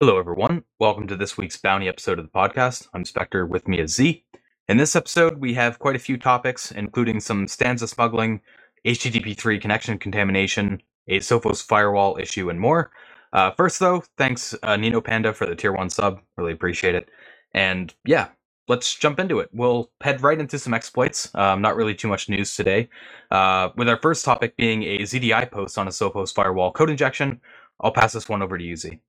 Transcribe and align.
Hello, 0.00 0.16
everyone. 0.16 0.62
Welcome 0.78 1.08
to 1.08 1.16
this 1.16 1.36
week's 1.36 1.56
Bounty 1.56 1.88
episode 1.88 2.20
of 2.20 2.24
the 2.24 2.30
podcast. 2.30 2.86
I'm 2.94 3.04
Spectre. 3.04 3.44
With 3.44 3.66
me 3.66 3.80
is 3.80 3.96
Z. 3.96 4.24
In 4.68 4.76
this 4.76 4.94
episode, 4.94 5.38
we 5.38 5.54
have 5.54 5.80
quite 5.80 5.96
a 5.96 5.98
few 5.98 6.16
topics, 6.16 6.70
including 6.70 7.18
some 7.18 7.48
stanza 7.48 7.88
smuggling, 7.88 8.40
HTTP3 8.86 9.60
connection 9.60 9.98
contamination, 9.98 10.80
a 11.08 11.18
Sophos 11.18 11.64
firewall 11.64 12.16
issue, 12.16 12.48
and 12.48 12.60
more. 12.60 12.92
Uh, 13.32 13.50
first, 13.50 13.80
though, 13.80 14.04
thanks 14.16 14.54
uh, 14.62 14.76
Nino 14.76 15.00
Panda 15.00 15.32
for 15.34 15.46
the 15.46 15.56
tier 15.56 15.72
one 15.72 15.90
sub. 15.90 16.20
Really 16.36 16.52
appreciate 16.52 16.94
it. 16.94 17.08
And 17.52 17.92
yeah, 18.04 18.28
let's 18.68 18.94
jump 18.94 19.18
into 19.18 19.40
it. 19.40 19.50
We'll 19.52 19.90
head 20.00 20.22
right 20.22 20.38
into 20.38 20.60
some 20.60 20.74
exploits. 20.74 21.34
Um, 21.34 21.60
not 21.60 21.74
really 21.74 21.96
too 21.96 22.06
much 22.06 22.28
news 22.28 22.54
today. 22.54 22.88
Uh, 23.32 23.70
with 23.74 23.88
our 23.88 23.98
first 23.98 24.24
topic 24.24 24.56
being 24.56 24.84
a 24.84 24.98
ZDI 25.00 25.50
post 25.50 25.76
on 25.76 25.88
a 25.88 25.90
Sophos 25.90 26.32
firewall 26.32 26.70
code 26.70 26.90
injection. 26.90 27.40
I'll 27.80 27.90
pass 27.90 28.12
this 28.12 28.28
one 28.28 28.42
over 28.42 28.56
to 28.56 28.62
you, 28.62 28.76
Z. 28.76 29.00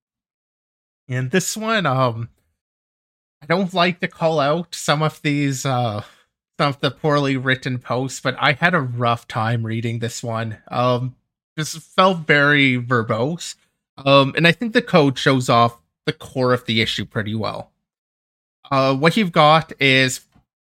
And 1.10 1.32
this 1.32 1.58
one, 1.58 1.88
um, 1.88 2.30
I 3.42 3.48
don't 3.48 3.74
like 3.74 4.00
to 4.02 4.08
call 4.08 4.40
out 4.40 4.76
some 4.76 5.02
of 5.02 5.20
these, 5.24 5.66
uh, 5.66 6.04
some 6.60 6.70
of 6.70 6.80
the 6.82 6.92
poorly 6.92 7.36
written 7.36 7.80
posts, 7.80 8.20
but 8.20 8.36
I 8.40 8.54
had 8.54 8.76
a 8.76 8.80
rough 8.80 9.28
time 9.28 9.66
reading 9.66 10.00
this 10.00 10.22
one. 10.22 10.58
Um, 10.68 11.16
just 11.58 11.80
felt 11.80 12.20
very 12.28 12.78
verbose. 12.78 13.56
Um, 13.98 14.34
and 14.38 14.48
I 14.48 14.52
think 14.52 14.74
the 14.74 14.84
code 14.84 15.18
shows 15.18 15.50
off 15.50 15.80
the 16.06 16.14
core 16.14 16.54
of 16.54 16.66
the 16.66 16.80
issue 16.80 17.06
pretty 17.06 17.34
well. 17.34 17.72
Uh, 18.70 18.96
what 18.96 19.18
you've 19.18 19.32
got 19.32 19.74
is, 19.82 20.22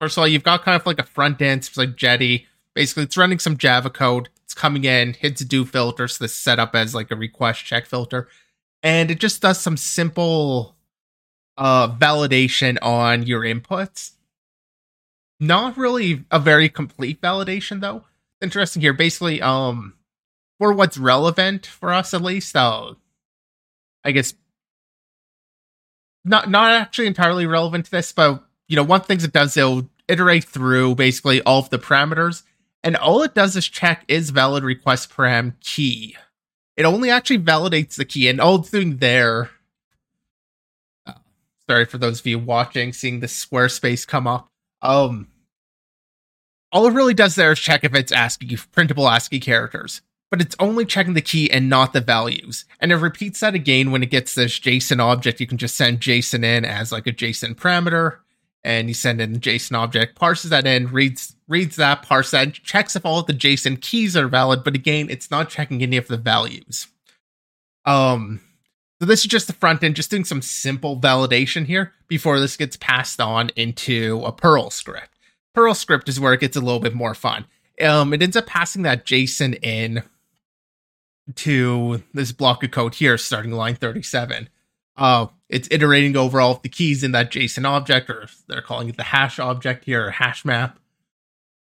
first 0.01 0.17
of 0.17 0.21
all, 0.21 0.27
you've 0.27 0.43
got 0.43 0.63
kind 0.63 0.75
of 0.75 0.87
like 0.87 0.99
a 0.99 1.03
front 1.03 1.41
end, 1.43 1.59
it's 1.59 1.77
like 1.77 1.95
Jetty. 1.95 2.47
Basically, 2.73 3.03
it's 3.03 3.17
running 3.17 3.37
some 3.37 3.55
Java 3.55 3.91
code. 3.91 4.29
It's 4.43 4.55
coming 4.55 4.83
in, 4.83 5.13
hits 5.13 5.45
do 5.45 5.63
filter, 5.63 6.07
so 6.07 6.23
this 6.23 6.31
is 6.31 6.37
set 6.37 6.59
up 6.59 6.75
as 6.75 6.95
like 6.95 7.11
a 7.11 7.15
request 7.15 7.63
check 7.63 7.85
filter 7.85 8.27
and 8.83 9.09
it 9.09 9.19
just 9.19 9.41
does 9.41 9.59
some 9.59 9.77
simple 9.77 10.75
uh 11.57 11.87
validation 11.87 12.77
on 12.81 13.23
your 13.23 13.41
inputs. 13.41 14.11
Not 15.39 15.77
really 15.77 16.25
a 16.29 16.39
very 16.39 16.69
complete 16.69 17.21
validation 17.21 17.81
though. 17.81 18.03
Interesting 18.41 18.81
here. 18.81 18.93
Basically 18.93 19.41
um 19.41 19.95
for 20.63 20.71
what's 20.73 20.97
relevant 20.97 21.65
for 21.65 21.91
us 21.91 22.13
at 22.13 22.21
least 22.21 22.55
uh 22.55 22.93
i 24.05 24.11
guess 24.11 24.33
not 26.23 26.49
not 26.49 26.71
actually 26.71 27.07
entirely 27.07 27.45
relevant 27.45 27.83
to 27.83 27.91
this 27.91 28.11
but 28.13 28.43
you 28.67 28.75
know 28.75 28.83
one 28.83 29.01
thing 29.01 29.21
it 29.21 29.33
does 29.33 29.57
it'll 29.57 29.89
iterate 30.07 30.43
through 30.43 30.95
basically 30.95 31.41
all 31.41 31.59
of 31.59 31.69
the 31.69 31.77
parameters 31.79 32.43
and 32.83 32.95
all 32.95 33.21
it 33.23 33.33
does 33.33 33.55
is 33.55 33.67
check 33.67 34.05
is 34.07 34.29
valid 34.29 34.63
request 34.63 35.09
param 35.09 35.53
key 35.59 36.15
it 36.75 36.85
only 36.85 37.09
actually 37.09 37.39
validates 37.39 37.95
the 37.95 38.05
key, 38.05 38.27
and 38.27 38.41
all 38.41 38.55
it's 38.55 38.71
doing 38.71 38.97
there. 38.97 39.51
Uh, 41.05 41.13
sorry 41.69 41.85
for 41.85 41.97
those 41.97 42.19
of 42.19 42.27
you 42.27 42.39
watching, 42.39 42.93
seeing 42.93 43.19
the 43.19 43.27
Squarespace 43.27 44.07
come 44.07 44.27
up. 44.27 44.49
Um, 44.81 45.27
all 46.71 46.87
it 46.87 46.93
really 46.93 47.13
does 47.13 47.35
there 47.35 47.51
is 47.51 47.59
check 47.59 47.83
if 47.83 47.93
it's 47.93 48.11
ASCII 48.11 48.57
printable 48.71 49.07
ASCII 49.07 49.39
characters, 49.39 50.01
but 50.31 50.41
it's 50.41 50.55
only 50.59 50.85
checking 50.85 51.13
the 51.13 51.21
key 51.21 51.49
and 51.51 51.69
not 51.69 51.93
the 51.93 52.01
values. 52.01 52.65
And 52.79 52.91
it 52.91 52.95
repeats 52.95 53.41
that 53.41 53.53
again 53.53 53.91
when 53.91 54.01
it 54.01 54.09
gets 54.09 54.33
this 54.33 54.59
JSON 54.59 54.99
object. 54.99 55.39
You 55.39 55.47
can 55.47 55.59
just 55.59 55.75
send 55.75 55.99
JSON 56.01 56.43
in 56.43 56.65
as 56.65 56.91
like 56.91 57.05
a 57.05 57.13
JSON 57.13 57.53
parameter, 57.55 58.17
and 58.63 58.87
you 58.87 58.93
send 58.93 59.19
in 59.19 59.35
a 59.35 59.39
JSON 59.39 59.77
object, 59.77 60.15
parses 60.15 60.49
that 60.49 60.65
in, 60.65 60.87
reads 60.87 61.35
reads 61.47 61.75
that, 61.75 62.03
parses 62.03 62.31
that, 62.31 62.53
checks 62.53 62.95
if 62.95 63.05
all 63.05 63.19
of 63.19 63.27
the 63.27 63.33
JSON 63.33 63.81
keys 63.81 64.15
are 64.15 64.27
valid, 64.27 64.63
but 64.63 64.75
again, 64.75 65.07
it's 65.09 65.29
not 65.29 65.49
checking 65.49 65.81
any 65.81 65.97
of 65.97 66.07
the 66.07 66.17
values. 66.17 66.87
Um, 67.85 68.39
so 69.01 69.05
this 69.05 69.21
is 69.21 69.27
just 69.27 69.47
the 69.47 69.53
front 69.53 69.83
end, 69.83 69.95
just 69.95 70.09
doing 70.09 70.23
some 70.23 70.41
simple 70.41 70.99
validation 70.99 71.65
here 71.65 71.91
before 72.07 72.39
this 72.39 72.55
gets 72.55 72.77
passed 72.77 73.19
on 73.19 73.49
into 73.55 74.21
a 74.23 74.31
Perl 74.31 74.69
script. 74.69 75.09
Perl 75.53 75.75
script 75.75 76.07
is 76.07 76.19
where 76.19 76.33
it 76.33 76.39
gets 76.39 76.55
a 76.55 76.61
little 76.61 76.79
bit 76.79 76.95
more 76.95 77.13
fun. 77.13 77.45
Um, 77.81 78.13
it 78.13 78.21
ends 78.21 78.37
up 78.37 78.45
passing 78.45 78.83
that 78.83 79.05
JSON 79.05 79.59
in 79.61 80.03
to 81.35 82.03
this 82.13 82.31
block 82.31 82.63
of 82.63 82.71
code 82.71 82.95
here, 82.95 83.17
starting 83.17 83.51
line 83.51 83.75
37 83.75 84.49
uh, 84.97 85.27
it's 85.53 85.67
iterating 85.69 86.17
over 86.17 86.41
all 86.41 86.53
of 86.53 86.61
the 86.63 86.69
keys 86.69 87.03
in 87.03 87.11
that 87.11 87.31
JSON 87.31 87.65
object, 87.65 88.09
or 88.09 88.27
they're 88.47 88.61
calling 88.61 88.89
it 88.89 88.97
the 88.97 89.03
hash 89.03 89.39
object 89.39 89.85
here, 89.85 90.07
or 90.07 90.11
hash 90.11 90.43
map. 90.43 90.79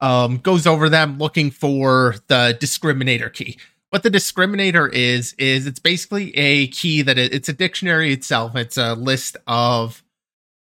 Um, 0.00 0.38
goes 0.38 0.66
over 0.66 0.88
them 0.88 1.18
looking 1.18 1.50
for 1.50 2.16
the 2.26 2.56
discriminator 2.60 3.32
key. 3.32 3.58
What 3.90 4.02
the 4.02 4.10
discriminator 4.10 4.92
is 4.92 5.34
is 5.34 5.66
it's 5.66 5.78
basically 5.78 6.36
a 6.36 6.66
key 6.66 7.02
that 7.02 7.16
it, 7.16 7.32
it's 7.32 7.48
a 7.48 7.52
dictionary 7.52 8.12
itself. 8.12 8.56
It's 8.56 8.76
a 8.76 8.94
list 8.94 9.36
of 9.46 10.02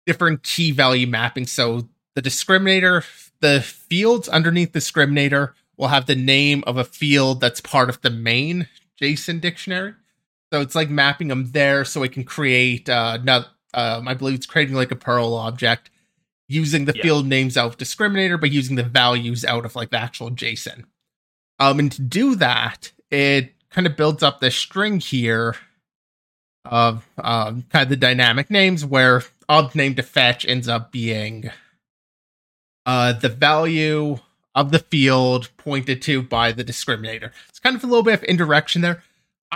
different 0.06 0.42
key 0.42 0.70
value 0.70 1.06
mappings. 1.06 1.48
So 1.48 1.88
the 2.14 2.22
discriminator, 2.22 3.04
the 3.40 3.60
fields 3.62 4.28
underneath 4.28 4.72
discriminator 4.72 5.54
will 5.76 5.88
have 5.88 6.06
the 6.06 6.14
name 6.14 6.62
of 6.66 6.76
a 6.76 6.84
field 6.84 7.40
that's 7.40 7.60
part 7.60 7.88
of 7.88 8.00
the 8.02 8.10
main 8.10 8.68
JSON 9.00 9.40
dictionary. 9.40 9.94
So 10.54 10.60
it's 10.60 10.76
like 10.76 10.88
mapping 10.88 11.26
them 11.26 11.50
there 11.50 11.84
so 11.84 12.04
it 12.04 12.12
can 12.12 12.22
create 12.22 12.88
uh 12.88 13.18
now 13.24 13.46
um, 13.74 14.06
I 14.06 14.14
believe 14.14 14.36
it's 14.36 14.46
creating 14.46 14.76
like 14.76 14.92
a 14.92 14.96
Perl 14.96 15.34
object 15.34 15.90
using 16.46 16.84
the 16.84 16.92
yeah. 16.94 17.02
field 17.02 17.26
names 17.26 17.56
out 17.56 17.66
of 17.66 17.76
discriminator, 17.76 18.40
but 18.40 18.52
using 18.52 18.76
the 18.76 18.84
values 18.84 19.44
out 19.44 19.64
of 19.64 19.74
like 19.74 19.90
the 19.90 19.98
actual 19.98 20.30
JSON. 20.30 20.84
Um, 21.58 21.80
and 21.80 21.90
to 21.90 22.02
do 22.02 22.36
that, 22.36 22.92
it 23.10 23.52
kind 23.70 23.88
of 23.88 23.96
builds 23.96 24.22
up 24.22 24.38
this 24.38 24.54
string 24.54 25.00
here 25.00 25.56
of 26.64 27.04
um, 27.18 27.64
kind 27.70 27.82
of 27.82 27.88
the 27.88 27.96
dynamic 27.96 28.48
names 28.48 28.86
where 28.86 29.24
ob 29.48 29.74
name 29.74 29.96
to 29.96 30.04
fetch 30.04 30.46
ends 30.46 30.68
up 30.68 30.92
being 30.92 31.50
uh, 32.86 33.12
the 33.12 33.28
value 33.28 34.18
of 34.54 34.70
the 34.70 34.78
field 34.78 35.48
pointed 35.56 36.00
to 36.02 36.22
by 36.22 36.52
the 36.52 36.62
discriminator. 36.62 37.32
It's 37.48 37.58
kind 37.58 37.74
of 37.74 37.82
a 37.82 37.88
little 37.88 38.04
bit 38.04 38.14
of 38.14 38.22
indirection 38.22 38.82
there 38.82 39.02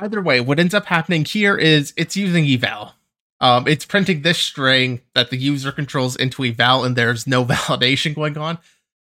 either 0.02 0.20
way, 0.20 0.40
what 0.40 0.58
ends 0.58 0.74
up 0.74 0.86
happening 0.86 1.24
here 1.24 1.56
is 1.56 1.92
it's 1.96 2.16
using 2.16 2.46
eval. 2.46 2.94
Um, 3.40 3.68
it's 3.68 3.84
printing 3.84 4.22
this 4.22 4.38
string 4.38 5.00
that 5.14 5.30
the 5.30 5.36
user 5.36 5.70
controls 5.70 6.16
into 6.16 6.44
eval, 6.44 6.84
and 6.84 6.96
there's 6.96 7.26
no 7.26 7.44
validation 7.44 8.14
going 8.14 8.36
on. 8.36 8.58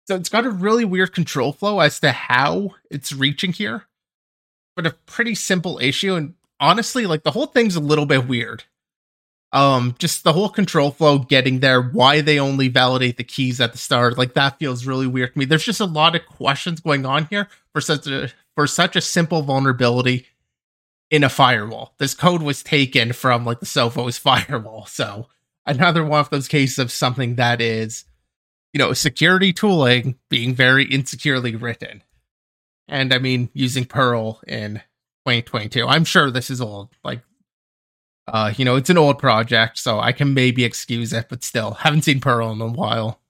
So 0.07 0.15
it's 0.15 0.29
got 0.29 0.47
a 0.47 0.51
really 0.51 0.85
weird 0.85 1.13
control 1.13 1.53
flow 1.53 1.81
as 1.81 1.99
to 2.01 2.13
how 2.13 2.75
it's 2.91 3.13
reaching 3.13 3.53
here, 3.53 3.87
but 4.77 4.87
a 4.87 4.93
pretty 5.07 5.35
simple 5.35 5.79
issue. 5.81 6.15
And 6.15 6.35
honestly, 6.61 7.07
like 7.07 7.25
the 7.25 7.33
whole 7.33 7.47
thing's 7.47 7.77
a 7.77 7.81
little 7.81 8.07
bit 8.07 8.29
weird. 8.29 8.65
Um, 9.53 9.95
just 9.99 10.23
the 10.23 10.33
whole 10.33 10.49
control 10.49 10.91
flow 10.91 11.19
getting 11.19 11.61
there, 11.61 11.81
why 11.81 12.21
they 12.21 12.39
only 12.39 12.69
validate 12.69 13.17
the 13.17 13.25
keys 13.25 13.61
at 13.61 13.73
the 13.73 13.79
start, 13.79 14.19
like 14.19 14.35
that 14.35 14.59
feels 14.59 14.87
really 14.87 15.07
weird 15.07 15.33
to 15.33 15.39
me. 15.39 15.45
There's 15.45 15.65
just 15.65 15.81
a 15.81 15.87
lot 15.87 16.15
of 16.15 16.27
questions 16.27 16.81
going 16.81 17.07
on 17.07 17.27
here 17.27 17.49
for 17.73 17.81
such 17.81 18.07
a 18.07 18.31
for 18.55 18.67
such 18.67 18.97
a 18.97 19.01
simple 19.01 19.43
vulnerability 19.43 20.27
in 21.11 21.25
a 21.25 21.29
firewall. 21.29 21.95
This 21.99 22.15
code 22.15 22.43
was 22.43 22.63
taken 22.63 23.13
from 23.13 23.45
like 23.45 23.61
the 23.61 23.67
Sophos 23.67 24.19
firewall. 24.49 24.87
So 24.87 25.29
another 25.65 26.05
one 26.05 26.21
of 26.21 26.31
those 26.31 26.49
cases 26.49 26.79
of 26.79 26.91
something 26.91 27.37
that 27.37 27.61
is, 27.61 28.05
you 28.73 28.79
know, 28.79 28.93
security 28.93 29.53
tooling 29.53 30.17
being 30.29 30.55
very 30.55 30.85
insecurely 30.85 31.57
written. 31.57 32.03
And 32.89 33.13
I 33.13 33.19
mean, 33.19 33.51
using 33.53 33.85
Perl 33.85 34.41
in 34.47 34.83
2022. 35.27 35.87
I'm 35.87 36.05
sure 36.05 36.31
this 36.31 36.51
is 36.51 36.61
old. 36.61 36.91
Like, 37.03 37.21
uh, 38.29 38.53
you 38.57 38.65
know, 38.65 38.77
it's 38.77 38.91
an 38.91 38.99
old 38.99 39.19
project, 39.19 39.79
so 39.79 39.99
I 39.99 40.13
can 40.13 40.35
maybe 40.35 40.65
excuse 40.65 41.13
it, 41.13 41.27
but 41.29 41.45
still, 41.45 41.73
haven't 41.73 42.03
seen 42.03 42.21
Perl 42.21 42.53
in 42.53 42.61
a 42.61 42.69
while. 42.69 43.21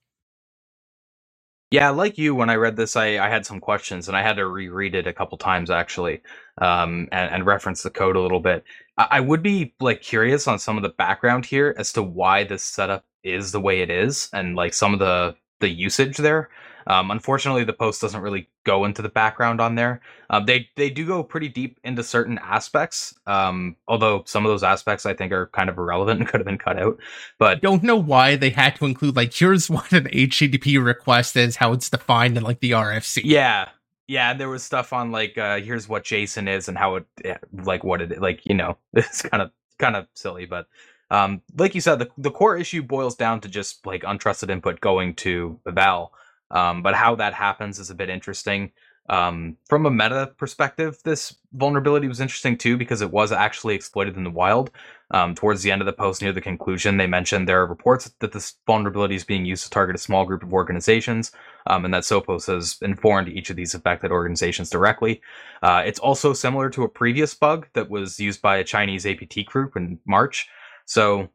Yeah, 1.72 1.90
like 1.90 2.16
you, 2.16 2.34
when 2.34 2.48
I 2.48 2.54
read 2.54 2.76
this, 2.76 2.94
I, 2.94 3.18
I 3.18 3.28
had 3.28 3.44
some 3.44 3.58
questions 3.58 4.06
and 4.06 4.16
I 4.16 4.22
had 4.22 4.36
to 4.36 4.46
reread 4.46 4.94
it 4.94 5.06
a 5.08 5.12
couple 5.12 5.36
times 5.36 5.68
actually, 5.68 6.22
um, 6.58 7.08
and, 7.10 7.34
and 7.34 7.46
reference 7.46 7.82
the 7.82 7.90
code 7.90 8.14
a 8.14 8.20
little 8.20 8.40
bit. 8.40 8.64
I, 8.96 9.08
I 9.12 9.20
would 9.20 9.42
be 9.42 9.74
like 9.80 10.00
curious 10.00 10.46
on 10.46 10.60
some 10.60 10.76
of 10.76 10.84
the 10.84 10.90
background 10.90 11.44
here 11.44 11.74
as 11.76 11.92
to 11.94 12.02
why 12.02 12.44
this 12.44 12.62
setup 12.62 13.04
is 13.24 13.50
the 13.50 13.60
way 13.60 13.80
it 13.80 13.90
is, 13.90 14.30
and 14.32 14.54
like 14.54 14.74
some 14.74 14.92
of 14.92 15.00
the 15.00 15.34
the 15.60 15.68
usage 15.68 16.18
there. 16.18 16.50
Um, 16.86 17.10
unfortunately, 17.10 17.64
the 17.64 17.72
post 17.72 18.00
doesn't 18.00 18.20
really 18.20 18.48
go 18.64 18.84
into 18.84 19.02
the 19.02 19.08
background 19.08 19.60
on 19.60 19.74
there. 19.74 20.00
Um, 20.30 20.46
they 20.46 20.68
they 20.76 20.90
do 20.90 21.06
go 21.06 21.22
pretty 21.22 21.48
deep 21.48 21.78
into 21.84 22.02
certain 22.02 22.38
aspects, 22.38 23.14
um, 23.26 23.76
although 23.88 24.22
some 24.26 24.44
of 24.46 24.50
those 24.50 24.62
aspects 24.62 25.04
I 25.04 25.14
think 25.14 25.32
are 25.32 25.48
kind 25.48 25.68
of 25.68 25.78
irrelevant 25.78 26.20
and 26.20 26.28
could 26.28 26.40
have 26.40 26.46
been 26.46 26.58
cut 26.58 26.78
out. 26.78 26.98
But 27.38 27.60
don't 27.60 27.82
know 27.82 27.96
why 27.96 28.36
they 28.36 28.50
had 28.50 28.76
to 28.76 28.84
include 28.86 29.16
like 29.16 29.32
here's 29.32 29.68
what 29.70 29.92
an 29.92 30.04
HTTP 30.04 30.82
request 30.84 31.36
is, 31.36 31.56
how 31.56 31.72
it's 31.72 31.90
defined 31.90 32.36
and 32.36 32.46
like 32.46 32.60
the 32.60 32.72
RFC. 32.72 33.22
Yeah, 33.24 33.68
yeah. 34.06 34.34
There 34.34 34.48
was 34.48 34.62
stuff 34.62 34.92
on 34.92 35.10
like 35.10 35.36
uh, 35.36 35.60
here's 35.60 35.88
what 35.88 36.04
JSON 36.04 36.48
is 36.48 36.68
and 36.68 36.78
how 36.78 36.96
it 36.96 37.06
like 37.52 37.82
what 37.82 38.00
it 38.00 38.20
like 38.20 38.40
you 38.44 38.54
know 38.54 38.76
it's 38.92 39.22
kind 39.22 39.42
of 39.42 39.50
kind 39.78 39.96
of 39.96 40.06
silly, 40.14 40.46
but 40.46 40.66
um, 41.10 41.42
like 41.56 41.74
you 41.74 41.80
said, 41.80 41.98
the 41.98 42.08
the 42.18 42.30
core 42.30 42.56
issue 42.56 42.82
boils 42.82 43.14
down 43.14 43.40
to 43.40 43.48
just 43.48 43.86
like 43.86 44.02
untrusted 44.02 44.50
input 44.50 44.80
going 44.80 45.14
to 45.16 45.60
eval. 45.66 46.12
Um, 46.50 46.82
but 46.82 46.94
how 46.94 47.14
that 47.16 47.34
happens 47.34 47.78
is 47.78 47.90
a 47.90 47.94
bit 47.94 48.08
interesting. 48.08 48.72
Um, 49.08 49.56
from 49.68 49.86
a 49.86 49.90
meta 49.90 50.32
perspective, 50.36 50.98
this 51.04 51.36
vulnerability 51.52 52.08
was 52.08 52.20
interesting 52.20 52.58
too 52.58 52.76
because 52.76 53.02
it 53.02 53.10
was 53.10 53.30
actually 53.30 53.74
exploited 53.74 54.16
in 54.16 54.24
the 54.24 54.30
wild. 54.30 54.70
Um, 55.12 55.36
towards 55.36 55.62
the 55.62 55.70
end 55.70 55.80
of 55.80 55.86
the 55.86 55.92
post, 55.92 56.20
near 56.20 56.32
the 56.32 56.40
conclusion, 56.40 56.96
they 56.96 57.06
mentioned 57.06 57.48
there 57.48 57.62
are 57.62 57.66
reports 57.66 58.10
that 58.18 58.32
this 58.32 58.54
vulnerability 58.66 59.14
is 59.14 59.22
being 59.22 59.44
used 59.44 59.62
to 59.62 59.70
target 59.70 59.94
a 59.94 60.00
small 60.00 60.24
group 60.24 60.42
of 60.42 60.52
organizations, 60.52 61.30
um, 61.68 61.84
and 61.84 61.94
that 61.94 62.02
Sophos 62.02 62.48
has 62.52 62.78
informed 62.82 63.28
each 63.28 63.48
of 63.48 63.54
these 63.54 63.74
affected 63.74 64.10
organizations 64.10 64.68
directly. 64.68 65.20
Uh, 65.62 65.82
it's 65.86 66.00
also 66.00 66.32
similar 66.32 66.68
to 66.70 66.82
a 66.82 66.88
previous 66.88 67.34
bug 67.34 67.68
that 67.74 67.88
was 67.88 68.18
used 68.18 68.42
by 68.42 68.56
a 68.56 68.64
Chinese 68.64 69.06
APT 69.06 69.46
group 69.46 69.76
in 69.76 70.00
March. 70.06 70.48
So, 70.86 71.28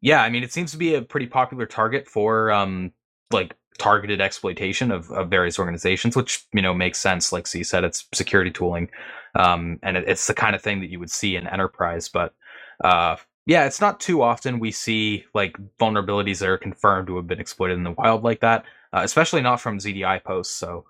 yeah, 0.00 0.22
I 0.24 0.28
mean, 0.28 0.42
it 0.42 0.52
seems 0.52 0.72
to 0.72 0.78
be 0.78 0.96
a 0.96 1.02
pretty 1.02 1.28
popular 1.28 1.66
target 1.66 2.08
for 2.08 2.50
um, 2.50 2.92
like 3.30 3.54
targeted 3.78 4.20
exploitation 4.20 4.90
of, 4.90 5.10
of 5.10 5.30
various 5.30 5.58
organizations, 5.58 6.16
which 6.16 6.44
you 6.52 6.62
know 6.62 6.74
makes 6.74 6.98
sense. 6.98 7.32
Like 7.32 7.46
C 7.46 7.62
said, 7.62 7.84
it's 7.84 8.06
security 8.12 8.50
tooling, 8.50 8.90
um, 9.34 9.78
and 9.82 9.96
it, 9.96 10.04
it's 10.06 10.26
the 10.26 10.34
kind 10.34 10.54
of 10.54 10.62
thing 10.62 10.80
that 10.80 10.90
you 10.90 10.98
would 10.98 11.10
see 11.10 11.36
in 11.36 11.46
enterprise. 11.46 12.08
But 12.08 12.34
uh, 12.82 13.16
yeah, 13.46 13.66
it's 13.66 13.80
not 13.80 14.00
too 14.00 14.22
often 14.22 14.58
we 14.58 14.70
see 14.70 15.24
like 15.34 15.56
vulnerabilities 15.78 16.38
that 16.40 16.48
are 16.48 16.58
confirmed 16.58 17.08
to 17.08 17.16
have 17.16 17.26
been 17.26 17.40
exploited 17.40 17.76
in 17.76 17.84
the 17.84 17.92
wild 17.92 18.22
like 18.22 18.40
that, 18.40 18.64
uh, 18.92 19.00
especially 19.02 19.42
not 19.42 19.60
from 19.60 19.78
ZDI 19.78 20.22
posts. 20.22 20.54
So 20.54 20.84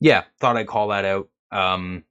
yeah, 0.00 0.24
thought 0.40 0.56
I'd 0.56 0.66
call 0.66 0.88
that 0.88 1.04
out. 1.04 1.28
Um, 1.50 2.04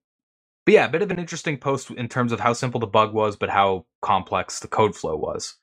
but 0.66 0.74
yeah, 0.75 0.86
a 0.86 0.90
bit 0.90 1.02
of 1.02 1.12
an 1.12 1.19
interesting 1.19 1.58
post 1.58 1.90
in 1.92 2.08
terms 2.08 2.31
of 2.31 2.40
how 2.40 2.54
simple 2.54 2.80
the 2.80 2.88
bug 2.88 3.13
was, 3.13 3.36
but 3.36 3.50
how 3.50 3.86
complex 4.02 4.60
the 4.60 4.68
code 4.68 4.96
flow 4.96 5.16
was. 5.16 5.56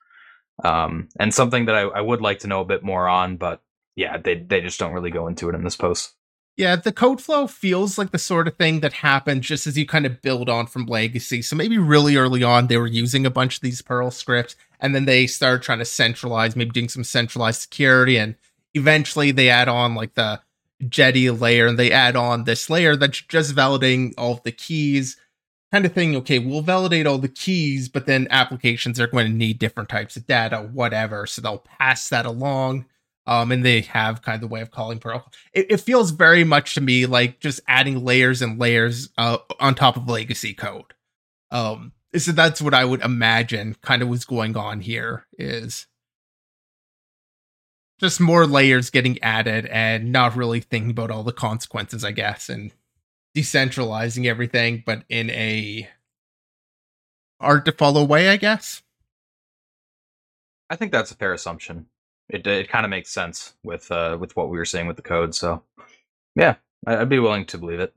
Um, 0.64 1.08
and 1.20 1.32
something 1.32 1.66
that 1.66 1.76
I, 1.76 1.82
I 1.82 2.00
would 2.00 2.20
like 2.20 2.40
to 2.40 2.48
know 2.48 2.60
a 2.60 2.64
bit 2.64 2.82
more 2.82 3.08
on, 3.08 3.36
but 3.36 3.62
yeah, 3.98 4.16
they 4.16 4.36
they 4.36 4.60
just 4.60 4.78
don't 4.78 4.92
really 4.92 5.10
go 5.10 5.26
into 5.26 5.48
it 5.48 5.56
in 5.56 5.64
this 5.64 5.74
post. 5.74 6.14
Yeah, 6.56 6.76
the 6.76 6.92
code 6.92 7.20
flow 7.20 7.48
feels 7.48 7.98
like 7.98 8.12
the 8.12 8.18
sort 8.18 8.46
of 8.46 8.56
thing 8.56 8.78
that 8.80 8.92
happens 8.92 9.46
just 9.46 9.66
as 9.66 9.76
you 9.76 9.86
kind 9.86 10.06
of 10.06 10.22
build 10.22 10.48
on 10.48 10.66
from 10.66 10.86
legacy. 10.86 11.42
So 11.42 11.56
maybe 11.56 11.78
really 11.78 12.16
early 12.16 12.44
on 12.44 12.68
they 12.68 12.76
were 12.76 12.86
using 12.86 13.26
a 13.26 13.30
bunch 13.30 13.56
of 13.56 13.62
these 13.62 13.82
Perl 13.82 14.12
scripts 14.12 14.54
and 14.78 14.94
then 14.94 15.04
they 15.04 15.26
started 15.26 15.62
trying 15.62 15.80
to 15.80 15.84
centralize, 15.84 16.54
maybe 16.54 16.70
doing 16.70 16.88
some 16.88 17.02
centralized 17.02 17.60
security 17.60 18.16
and 18.16 18.36
eventually 18.74 19.32
they 19.32 19.50
add 19.50 19.68
on 19.68 19.96
like 19.96 20.14
the 20.14 20.40
Jetty 20.88 21.28
layer 21.30 21.66
and 21.66 21.76
they 21.76 21.90
add 21.90 22.14
on 22.14 22.44
this 22.44 22.70
layer 22.70 22.94
that's 22.94 23.20
just 23.22 23.54
validating 23.54 24.14
all 24.16 24.34
of 24.34 24.42
the 24.44 24.52
keys 24.52 25.16
kind 25.72 25.84
of 25.84 25.92
thing. 25.92 26.14
Okay, 26.16 26.38
we'll 26.38 26.62
validate 26.62 27.06
all 27.06 27.18
the 27.18 27.28
keys, 27.28 27.88
but 27.88 28.06
then 28.06 28.28
applications 28.30 29.00
are 29.00 29.08
going 29.08 29.26
to 29.26 29.32
need 29.32 29.58
different 29.58 29.88
types 29.88 30.16
of 30.16 30.26
data, 30.28 30.58
whatever. 30.72 31.26
So 31.26 31.42
they'll 31.42 31.58
pass 31.58 32.08
that 32.10 32.26
along 32.26 32.86
um, 33.28 33.52
and 33.52 33.62
they 33.62 33.82
have 33.82 34.22
kind 34.22 34.36
of 34.36 34.40
the 34.40 34.52
way 34.52 34.62
of 34.62 34.70
calling 34.70 34.98
Perl. 34.98 35.30
It, 35.52 35.70
it, 35.70 35.80
feels 35.82 36.12
very 36.12 36.44
much 36.44 36.74
to 36.74 36.80
me 36.80 37.04
like 37.04 37.40
just 37.40 37.60
adding 37.68 38.02
layers 38.02 38.40
and 38.40 38.58
layers 38.58 39.10
uh, 39.18 39.36
on 39.60 39.74
top 39.74 39.98
of 39.98 40.08
legacy 40.08 40.54
code. 40.54 40.94
Um, 41.50 41.92
so 42.16 42.32
that's 42.32 42.62
what 42.62 42.72
I 42.72 42.86
would 42.86 43.02
imagine 43.02 43.76
kind 43.82 44.00
of 44.00 44.08
was 44.08 44.24
going 44.24 44.56
on 44.56 44.80
here 44.80 45.26
is 45.38 45.86
just 48.00 48.18
more 48.18 48.46
layers 48.46 48.88
getting 48.88 49.22
added 49.22 49.66
and 49.66 50.10
not 50.10 50.34
really 50.34 50.60
thinking 50.60 50.90
about 50.90 51.10
all 51.10 51.22
the 51.22 51.30
consequences, 51.30 52.04
I 52.04 52.12
guess, 52.12 52.48
and 52.48 52.72
decentralizing 53.36 54.24
everything, 54.24 54.82
but 54.86 55.02
in 55.10 55.28
a 55.30 55.86
hard 57.42 57.66
to 57.66 57.72
follow 57.72 58.04
way, 58.04 58.30
I 58.30 58.38
guess. 58.38 58.82
I 60.70 60.76
think 60.76 60.92
that's 60.92 61.10
a 61.10 61.16
fair 61.16 61.34
assumption 61.34 61.88
it 62.28 62.46
it 62.46 62.68
kind 62.68 62.84
of 62.84 62.90
makes 62.90 63.10
sense 63.10 63.54
with 63.62 63.90
uh 63.90 64.16
with 64.20 64.36
what 64.36 64.50
we 64.50 64.58
were 64.58 64.64
saying 64.64 64.86
with 64.86 64.96
the 64.96 65.02
code. 65.02 65.34
So 65.34 65.62
yeah, 66.34 66.56
I'd 66.86 67.08
be 67.08 67.18
willing 67.18 67.46
to 67.46 67.58
believe 67.58 67.80
it. 67.80 67.94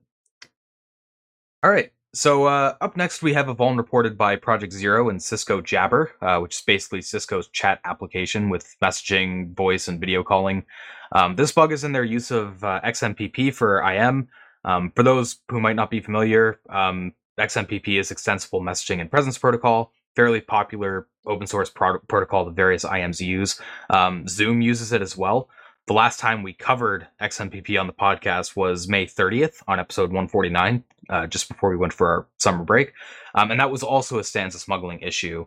All 1.64 1.70
right. 1.70 1.92
So 2.14 2.46
uh, 2.46 2.76
up 2.82 2.98
next, 2.98 3.22
we 3.22 3.34
have 3.34 3.48
a 3.48 3.56
vuln 3.56 3.78
reported 3.78 4.18
by 4.18 4.36
Project 4.36 4.74
Zero 4.74 5.10
and 5.10 5.24
Cisco 5.24 5.62
Jabber, 5.62 6.12
uh, 6.22 6.40
which 6.40 6.56
is 6.56 6.62
basically 6.62 7.02
Cisco's 7.02 7.48
chat 7.50 7.80
application 7.86 8.50
with 8.50 8.76
messaging, 8.82 9.56
voice, 9.56 9.88
and 9.88 9.98
video 9.98 10.22
calling. 10.22 10.66
Um, 11.14 11.38
this 11.38 11.54
bug 11.54 11.72
is 11.72 11.86
in 11.86 11.94
their 11.94 12.04
use 12.04 12.30
of 12.30 12.62
uh, 12.66 12.82
XMPP 12.84 13.54
for 13.54 13.82
IM. 13.90 14.28
Um, 14.66 14.92
for 14.94 15.04
those 15.04 15.38
who 15.48 15.62
might 15.62 15.78
not 15.78 15.90
be 15.90 16.02
familiar, 16.02 16.60
um, 16.70 17.14
XMPP 17.40 17.98
is 17.98 18.12
Extensible 18.12 18.62
Messaging 18.62 19.00
and 19.00 19.10
Presence 19.10 19.38
Protocol 19.38 19.94
fairly 20.16 20.42
popular 20.42 21.08
open 21.26 21.48
source 21.48 21.70
pro- 21.70 22.00
protocol 22.00 22.46
that 22.46 22.56
various 22.56 22.84
IMs 22.84 23.20
use. 23.20 23.60
Um, 23.90 24.28
Zoom 24.28 24.62
uses 24.62 24.92
it 24.92 25.02
as 25.02 25.18
well. 25.18 25.50
The 25.88 25.94
last 25.94 26.20
time 26.20 26.44
we 26.44 26.54
covered 26.54 27.08
XMPP 27.22 27.80
on 27.80 27.88
the 27.88 27.94
podcast 27.94 28.56
was 28.56 28.88
May 28.88 29.06
30th 29.06 29.64
on 29.68 29.80
episode 29.80 30.10
149, 30.10 30.84
uh, 31.10 31.28
just 31.28 31.50
before 31.50 31.70
we 31.70 31.78
went 31.78 31.94
for 31.94 32.08
our 32.08 32.28
summer 32.38 32.64
break. 32.64 32.94
Um, 33.36 33.52
and 33.52 33.60
that 33.60 33.72
was 33.72 33.84
also 33.84 34.20
a 34.20 34.24
stanza 34.24 34.60
smuggling 34.60 35.00
issue. 35.00 35.46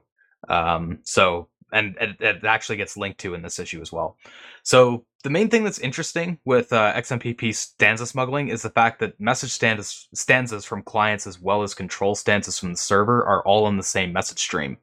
Um, 0.48 0.98
so, 1.04 1.48
and 1.72 1.96
it, 2.00 2.20
it, 2.20 2.44
actually 2.44 2.76
gets 2.76 2.96
linked 2.96 3.20
to 3.20 3.34
in 3.34 3.42
this 3.42 3.58
issue 3.58 3.80
as 3.80 3.92
well. 3.92 4.16
So, 4.62 5.06
the 5.24 5.30
main 5.30 5.48
thing 5.48 5.64
that's 5.64 5.78
interesting 5.78 6.38
with 6.44 6.70
uh, 6.70 6.92
XMPP 6.92 7.54
stanza 7.54 8.06
smuggling 8.06 8.48
is 8.48 8.60
the 8.60 8.68
fact 8.68 9.00
that 9.00 9.18
message 9.18 9.50
stanzas, 9.50 10.06
stanzas 10.12 10.66
from 10.66 10.82
clients 10.82 11.26
as 11.26 11.40
well 11.40 11.62
as 11.62 11.72
control 11.72 12.14
stanzas 12.14 12.58
from 12.58 12.72
the 12.72 12.76
server 12.76 13.24
are 13.24 13.42
all 13.46 13.66
in 13.66 13.78
the 13.78 13.82
same 13.82 14.12
message 14.12 14.38
stream. 14.38 14.76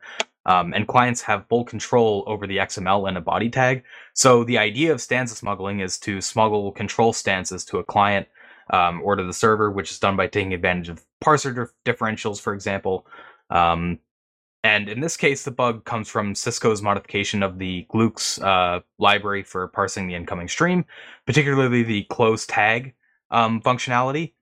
Um, 0.47 0.73
and 0.73 0.87
clients 0.87 1.21
have 1.21 1.45
full 1.47 1.63
control 1.63 2.23
over 2.25 2.47
the 2.47 2.57
XML 2.57 3.07
and 3.07 3.19
a 3.19 3.21
body 3.21 3.51
tag. 3.51 3.83
So 4.15 4.43
the 4.43 4.57
idea 4.57 4.91
of 4.91 4.99
stanza 4.99 5.35
smuggling 5.35 5.79
is 5.79 5.99
to 5.99 6.19
smuggle 6.21 6.71
control 6.71 7.13
stanzas 7.13 7.63
to 7.65 7.77
a 7.77 7.83
client 7.83 8.27
um, 8.71 8.99
or 9.03 9.15
to 9.15 9.23
the 9.23 9.33
server, 9.33 9.69
which 9.69 9.91
is 9.91 9.99
done 9.99 10.17
by 10.17 10.25
taking 10.25 10.55
advantage 10.55 10.89
of 10.89 11.05
parser 11.23 11.69
differentials, 11.85 12.41
for 12.41 12.55
example, 12.55 13.05
um, 13.51 13.99
and 14.63 14.89
in 14.89 14.99
this 14.99 15.17
case, 15.17 15.43
the 15.43 15.51
bug 15.51 15.85
comes 15.85 16.07
from 16.07 16.35
Cisco's 16.35 16.81
modification 16.81 17.41
of 17.41 17.57
the 17.57 17.87
Gloox 17.91 18.41
uh, 18.43 18.81
library 18.99 19.43
for 19.43 19.67
parsing 19.69 20.07
the 20.07 20.15
incoming 20.15 20.47
stream, 20.47 20.85
particularly 21.25 21.81
the 21.81 22.03
close 22.03 22.45
tag 22.45 22.93
um, 23.31 23.61
functionality. 23.61 24.33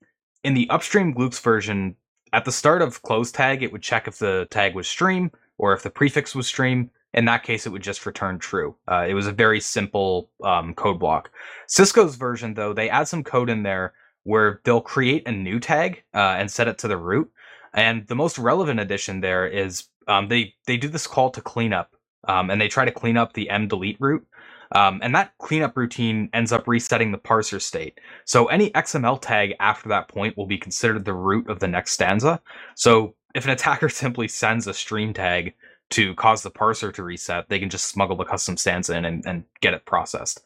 In 0.44 0.54
the 0.54 0.70
upstream 0.70 1.14
Gloox 1.14 1.40
version, 1.40 1.96
at 2.34 2.44
the 2.44 2.52
start 2.52 2.82
of 2.82 3.02
close 3.02 3.32
tag, 3.32 3.64
it 3.64 3.72
would 3.72 3.82
check 3.82 4.08
if 4.08 4.20
the 4.20 4.48
tag 4.52 4.76
was 4.76 4.88
stream 4.88 5.32
or 5.58 5.74
if 5.74 5.84
the 5.84 5.90
prefix 5.90 6.36
was 6.36 6.48
stream. 6.48 6.90
In 7.14 7.26
that 7.26 7.44
case, 7.44 7.66
it 7.66 7.70
would 7.70 7.82
just 7.82 8.06
return 8.06 8.40
true. 8.40 8.76
Uh, 8.88 9.06
it 9.08 9.14
was 9.14 9.26
a 9.26 9.32
very 9.32 9.60
simple 9.60 10.30
um, 10.44 10.74
code 10.76 11.00
block. 11.00 11.32
Cisco's 11.68 12.16
version, 12.16 12.54
though, 12.54 12.74
they 12.74 12.90
add 12.90 13.08
some 13.08 13.24
code 13.24 13.50
in 13.50 13.64
there 13.64 13.94
where 14.24 14.62
they'll 14.64 14.82
create 14.82 15.28
a 15.28 15.32
new 15.32 15.60
tag 15.60 16.04
uh, 16.14 16.36
and 16.38 16.52
set 16.52 16.68
it 16.68 16.78
to 16.80 16.88
the 16.88 16.98
root. 16.98 17.32
And 17.74 18.06
the 18.08 18.16
most 18.16 18.38
relevant 18.38 18.80
addition 18.80 19.22
there 19.22 19.48
is 19.48 19.86
um, 20.10 20.28
they 20.28 20.56
they 20.68 20.78
do 20.78 20.90
this 20.90 21.08
call 21.08 21.30
to 21.32 21.42
cleanup, 21.42 21.96
um, 22.28 22.50
and 22.50 22.60
they 22.60 22.68
try 22.68 22.86
to 22.86 22.92
clean 22.92 23.18
up 23.18 23.34
the 23.34 23.50
m 23.50 23.68
delete 23.68 23.98
root. 24.00 24.26
Um, 24.72 25.00
and 25.02 25.16
that 25.16 25.34
cleanup 25.40 25.76
routine 25.76 26.30
ends 26.32 26.52
up 26.52 26.68
resetting 26.68 27.12
the 27.12 27.18
parser 27.18 27.62
state. 27.62 28.00
So 28.26 28.46
any 28.48 28.70
XML 28.72 29.20
tag 29.20 29.56
after 29.60 29.90
that 29.90 30.08
point 30.08 30.38
will 30.38 30.46
be 30.46 30.60
considered 30.60 31.06
the 31.06 31.14
root 31.14 31.50
of 31.50 31.60
the 31.60 31.68
next 31.68 31.94
stanza. 31.94 32.40
So 32.76 33.16
if 33.34 33.46
an 33.46 33.52
attacker 33.52 33.90
simply 34.04 34.28
sends 34.28 34.68
a 34.68 34.74
stream 34.74 35.14
tag 35.14 35.56
to 35.92 36.14
cause 36.16 36.44
the 36.44 36.52
parser 36.52 36.94
to 36.94 37.04
reset, 37.04 37.50
they 37.50 37.60
can 37.60 37.70
just 37.70 37.88
smuggle 37.88 38.16
the 38.16 38.24
custom 38.24 38.56
stanza 38.58 38.96
in 38.96 39.06
and, 39.06 39.26
and 39.26 39.44
get 39.60 39.74
it 39.74 39.86
processed. 39.86 40.42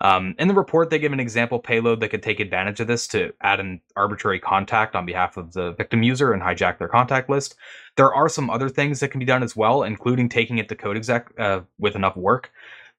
Um, 0.00 0.34
in 0.38 0.48
the 0.48 0.54
report, 0.54 0.90
they 0.90 0.98
give 0.98 1.12
an 1.12 1.20
example 1.20 1.58
payload 1.58 2.00
that 2.00 2.08
could 2.08 2.22
take 2.22 2.40
advantage 2.40 2.80
of 2.80 2.88
this 2.88 3.06
to 3.08 3.32
add 3.40 3.60
an 3.60 3.80
arbitrary 3.96 4.40
contact 4.40 4.96
on 4.96 5.06
behalf 5.06 5.36
of 5.36 5.52
the 5.52 5.72
victim 5.72 6.02
user 6.02 6.32
and 6.32 6.42
hijack 6.42 6.78
their 6.78 6.88
contact 6.88 7.30
list. 7.30 7.54
There 7.96 8.12
are 8.12 8.28
some 8.28 8.50
other 8.50 8.68
things 8.68 9.00
that 9.00 9.08
can 9.08 9.20
be 9.20 9.24
done 9.24 9.42
as 9.42 9.54
well, 9.54 9.84
including 9.84 10.28
taking 10.28 10.58
it 10.58 10.68
to 10.68 10.74
code 10.74 10.96
exec 10.96 11.28
uh, 11.38 11.60
with 11.78 11.94
enough 11.94 12.16
work. 12.16 12.50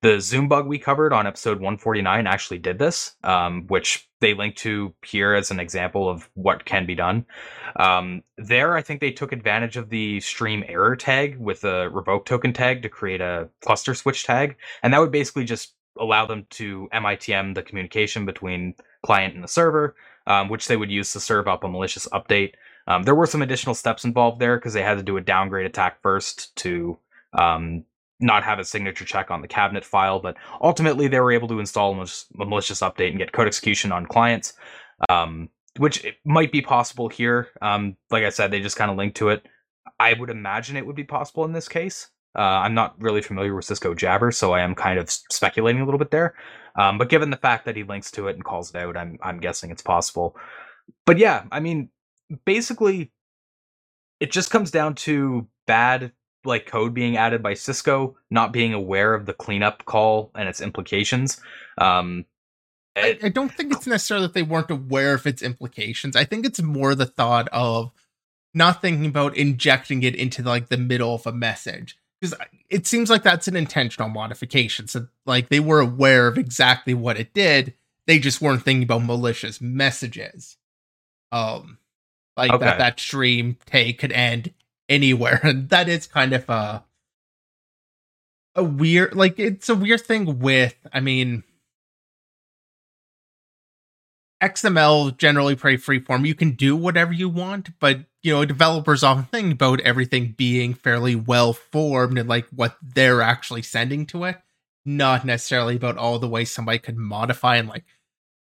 The 0.01 0.21
Zoom 0.21 0.47
bug 0.47 0.65
we 0.65 0.79
covered 0.79 1.11
on 1.11 1.27
episode 1.27 1.57
149 1.57 2.25
actually 2.25 2.59
did 2.59 2.79
this, 2.79 3.15
um, 3.25 3.65
which 3.67 4.09
they 4.21 4.33
link 4.33 4.55
to 4.57 4.93
here 5.05 5.33
as 5.33 5.51
an 5.51 5.59
example 5.59 6.09
of 6.09 6.29
what 6.35 6.63
can 6.63 6.85
be 6.85 6.95
done. 6.95 7.25
Um, 7.75 8.23
there, 8.37 8.77
I 8.77 8.81
think 8.81 9.01
they 9.01 9.11
took 9.11 9.33
advantage 9.33 9.75
of 9.75 9.89
the 9.89 10.21
stream 10.21 10.63
error 10.69 10.95
tag 10.95 11.37
with 11.37 11.65
a 11.65 11.89
revoke 11.89 12.25
token 12.25 12.53
tag 12.53 12.81
to 12.83 12.89
create 12.89 13.19
a 13.19 13.49
cluster 13.61 13.93
switch 13.93 14.23
tag, 14.23 14.55
and 14.83 14.93
that 14.93 14.99
would 14.99 15.11
basically 15.11 15.43
just 15.43 15.73
allow 15.99 16.25
them 16.25 16.47
to 16.51 16.87
MITM 16.93 17.53
the 17.53 17.61
communication 17.61 18.25
between 18.25 18.75
client 19.05 19.35
and 19.35 19.43
the 19.43 19.49
server, 19.49 19.97
um, 20.27 20.47
which 20.47 20.69
they 20.69 20.77
would 20.77 20.91
use 20.91 21.11
to 21.11 21.19
serve 21.19 21.49
up 21.49 21.65
a 21.65 21.67
malicious 21.67 22.07
update. 22.13 22.53
Um, 22.87 23.03
there 23.03 23.15
were 23.15 23.25
some 23.25 23.41
additional 23.41 23.75
steps 23.75 24.05
involved 24.05 24.39
there 24.39 24.57
because 24.57 24.71
they 24.71 24.81
had 24.81 24.97
to 24.97 25.03
do 25.03 25.17
a 25.17 25.21
downgrade 25.21 25.65
attack 25.65 26.01
first 26.01 26.55
to 26.57 26.97
um, 27.33 27.83
not 28.19 28.43
have 28.43 28.59
a 28.59 28.65
signature 28.65 29.05
check 29.05 29.31
on 29.31 29.41
the 29.41 29.47
cabinet 29.47 29.85
file, 29.85 30.19
but 30.19 30.35
ultimately 30.61 31.07
they 31.07 31.19
were 31.19 31.31
able 31.31 31.47
to 31.47 31.59
install 31.59 31.93
a 31.93 32.07
malicious 32.45 32.81
update 32.81 33.09
and 33.09 33.17
get 33.17 33.31
code 33.31 33.47
execution 33.47 33.91
on 33.91 34.05
clients, 34.05 34.53
um, 35.07 35.49
which 35.77 36.05
might 36.25 36.51
be 36.51 36.61
possible 36.61 37.07
here. 37.07 37.47
Um, 37.61 37.95
like 38.11 38.23
I 38.23 38.29
said, 38.29 38.51
they 38.51 38.59
just 38.59 38.75
kind 38.75 38.91
of 38.91 38.97
linked 38.97 39.17
to 39.17 39.29
it. 39.29 39.45
I 39.99 40.13
would 40.13 40.29
imagine 40.29 40.75
it 40.75 40.85
would 40.85 40.95
be 40.95 41.03
possible 41.03 41.45
in 41.45 41.53
this 41.53 41.67
case. 41.67 42.09
Uh, 42.37 42.41
I'm 42.41 42.73
not 42.73 42.95
really 43.01 43.21
familiar 43.21 43.55
with 43.55 43.65
Cisco 43.65 43.95
Jabber, 43.95 44.31
so 44.31 44.53
I 44.53 44.61
am 44.61 44.75
kind 44.75 44.99
of 44.99 45.09
speculating 45.09 45.81
a 45.81 45.85
little 45.85 45.97
bit 45.97 46.11
there. 46.11 46.35
Um, 46.77 46.97
but 46.97 47.09
given 47.09 47.31
the 47.31 47.37
fact 47.37 47.65
that 47.65 47.75
he 47.75 47.83
links 47.83 48.11
to 48.11 48.27
it 48.27 48.35
and 48.35 48.43
calls 48.43 48.69
it 48.69 48.75
out, 48.77 48.95
I'm 48.95 49.17
I'm 49.21 49.39
guessing 49.39 49.71
it's 49.71 49.81
possible. 49.81 50.37
but 51.05 51.17
yeah, 51.17 51.43
I 51.51 51.59
mean, 51.59 51.89
basically, 52.45 53.11
it 54.19 54.31
just 54.31 54.51
comes 54.51 54.71
down 54.71 54.95
to 54.95 55.47
bad 55.65 56.11
like 56.45 56.65
code 56.65 56.93
being 56.93 57.17
added 57.17 57.43
by 57.43 57.53
Cisco, 57.53 58.15
not 58.29 58.53
being 58.53 58.73
aware 58.73 59.13
of 59.13 59.25
the 59.25 59.33
cleanup 59.33 59.85
call 59.85 60.31
and 60.35 60.47
its 60.47 60.61
implications. 60.61 61.39
Um, 61.77 62.25
I, 62.95 63.17
I, 63.23 63.29
don't 63.29 63.53
think 63.53 63.73
it's 63.73 63.87
necessarily 63.87 64.27
that 64.27 64.33
they 64.33 64.43
weren't 64.43 64.71
aware 64.71 65.13
of 65.13 65.27
its 65.27 65.41
implications. 65.41 66.15
I 66.15 66.25
think 66.25 66.45
it's 66.45 66.61
more 66.61 66.95
the 66.95 67.05
thought 67.05 67.47
of 67.49 67.91
not 68.53 68.81
thinking 68.81 69.05
about 69.05 69.37
injecting 69.37 70.03
it 70.03 70.15
into 70.15 70.41
like 70.41 70.69
the 70.69 70.77
middle 70.77 71.13
of 71.13 71.27
a 71.27 71.31
message 71.31 71.97
because 72.19 72.35
it 72.69 72.87
seems 72.87 73.09
like 73.09 73.23
that's 73.23 73.47
an 73.47 73.55
intentional 73.55 74.09
modification. 74.09 74.87
So 74.87 75.07
like 75.25 75.49
they 75.49 75.59
were 75.59 75.79
aware 75.79 76.27
of 76.27 76.37
exactly 76.37 76.93
what 76.93 77.19
it 77.19 77.33
did. 77.33 77.73
They 78.07 78.19
just 78.19 78.41
weren't 78.41 78.63
thinking 78.63 78.83
about 78.83 79.05
malicious 79.05 79.61
messages. 79.61 80.57
Um, 81.31 81.77
like 82.35 82.51
okay. 82.51 82.65
that 82.65 82.79
that 82.79 82.99
stream 82.99 83.57
take 83.65 83.99
could 83.99 84.11
end 84.11 84.53
anywhere, 84.89 85.39
and 85.43 85.69
that 85.69 85.87
is 85.87 86.07
kind 86.07 86.33
of 86.33 86.49
a 86.49 86.83
a 88.55 88.63
weird 88.63 89.15
like 89.15 89.39
it's 89.39 89.69
a 89.69 89.75
weird 89.75 90.01
thing 90.01 90.39
with. 90.39 90.75
I 90.91 90.99
mean 90.99 91.43
XML 94.41 95.17
generally 95.17 95.55
pretty 95.55 95.77
freeform. 95.77 96.25
You 96.25 96.35
can 96.35 96.51
do 96.51 96.75
whatever 96.75 97.11
you 97.11 97.27
want, 97.27 97.77
but 97.79 98.05
you 98.21 98.33
know, 98.33 98.45
developers 98.45 99.03
often 99.03 99.23
think 99.31 99.53
about 99.53 99.81
everything 99.81 100.33
being 100.37 100.73
fairly 100.73 101.15
well 101.15 101.53
formed 101.53 102.17
and 102.17 102.29
like 102.29 102.47
what 102.49 102.77
they're 102.81 103.21
actually 103.21 103.61
sending 103.61 104.05
to 104.07 104.23
it, 104.25 104.37
not 104.85 105.25
necessarily 105.25 105.75
about 105.75 105.97
all 105.97 106.19
the 106.19 106.29
ways 106.29 106.51
somebody 106.51 106.79
could 106.79 106.97
modify 106.97 107.57
and 107.57 107.67
like, 107.67 107.83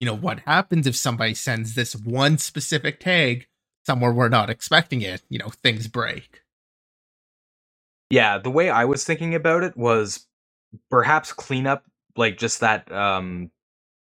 you 0.00 0.06
know, 0.06 0.14
what 0.16 0.40
happens 0.40 0.86
if 0.86 0.94
somebody 0.94 1.34
sends 1.34 1.74
this 1.74 1.96
one 1.96 2.38
specific 2.38 3.00
tag 3.00 3.47
somewhere 3.88 4.12
we're 4.12 4.28
not 4.28 4.50
expecting 4.50 5.00
it, 5.00 5.22
you 5.30 5.38
know, 5.38 5.48
things 5.48 5.88
break. 5.88 6.42
Yeah, 8.10 8.36
the 8.36 8.50
way 8.50 8.68
I 8.68 8.84
was 8.84 9.02
thinking 9.02 9.34
about 9.34 9.64
it 9.64 9.78
was 9.78 10.26
perhaps 10.90 11.32
clean 11.32 11.66
up 11.66 11.84
like 12.14 12.36
just 12.36 12.60
that 12.60 12.92
um 12.92 13.50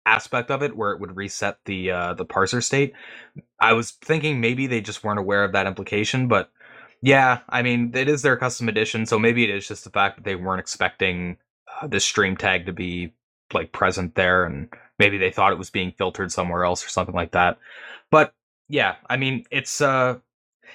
aspect 0.04 0.50
of 0.50 0.64
it 0.64 0.76
where 0.76 0.90
it 0.90 0.98
would 0.98 1.16
reset 1.16 1.58
the 1.64 1.92
uh, 1.92 2.14
the 2.14 2.26
parser 2.26 2.60
state. 2.60 2.92
I 3.60 3.72
was 3.74 3.92
thinking 3.92 4.40
maybe 4.40 4.66
they 4.66 4.80
just 4.80 5.04
weren't 5.04 5.20
aware 5.20 5.44
of 5.44 5.52
that 5.52 5.68
implication, 5.68 6.26
but 6.26 6.50
yeah, 7.00 7.38
I 7.48 7.62
mean 7.62 7.92
it 7.94 8.08
is 8.08 8.22
their 8.22 8.36
custom 8.36 8.68
edition, 8.68 9.06
so 9.06 9.16
maybe 9.16 9.44
it 9.44 9.50
is 9.50 9.68
just 9.68 9.84
the 9.84 9.90
fact 9.90 10.16
that 10.16 10.24
they 10.24 10.34
weren't 10.34 10.60
expecting 10.60 11.36
uh, 11.80 11.86
this 11.86 12.04
stream 12.04 12.36
tag 12.36 12.66
to 12.66 12.72
be 12.72 13.12
like 13.54 13.70
present 13.70 14.16
there, 14.16 14.44
and 14.44 14.68
maybe 14.98 15.18
they 15.18 15.30
thought 15.30 15.52
it 15.52 15.58
was 15.58 15.70
being 15.70 15.92
filtered 15.96 16.32
somewhere 16.32 16.64
else 16.64 16.84
or 16.84 16.88
something 16.88 17.14
like 17.14 17.30
that. 17.30 17.58
But 18.10 18.34
yeah, 18.68 18.96
I 19.08 19.16
mean 19.16 19.44
it's 19.50 19.80
uh 19.80 20.18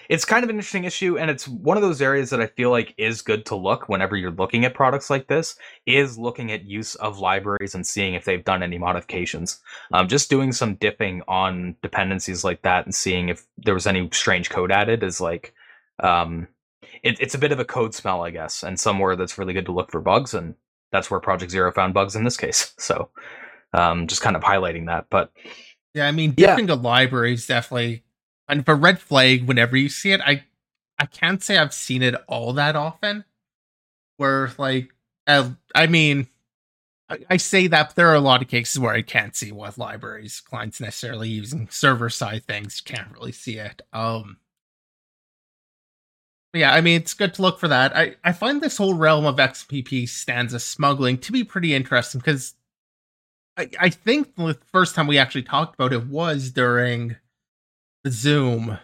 it's 0.10 0.26
kind 0.26 0.44
of 0.44 0.50
an 0.50 0.56
interesting 0.56 0.84
issue 0.84 1.18
and 1.18 1.30
it's 1.30 1.48
one 1.48 1.78
of 1.78 1.84
those 1.84 2.02
areas 2.02 2.30
that 2.30 2.42
i 2.42 2.48
feel 2.48 2.70
like 2.70 2.94
is 2.98 3.22
good 3.22 3.46
to 3.46 3.56
look 3.56 3.88
whenever 3.88 4.16
you're 4.16 4.32
looking 4.32 4.66
at 4.66 4.74
products 4.74 5.10
like 5.10 5.28
this 5.28 5.56
is 5.86 6.18
looking 6.18 6.52
at 6.52 6.66
use 6.66 6.96
of 6.96 7.20
libraries 7.20 7.76
and 7.76 7.86
seeing 7.86 8.14
if 8.14 8.26
they've 8.26 8.44
done 8.44 8.64
any 8.64 8.78
modifications. 8.78 9.60
Um, 9.92 10.08
just 10.08 10.30
doing 10.30 10.52
some 10.52 10.78
diffing 10.78 11.22
on 11.28 11.76
dependencies 11.82 12.44
like 12.44 12.62
that 12.64 12.86
and 12.86 12.94
seeing 12.94 13.30
if 13.30 13.46
there 13.58 13.74
was 13.74 13.88
any 13.88 14.10
strange 14.12 14.50
code 14.50 14.72
added 14.72 15.04
is 15.04 15.22
like 15.22 15.54
um, 16.00 16.48
it, 17.04 17.20
it's 17.20 17.36
a 17.36 17.40
bit 17.40 17.52
of 17.52 17.60
a 17.60 17.66
code 17.66 17.94
smell 17.94 18.24
i 18.24 18.32
guess 18.32 18.64
and 18.64 18.80
somewhere 18.80 19.16
that's 19.16 19.38
really 19.38 19.54
good 19.54 19.66
to 19.66 19.72
look 19.72 19.92
for 19.92 20.02
bugs 20.02 20.34
and 20.34 20.56
that's 20.92 21.10
where 21.10 21.20
project 21.20 21.52
zero 21.52 21.72
found 21.72 21.94
bugs 21.94 22.16
in 22.16 22.24
this 22.24 22.38
case. 22.38 22.74
So 22.80 23.10
um, 23.74 24.08
just 24.08 24.22
kind 24.22 24.36
of 24.36 24.44
highlighting 24.44 24.86
that 24.88 25.08
but 25.10 25.32
yeah 25.94 26.08
i 26.08 26.12
mean 26.12 26.34
diffing 26.34 26.60
yeah. 26.60 26.68
to 26.68 26.76
libraries 26.76 27.48
definitely 27.48 28.04
kind 28.48 28.60
of 28.60 28.70
a 28.70 28.76
red 28.76 29.00
flag 29.00 29.48
whenever 29.48 29.78
you 29.78 29.90
see 29.90 30.12
it. 30.12 30.22
I 30.22 30.44
I 31.00 31.06
can't 31.06 31.42
say 31.42 31.58
I've 31.58 31.74
seen 31.74 32.04
it 32.04 32.16
all 32.28 32.54
that 32.54 32.76
often. 32.76 33.26
Where 34.18 34.52
like, 34.58 34.94
uh, 35.26 35.50
I 35.74 35.88
mean, 35.88 36.28
I, 37.10 37.20
I, 37.32 37.38
say 37.38 37.66
that 37.68 37.96
there 37.96 38.10
are 38.10 38.16
a 38.16 38.22
lot 38.22 38.44
of 38.44 38.48
cases 38.48 38.80
where 38.80 38.94
I 38.94 39.02
can't 39.02 39.36
see 39.36 39.52
what 39.52 39.80
libraries 39.80 40.40
clients 40.40 40.80
necessarily 40.80 41.30
using 41.30 41.68
server 41.72 42.10
side 42.10 42.46
things. 42.46 42.80
Can't 42.80 43.12
really 43.12 43.32
see 43.32 43.58
it. 43.58 43.82
Um. 43.92 44.38
yeah, 46.54 46.74
I 46.74 46.82
mean, 46.82 47.02
it's 47.02 47.16
good 47.16 47.34
to 47.36 47.42
look 47.42 47.60
for 47.60 47.68
that. 47.68 47.96
I, 47.98 48.16
I 48.24 48.34
find 48.34 48.62
this 48.62 48.78
whole 48.78 48.94
realm 48.94 49.26
of 49.26 49.38
XMPP 49.38 50.08
stanza 50.08 50.60
smuggling 50.60 51.18
to 51.20 51.32
be 51.32 51.44
pretty 51.44 51.74
interesting 51.74 52.20
because 52.20 52.54
I, 53.58 53.70
I 53.80 53.90
think 53.90 54.36
the 54.36 54.58
first 54.72 54.96
time 54.96 55.08
we 55.08 55.18
actually 55.18 55.44
talked 55.44 55.76
about 55.76 55.94
it 55.94 56.08
was 56.08 56.52
during 56.52 57.18
the 58.04 58.12
Zoom. 58.12 58.78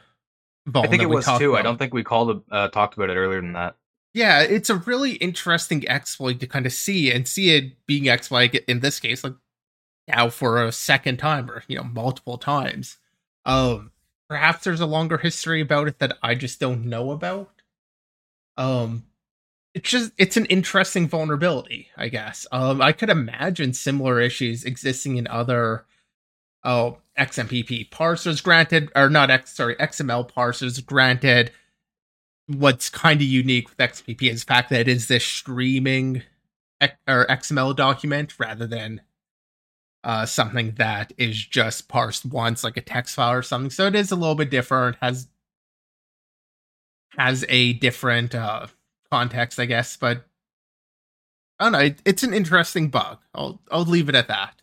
I 0.74 0.88
think 0.88 1.02
it 1.02 1.10
was 1.10 1.26
too. 1.26 1.52
About. 1.52 1.60
I 1.60 1.62
don't 1.64 1.78
think 1.78 1.94
we 1.94 2.04
called 2.04 2.44
uh, 2.52 2.68
talked 2.68 2.96
about 2.96 3.10
it 3.10 3.16
earlier 3.16 3.42
than 3.42 3.54
that. 3.54 3.76
Yeah, 4.14 4.42
it's 4.42 4.70
a 4.70 4.76
really 4.76 5.14
interesting 5.14 5.88
exploit 5.88 6.40
to 6.40 6.48
kind 6.48 6.66
of 6.66 6.74
see 6.74 7.12
and 7.12 7.28
see 7.28 7.56
it 7.56 7.86
being 7.86 8.10
exploit 8.10 8.56
in 8.68 8.80
this 8.80 9.00
case, 9.00 9.24
like 9.24 9.34
now 10.08 10.30
for 10.30 10.64
a 10.64 10.72
second 10.72 11.18
time 11.18 11.50
or 11.50 11.64
you 11.68 11.78
know 11.78 11.84
multiple 11.84 12.38
times. 12.38 12.98
Um, 13.46 13.92
perhaps 14.30 14.64
there's 14.64 14.82
a 14.82 14.86
longer 14.86 15.18
history 15.18 15.62
about 15.62 15.88
it 15.88 16.00
that 16.00 16.18
I 16.22 16.36
just 16.36 16.60
don't 16.60 16.86
know 16.86 17.12
about. 17.12 17.50
Um, 18.58 19.06
it's 19.74 19.90
just 19.90 20.12
it's 20.18 20.38
an 20.38 20.46
interesting 20.46 21.08
vulnerability, 21.08 21.90
I 21.96 22.10
guess. 22.10 22.48
Um, 22.52 22.82
I 22.82 22.92
could 22.92 23.10
imagine 23.10 23.74
similar 23.74 24.20
issues 24.20 24.64
existing 24.64 25.18
in 25.18 25.28
other 25.28 25.86
oh 26.64 26.98
XMPP 27.18 27.90
parsers 27.90 28.44
granted, 28.44 28.92
or 28.96 29.10
not 29.10 29.30
X, 29.30 29.56
sorry, 29.56 29.76
XML 29.76 30.30
parsers 30.30 30.84
granted. 30.84 31.52
What's 32.48 32.90
kind 32.90 33.22
of 33.22 33.28
unique 33.28 33.70
with 33.70 33.78
XMPP 33.78 34.24
is 34.24 34.44
the 34.44 34.48
fact 34.48 34.72
that 34.72 34.82
it 34.82 34.88
is 34.88 35.08
this 35.08 35.24
streaming 35.24 36.24
or 37.08 37.28
XML 37.28 37.76
document 37.76 38.40
rather 38.40 38.66
than 38.66 39.02
uh, 40.04 40.26
something 40.26 40.74
that 40.78 41.14
is 41.18 41.38
just 41.46 41.90
parsed 41.90 42.26
once, 42.26 42.64
like 42.64 42.78
a 42.78 42.82
text 42.82 43.16
file 43.16 43.34
or 43.34 43.42
something. 43.44 43.70
So 43.70 43.86
it 43.86 43.96
is 43.96 44.12
a 44.12 44.16
little 44.16 44.36
bit 44.36 44.50
different. 44.50 44.98
has 45.02 45.28
has 47.18 47.46
a 47.50 47.74
different 47.74 48.34
uh, 48.34 48.68
context, 49.12 49.60
I 49.60 49.66
guess. 49.66 49.98
But 49.98 50.26
I 51.60 51.66
don't 51.66 51.72
know. 51.74 51.80
It, 51.80 52.02
it's 52.06 52.24
an 52.24 52.34
interesting 52.34 52.90
bug. 52.90 53.20
I'll 53.34 53.60
I'll 53.72 53.86
leave 53.86 54.10
it 54.10 54.16
at 54.16 54.28
that. 54.28 54.62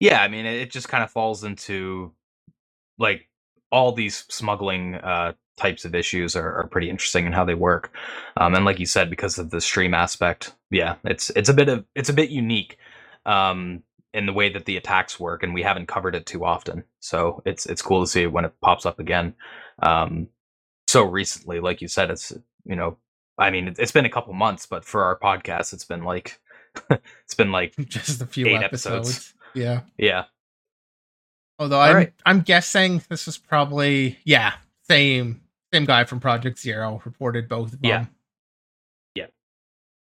Yeah, 0.00 0.22
I 0.22 0.28
mean, 0.28 0.44
it 0.46 0.70
just 0.70 0.88
kind 0.88 1.02
of 1.02 1.10
falls 1.10 1.42
into 1.42 2.12
like 2.98 3.28
all 3.72 3.92
these 3.92 4.24
smuggling 4.28 4.96
uh, 4.96 5.32
types 5.56 5.84
of 5.84 5.94
issues 5.94 6.36
are, 6.36 6.60
are 6.60 6.66
pretty 6.66 6.90
interesting 6.90 7.26
in 7.26 7.32
how 7.32 7.44
they 7.44 7.54
work. 7.54 7.92
Um, 8.36 8.54
and 8.54 8.64
like 8.64 8.78
you 8.78 8.86
said, 8.86 9.10
because 9.10 9.38
of 9.38 9.50
the 9.50 9.60
stream 9.60 9.94
aspect, 9.94 10.54
yeah, 10.70 10.96
it's 11.04 11.30
it's 11.30 11.48
a 11.48 11.54
bit 11.54 11.68
of 11.68 11.84
it's 11.94 12.08
a 12.08 12.14
bit 12.14 12.30
unique 12.30 12.78
um, 13.24 13.82
in 14.14 14.26
the 14.26 14.32
way 14.32 14.50
that 14.50 14.66
the 14.66 14.76
attacks 14.76 15.18
work, 15.18 15.42
and 15.42 15.54
we 15.54 15.62
haven't 15.62 15.88
covered 15.88 16.14
it 16.14 16.26
too 16.26 16.44
often. 16.44 16.84
So 17.00 17.42
it's 17.46 17.66
it's 17.66 17.82
cool 17.82 18.02
to 18.02 18.06
see 18.06 18.26
when 18.26 18.44
it 18.44 18.54
pops 18.60 18.86
up 18.86 18.98
again. 18.98 19.34
Um, 19.82 20.28
so 20.86 21.04
recently, 21.04 21.60
like 21.60 21.80
you 21.80 21.88
said, 21.88 22.10
it's 22.10 22.32
you 22.64 22.76
know, 22.76 22.98
I 23.38 23.50
mean, 23.50 23.74
it's 23.78 23.92
been 23.92 24.06
a 24.06 24.10
couple 24.10 24.32
months, 24.32 24.66
but 24.66 24.84
for 24.84 25.04
our 25.04 25.18
podcast, 25.18 25.72
it's 25.72 25.84
been 25.84 26.04
like 26.04 26.38
it's 26.90 27.34
been 27.34 27.52
like 27.52 27.74
just 27.88 28.20
a 28.20 28.26
few 28.26 28.48
episodes. 28.48 29.08
episodes. 29.08 29.34
Yeah. 29.54 29.80
Yeah. 29.98 30.24
Although 31.58 31.80
I'm 31.80 31.94
right. 31.96 32.12
I'm 32.26 32.40
guessing 32.40 33.02
this 33.08 33.26
is 33.28 33.38
probably 33.38 34.18
yeah, 34.24 34.54
same 34.88 35.40
same 35.72 35.84
guy 35.84 36.04
from 36.04 36.20
Project 36.20 36.58
Zero 36.58 37.00
reported 37.04 37.48
both 37.48 37.72
of 37.72 37.80
them. 37.80 37.88
Yeah. 37.88 38.04
Yeah. 39.14 39.26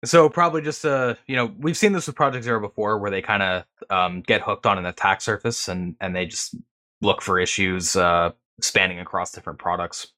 So 0.05 0.29
probably 0.29 0.63
just 0.63 0.85
uh 0.85 1.15
you 1.27 1.37
know, 1.37 1.53
we've 1.59 1.77
seen 1.77 1.93
this 1.93 2.07
with 2.07 2.17
Project 2.17 2.45
Zero 2.45 2.61
before 2.61 2.99
where 2.99 3.11
they 3.11 3.23
kind 3.23 3.43
of 3.43 3.65
um 3.89 4.21
get 4.21 4.43
hooked 4.43 4.67
on 4.67 4.79
an 4.79 4.87
attack 4.87 5.23
surface 5.23 5.69
and 5.69 5.97
and 6.01 6.15
they 6.15 6.27
just 6.27 6.55
look 7.01 7.23
for 7.23 7.39
issues 7.39 7.97
uh 7.97 8.33
spanning 8.61 9.01
across 9.01 9.33
different 9.33 9.59
products, 9.59 10.09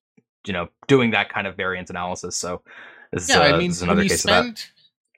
you 0.44 0.52
know, 0.52 0.68
doing 0.88 1.12
that 1.12 1.28
kind 1.28 1.46
of 1.46 1.56
variant 1.56 1.88
analysis. 1.88 2.36
So 2.36 2.62
this 3.12 3.28
yeah, 3.28 3.40
uh, 3.40 3.54
I 3.54 3.58
mean, 3.58 3.70
is 3.70 3.82
another 3.82 4.02
case 4.02 4.22
spend, 4.22 4.48
of 4.48 4.54
that 4.54 4.70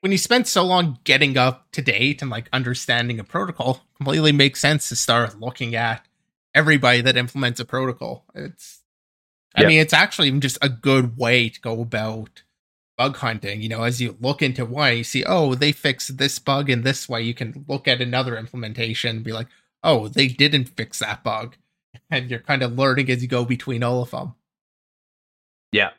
when 0.04 0.12
you 0.12 0.18
spend 0.18 0.46
so 0.46 0.62
long 0.62 0.98
getting 1.04 1.38
up 1.38 1.72
to 1.72 1.80
date 1.80 2.20
and 2.20 2.30
like 2.30 2.50
understanding 2.52 3.18
a 3.18 3.24
protocol, 3.24 3.80
completely 3.96 4.32
makes 4.32 4.60
sense 4.60 4.90
to 4.90 4.96
start 4.96 5.40
looking 5.40 5.74
at 5.74 6.04
everybody 6.54 7.00
that 7.00 7.16
implements 7.16 7.58
a 7.58 7.64
protocol. 7.64 8.26
It's, 8.34 8.82
I 9.54 9.62
yep. 9.62 9.68
mean, 9.68 9.80
it's 9.80 9.94
actually 9.94 10.28
even 10.28 10.42
just 10.42 10.58
a 10.60 10.68
good 10.68 11.16
way 11.16 11.48
to 11.48 11.58
go 11.58 11.80
about 11.80 12.42
bug 12.98 13.16
hunting. 13.16 13.62
You 13.62 13.70
know, 13.70 13.82
as 13.82 13.98
you 14.02 14.18
look 14.20 14.42
into 14.42 14.66
why 14.66 14.90
you 14.90 15.04
see, 15.04 15.24
oh, 15.24 15.54
they 15.54 15.72
fixed 15.72 16.18
this 16.18 16.38
bug 16.38 16.68
in 16.68 16.82
this 16.82 17.08
way. 17.08 17.22
You 17.22 17.32
can 17.32 17.64
look 17.66 17.88
at 17.88 18.02
another 18.02 18.36
implementation 18.36 19.16
and 19.16 19.24
be 19.24 19.32
like, 19.32 19.48
oh, 19.82 20.08
they 20.08 20.26
didn't 20.26 20.76
fix 20.76 20.98
that 20.98 21.24
bug. 21.24 21.56
And 22.10 22.28
you're 22.28 22.40
kind 22.40 22.62
of 22.62 22.76
learning 22.76 23.08
as 23.10 23.22
you 23.22 23.28
go 23.28 23.46
between 23.46 23.82
all 23.82 24.02
of 24.02 24.10
them. 24.10 24.34
Yeah, 25.72 25.92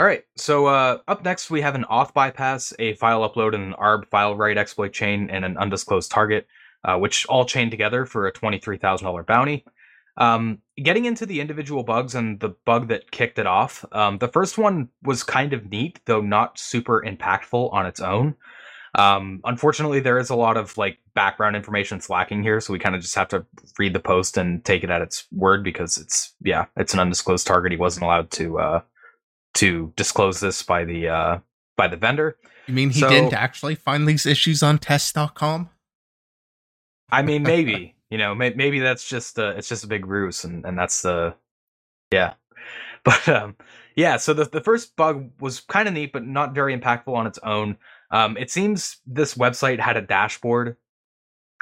all 0.00 0.06
right. 0.06 0.24
So 0.38 0.64
uh, 0.64 0.98
up 1.08 1.22
next, 1.24 1.50
we 1.50 1.60
have 1.60 1.74
an 1.74 1.84
auth 1.90 2.14
bypass, 2.14 2.72
a 2.78 2.94
file 2.94 3.28
upload, 3.28 3.54
and 3.54 3.64
an 3.64 3.74
ARB 3.74 4.06
file 4.08 4.34
write 4.34 4.56
exploit 4.56 4.94
chain, 4.94 5.28
and 5.28 5.44
an 5.44 5.58
undisclosed 5.58 6.10
target. 6.10 6.46
uh, 6.84 6.96
which 6.96 7.26
all 7.26 7.44
chained 7.44 7.70
together 7.70 8.06
for 8.06 8.26
a 8.26 8.32
$23,000 8.32 9.26
bounty. 9.26 9.64
Um, 10.16 10.58
getting 10.82 11.04
into 11.04 11.26
the 11.26 11.40
individual 11.40 11.82
bugs 11.82 12.14
and 12.14 12.40
the 12.40 12.50
bug 12.64 12.88
that 12.88 13.10
kicked 13.10 13.38
it 13.38 13.46
off, 13.46 13.84
um, 13.92 14.18
the 14.18 14.28
first 14.28 14.58
one 14.58 14.88
was 15.02 15.22
kind 15.22 15.52
of 15.52 15.70
neat, 15.70 16.00
though 16.06 16.20
not 16.20 16.58
super 16.58 17.02
impactful 17.06 17.72
on 17.72 17.86
its 17.86 18.00
own. 18.00 18.34
Um, 18.96 19.40
unfortunately, 19.44 20.00
there 20.00 20.18
is 20.18 20.30
a 20.30 20.34
lot 20.34 20.56
of 20.56 20.76
like 20.76 20.98
background 21.14 21.54
information 21.54 21.98
that's 21.98 22.10
lacking 22.10 22.42
here, 22.42 22.60
so 22.60 22.72
we 22.72 22.78
kind 22.78 22.96
of 22.96 23.02
just 23.02 23.14
have 23.14 23.28
to 23.28 23.46
read 23.78 23.94
the 23.94 24.00
post 24.00 24.36
and 24.36 24.64
take 24.64 24.82
it 24.82 24.90
at 24.90 25.00
its 25.00 25.26
word 25.30 25.62
because 25.62 25.96
it's 25.96 26.34
yeah, 26.42 26.64
it's 26.76 26.92
an 26.94 27.00
undisclosed 27.00 27.46
target. 27.46 27.70
He 27.70 27.78
wasn't 27.78 28.04
allowed 28.04 28.32
to 28.32 28.58
uh, 28.58 28.80
to 29.54 29.92
disclose 29.96 30.40
this 30.40 30.62
by 30.62 30.84
the 30.84 31.08
uh, 31.08 31.38
by 31.76 31.88
the 31.88 31.96
vendor. 31.96 32.36
You 32.66 32.74
mean 32.74 32.90
he 32.90 33.00
So- 33.00 33.08
didn't 33.08 33.34
actually 33.34 33.74
find 33.74 34.06
these 34.06 34.26
issues 34.26 34.62
on 34.62 34.78
test.com? 34.78 35.70
I 37.10 37.22
mean, 37.22 37.42
maybe 37.42 37.96
you 38.10 38.18
know, 38.18 38.34
may- 38.34 38.54
maybe 38.54 38.78
that's 38.80 39.08
just 39.08 39.38
uh, 39.38 39.54
it's 39.56 39.68
just 39.68 39.84
a 39.84 39.88
big 39.88 40.06
ruse, 40.06 40.44
and 40.44 40.64
and 40.64 40.78
that's 40.78 41.02
the 41.02 41.34
yeah. 42.12 42.34
But 43.02 43.26
um, 43.30 43.56
yeah, 43.96 44.18
so 44.18 44.34
the 44.34 44.44
the 44.44 44.60
first 44.60 44.94
bug 44.94 45.30
was 45.40 45.60
kind 45.60 45.88
of 45.88 45.94
neat, 45.94 46.12
but 46.12 46.26
not 46.26 46.54
very 46.54 46.76
impactful 46.78 47.14
on 47.14 47.26
its 47.26 47.38
own. 47.42 47.78
Um, 48.10 48.36
it 48.36 48.50
seems 48.50 48.98
this 49.06 49.34
website 49.34 49.80
had 49.80 49.96
a 49.96 50.02
dashboard 50.02 50.76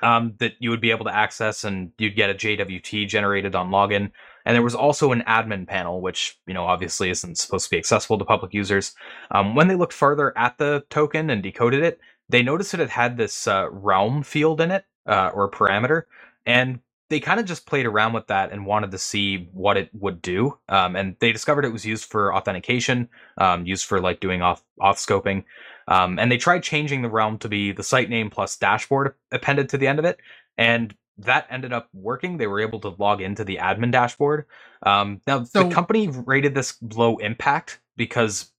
um, 0.02 0.34
that 0.38 0.54
you 0.58 0.70
would 0.70 0.80
be 0.80 0.90
able 0.90 1.04
to 1.04 1.14
access, 1.14 1.62
and 1.62 1.92
you'd 1.96 2.16
get 2.16 2.28
a 2.30 2.34
JWT 2.34 3.06
generated 3.08 3.54
on 3.54 3.70
login. 3.70 4.10
And 4.48 4.54
there 4.54 4.62
was 4.62 4.74
also 4.74 5.12
an 5.12 5.22
admin 5.28 5.66
panel, 5.66 6.00
which 6.00 6.40
you 6.46 6.54
know 6.54 6.64
obviously 6.64 7.10
isn't 7.10 7.36
supposed 7.36 7.66
to 7.66 7.70
be 7.70 7.76
accessible 7.76 8.16
to 8.16 8.24
public 8.24 8.54
users. 8.54 8.94
Um, 9.30 9.54
when 9.54 9.68
they 9.68 9.74
looked 9.74 9.92
further 9.92 10.36
at 10.38 10.56
the 10.56 10.84
token 10.88 11.28
and 11.28 11.42
decoded 11.42 11.82
it, 11.82 12.00
they 12.30 12.42
noticed 12.42 12.72
that 12.72 12.80
it 12.80 12.88
had 12.88 13.18
this 13.18 13.46
uh, 13.46 13.68
realm 13.70 14.22
field 14.22 14.62
in 14.62 14.70
it 14.70 14.86
uh, 15.04 15.30
or 15.34 15.50
parameter, 15.50 16.04
and 16.46 16.80
they 17.10 17.20
kind 17.20 17.38
of 17.38 17.44
just 17.44 17.66
played 17.66 17.84
around 17.84 18.14
with 18.14 18.26
that 18.28 18.50
and 18.50 18.64
wanted 18.64 18.90
to 18.92 18.98
see 18.98 19.50
what 19.52 19.76
it 19.76 19.90
would 19.92 20.22
do. 20.22 20.56
Um, 20.70 20.96
and 20.96 21.14
they 21.20 21.30
discovered 21.30 21.66
it 21.66 21.72
was 21.72 21.84
used 21.84 22.06
for 22.06 22.34
authentication, 22.34 23.10
um, 23.36 23.66
used 23.66 23.84
for 23.84 24.00
like 24.00 24.20
doing 24.20 24.40
off 24.40 24.64
auth 24.80 24.96
scoping. 24.96 25.44
Um, 25.88 26.18
and 26.18 26.32
they 26.32 26.38
tried 26.38 26.62
changing 26.62 27.02
the 27.02 27.10
realm 27.10 27.36
to 27.40 27.50
be 27.50 27.72
the 27.72 27.82
site 27.82 28.08
name 28.08 28.30
plus 28.30 28.56
dashboard 28.56 29.14
appended 29.30 29.68
to 29.70 29.78
the 29.78 29.86
end 29.86 29.98
of 29.98 30.06
it, 30.06 30.20
and 30.56 30.94
that 31.18 31.46
ended 31.50 31.72
up 31.72 31.88
working. 31.92 32.36
They 32.36 32.46
were 32.46 32.60
able 32.60 32.80
to 32.80 32.90
log 32.90 33.20
into 33.20 33.44
the 33.44 33.56
admin 33.56 33.90
dashboard. 33.92 34.46
Um, 34.84 35.20
now 35.26 35.44
So- 35.44 35.64
the 35.64 35.74
company 35.74 36.08
rated 36.08 36.54
this 36.54 36.76
low 36.94 37.16
impact 37.18 37.80
because 37.96 38.52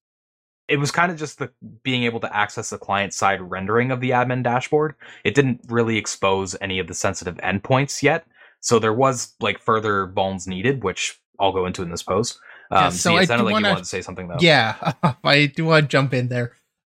it 0.68 0.78
was 0.78 0.90
kind 0.92 1.10
of 1.10 1.18
just 1.18 1.38
the 1.38 1.50
being 1.82 2.04
able 2.04 2.20
to 2.20 2.36
access 2.36 2.70
the 2.70 2.78
client 2.78 3.12
side 3.12 3.40
rendering 3.40 3.90
of 3.90 4.00
the 4.00 4.10
admin 4.10 4.42
dashboard. 4.42 4.94
It 5.24 5.34
didn't 5.34 5.60
really 5.68 5.96
expose 5.96 6.54
any 6.60 6.78
of 6.78 6.86
the 6.86 6.94
sensitive 6.94 7.36
endpoints 7.38 8.02
yet, 8.02 8.24
so 8.60 8.78
there 8.78 8.92
was 8.92 9.34
like 9.40 9.58
further 9.58 10.06
vulns 10.06 10.46
needed, 10.46 10.84
which 10.84 11.18
I'll 11.40 11.52
go 11.52 11.66
into 11.66 11.82
in 11.82 11.90
this 11.90 12.02
post. 12.02 12.38
Um, 12.70 12.84
Yeah, 12.84 12.88
so 12.90 12.96
so 12.96 13.16
it 13.16 13.20
I 13.20 13.24
sounded 13.24 13.44
like 13.44 13.52
wanna- 13.54 13.68
you 13.68 13.72
wanted 13.72 13.82
to 13.84 13.88
say 13.88 14.02
something 14.02 14.28
though. 14.28 14.36
Yeah, 14.38 14.92
I 15.24 15.46
do 15.46 15.64
want 15.64 15.84
to 15.84 15.88
jump 15.88 16.14
in 16.14 16.28
there. 16.28 16.52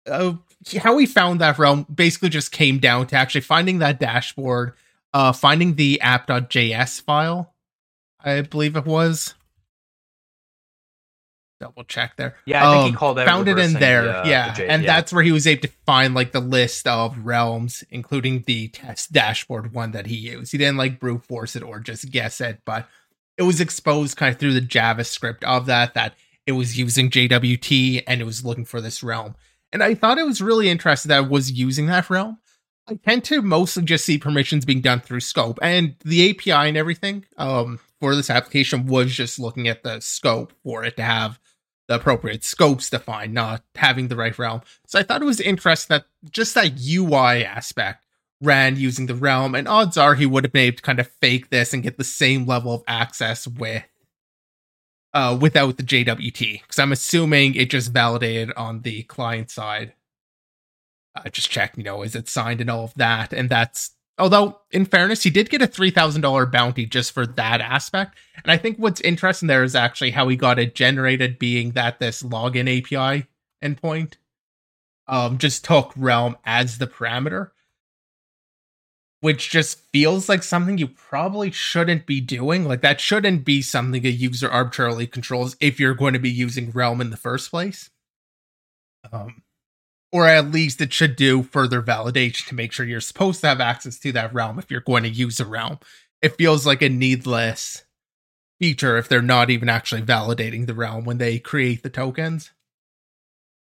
Uh, 0.10 0.34
how 0.80 0.96
we 0.96 1.06
found 1.06 1.40
that 1.40 1.58
realm 1.58 1.86
basically 1.94 2.30
just 2.30 2.52
came 2.52 2.80
down 2.80 3.08
to 3.08 3.16
actually 3.16 3.42
finding 3.42 3.80
that 3.80 4.00
dashboard, 4.00 4.74
uh, 5.14 5.32
finding 5.34 5.76
the 5.76 6.00
app.js 6.02 7.02
file, 7.02 7.54
I 8.24 8.42
believe 8.42 8.76
it 8.76 8.86
was. 8.86 9.34
Double 11.60 11.84
check 11.84 12.16
there. 12.18 12.36
Yeah, 12.46 12.68
I 12.68 12.74
think 12.74 12.84
he 12.86 12.90
Um, 12.90 12.96
called 12.96 13.20
out 13.20 13.28
found 13.28 13.48
it 13.48 13.60
in 13.60 13.74
there. 13.74 14.04
the, 14.06 14.22
uh, 14.22 14.26
yeah, 14.26 14.50
the 14.50 14.56
J- 14.58 14.68
and 14.68 14.84
yeah. 14.84 14.96
that's 14.96 15.14
where 15.14 15.24
he 15.24 15.32
was 15.32 15.46
able 15.46 15.62
to 15.62 15.68
find 15.86 16.16
like 16.16 16.32
the 16.32 16.40
list 16.40 16.88
of 16.88 17.16
realms, 17.20 17.84
including 17.92 18.44
the 18.48 18.70
test 18.70 19.12
dashboard 19.14 19.72
one 19.72 19.92
that 19.92 20.08
he 20.08 20.16
used. 20.16 20.52
He 20.52 20.58
didn't 20.58 20.78
like 20.78 21.00
brute 21.00 21.24
force 21.24 21.56
it 21.56 21.62
or 21.62 21.80
just 21.80 22.10
guess 22.10 22.42
it, 22.42 22.62
but 22.66 22.88
it 23.38 23.44
was 23.44 23.62
exposed 23.62 24.18
kind 24.18 24.34
of 24.34 24.40
through 24.40 24.54
the 24.54 24.62
JavaScript 24.62 25.44
of 25.44 25.68
that 25.68 25.94
that 25.94 26.16
it 26.48 26.54
was 26.54 26.80
using 26.80 27.12
JWT 27.12 28.04
and 28.08 28.22
it 28.22 28.26
was 28.26 28.44
looking 28.44 28.66
for 28.66 28.82
this 28.82 29.04
realm. 29.04 29.36
And 29.72 29.84
I 29.84 29.94
thought 29.94 30.18
it 30.18 30.26
was 30.26 30.42
really 30.42 30.68
interesting 30.68 31.10
that 31.10 31.26
it 31.26 31.30
was 31.30 31.52
using 31.52 31.86
that 31.86 32.10
realm. 32.10 32.40
I 32.88 32.96
tend 32.96 33.24
to 33.26 33.42
mostly 33.42 33.84
just 33.84 34.06
see 34.06 34.18
permissions 34.18 34.66
being 34.66 34.82
done 34.82 35.00
through 35.00 35.22
scope 35.22 35.60
and 35.62 35.96
the 36.04 36.30
API 36.30 36.70
and 36.70 36.78
everything 36.78 37.26
um, 37.38 37.80
for 38.00 38.16
this 38.16 38.30
application 38.30 38.88
was 38.88 39.14
just 39.14 39.40
looking 39.40 39.68
at 39.68 39.84
the 39.84 40.00
scope 40.00 40.52
for 40.64 40.84
it 40.84 40.98
to 40.98 41.04
have 41.04 41.40
the 41.88 41.96
appropriate 41.96 42.44
scopes 42.44 42.90
defined, 42.90 43.34
not 43.34 43.64
having 43.76 44.08
the 44.08 44.16
right 44.16 44.38
realm. 44.40 44.62
So 44.88 44.98
I 44.98 45.04
thought 45.04 45.22
it 45.22 45.26
was 45.26 45.42
interesting 45.42 45.96
that 45.96 46.06
just 46.32 46.56
that 46.56 46.80
UI 46.80 47.44
aspect 47.46 48.06
ran 48.42 48.78
using 48.78 49.06
the 49.06 49.16
realm, 49.16 49.56
and 49.56 49.68
odds 49.68 49.98
are 49.98 50.16
he 50.16 50.26
would 50.26 50.46
have 50.46 50.54
been 50.54 50.68
able 50.68 50.78
to 50.78 50.84
kind 50.84 51.00
of 51.00 51.08
fake 51.08 51.50
this 51.50 51.74
and 51.74 51.84
get 51.84 51.98
the 51.98 52.04
same 52.04 52.46
level 52.46 52.74
of 52.74 52.84
access 52.88 53.48
with 53.48 53.84
uh 55.14 55.38
without 55.40 55.78
the 55.78 55.84
JWT. 55.84 56.62
Because 56.62 56.80
I'm 56.80 56.92
assuming 56.92 57.56
it 57.56 57.70
just 57.70 57.92
validated 57.92 58.54
on 58.56 58.82
the 58.82 59.04
client 59.04 59.52
side. 59.52 59.94
Uh, 61.16 61.30
just 61.30 61.50
check, 61.50 61.74
you 61.76 61.84
know, 61.84 62.04
is 62.04 62.16
it 62.16 62.30
signed 62.30 62.62
and 62.62 62.70
all 62.70 62.86
of 62.86 62.94
that, 62.96 63.34
and 63.34 63.50
that's 63.50 63.92
although 64.18 64.60
in 64.72 64.86
fairness, 64.86 65.24
he 65.24 65.30
did 65.30 65.50
get 65.50 65.62
a 65.62 65.68
three 65.68 65.92
thousand 65.92 66.22
dollar 66.22 66.46
bounty 66.46 66.86
just 66.86 67.12
for 67.12 67.26
that 67.26 67.60
aspect. 67.60 68.18
And 68.44 68.52
I 68.52 68.58
think 68.58 68.78
what's 68.78 69.02
interesting 69.02 69.48
there 69.48 69.64
is 69.64 69.76
actually 69.76 70.12
how 70.12 70.28
he 70.30 70.36
got 70.36 70.60
it 70.60 70.76
generated, 70.76 71.40
being 71.40 71.72
that 71.72 72.00
this 72.00 72.24
login 72.24 72.70
API 72.70 73.28
endpoint 73.64 74.14
um 75.08 75.38
just 75.38 75.66
took 75.66 75.92
Realm 75.98 76.38
as 76.46 76.78
the 76.78 76.88
parameter. 76.88 77.52
Which 79.20 79.52
just 79.52 79.82
feels 79.92 80.28
like 80.28 80.42
something 80.42 80.80
you 80.80 80.88
probably 80.88 81.52
shouldn't 81.52 82.08
be 82.08 82.22
doing. 82.22 82.66
Like 82.66 82.82
that 82.82 83.00
shouldn't 83.00 83.46
be 83.46 83.62
something 83.62 84.04
a 84.06 84.10
user 84.10 84.50
arbitrarily 84.50 85.06
controls 85.06 85.56
if 85.60 85.80
you're 85.80 85.94
going 85.94 86.14
to 86.14 86.20
be 86.20 86.32
using 86.32 86.72
Realm 86.72 87.02
in 87.02 87.12
the 87.12 87.18
first 87.18 87.52
place. 87.52 87.90
Um 89.12 89.44
or 90.12 90.28
at 90.28 90.52
least 90.52 90.82
it 90.82 90.94
should 90.94 91.16
do 91.16 91.44
further 91.44 91.82
validation 91.82 92.48
to 92.48 92.56
make 92.56 92.72
sure 92.72 92.86
you're 92.86 93.00
supposed 93.02 93.42
to 93.42 93.48
have 93.48 93.62
access 93.62 93.98
to 94.00 94.12
that 94.12 94.34
realm 94.34 94.60
if 94.60 94.70
you're 94.70 94.82
going 94.82 95.04
to 95.04 95.10
use 95.10 95.40
a 95.40 95.46
realm. 95.46 95.80
It 96.22 96.38
feels 96.38 96.66
like 96.66 96.82
a 96.82 96.90
needless 96.90 97.84
feature 98.60 98.98
if 98.98 99.08
they're 99.08 99.22
not 99.22 99.50
even 99.50 99.70
actually 99.70 100.02
validating 100.02 100.68
the 100.68 100.74
realm 100.74 101.06
when 101.06 101.18
they 101.18 101.40
create 101.40 101.82
the 101.82 101.90
tokens. 101.90 102.52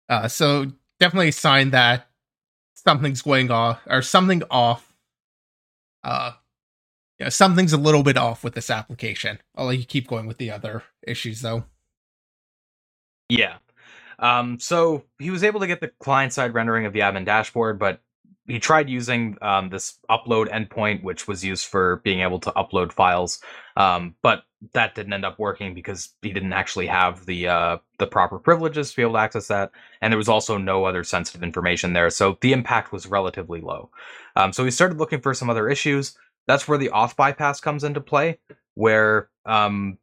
Uh, 0.09 0.27
so 0.27 0.71
definitely 0.99 1.29
a 1.29 1.33
sign 1.33 1.71
that 1.71 2.07
something's 2.75 3.21
going 3.21 3.49
off 3.49 3.81
or 3.87 4.01
something 4.01 4.43
off. 4.51 4.93
Uh, 6.03 6.33
yeah, 7.19 7.29
something's 7.29 7.73
a 7.73 7.77
little 7.77 8.03
bit 8.03 8.17
off 8.17 8.43
with 8.43 8.53
this 8.53 8.69
application. 8.69 9.39
I'll 9.55 9.67
let 9.67 9.77
you 9.79 9.85
keep 9.85 10.07
going 10.07 10.27
with 10.27 10.37
the 10.37 10.51
other 10.51 10.83
issues 11.01 11.41
though. 11.41 11.63
Yeah. 13.29 13.57
Um, 14.19 14.59
so 14.59 15.03
he 15.19 15.29
was 15.29 15.43
able 15.43 15.59
to 15.59 15.67
get 15.67 15.81
the 15.81 15.91
client 15.99 16.33
side 16.33 16.53
rendering 16.53 16.85
of 16.85 16.93
the 16.93 16.99
admin 16.99 17.25
dashboard, 17.25 17.79
but 17.79 18.01
he 18.47 18.59
tried 18.59 18.89
using 18.89 19.37
um, 19.41 19.69
this 19.69 19.97
upload 20.09 20.49
endpoint, 20.49 21.03
which 21.03 21.27
was 21.27 21.43
used 21.43 21.65
for 21.65 21.97
being 22.03 22.21
able 22.21 22.39
to 22.39 22.51
upload 22.51 22.91
files. 22.91 23.39
Um, 23.75 24.15
but 24.21 24.43
that 24.73 24.95
didn't 24.95 25.13
end 25.13 25.25
up 25.25 25.39
working 25.39 25.73
because 25.73 26.09
he 26.21 26.31
didn't 26.31 26.53
actually 26.53 26.87
have 26.87 27.25
the 27.25 27.47
uh, 27.47 27.77
the 27.99 28.07
proper 28.07 28.39
privileges 28.39 28.91
to 28.91 28.95
be 28.95 29.01
able 29.01 29.13
to 29.13 29.19
access 29.19 29.47
that, 29.47 29.71
and 30.01 30.11
there 30.11 30.17
was 30.17 30.29
also 30.29 30.57
no 30.57 30.85
other 30.85 31.03
sensitive 31.03 31.43
information 31.43 31.93
there. 31.93 32.09
So 32.09 32.37
the 32.41 32.53
impact 32.53 32.91
was 32.91 33.07
relatively 33.07 33.61
low. 33.61 33.89
Um, 34.35 34.53
so 34.53 34.63
he 34.63 34.71
started 34.71 34.97
looking 34.97 35.21
for 35.21 35.33
some 35.33 35.49
other 35.49 35.69
issues. 35.69 36.15
That's 36.47 36.67
where 36.67 36.77
the 36.77 36.89
auth 36.89 37.15
bypass 37.15 37.59
comes 37.59 37.83
into 37.83 38.01
play, 38.01 38.39
where 38.75 39.29
um, 39.45 39.97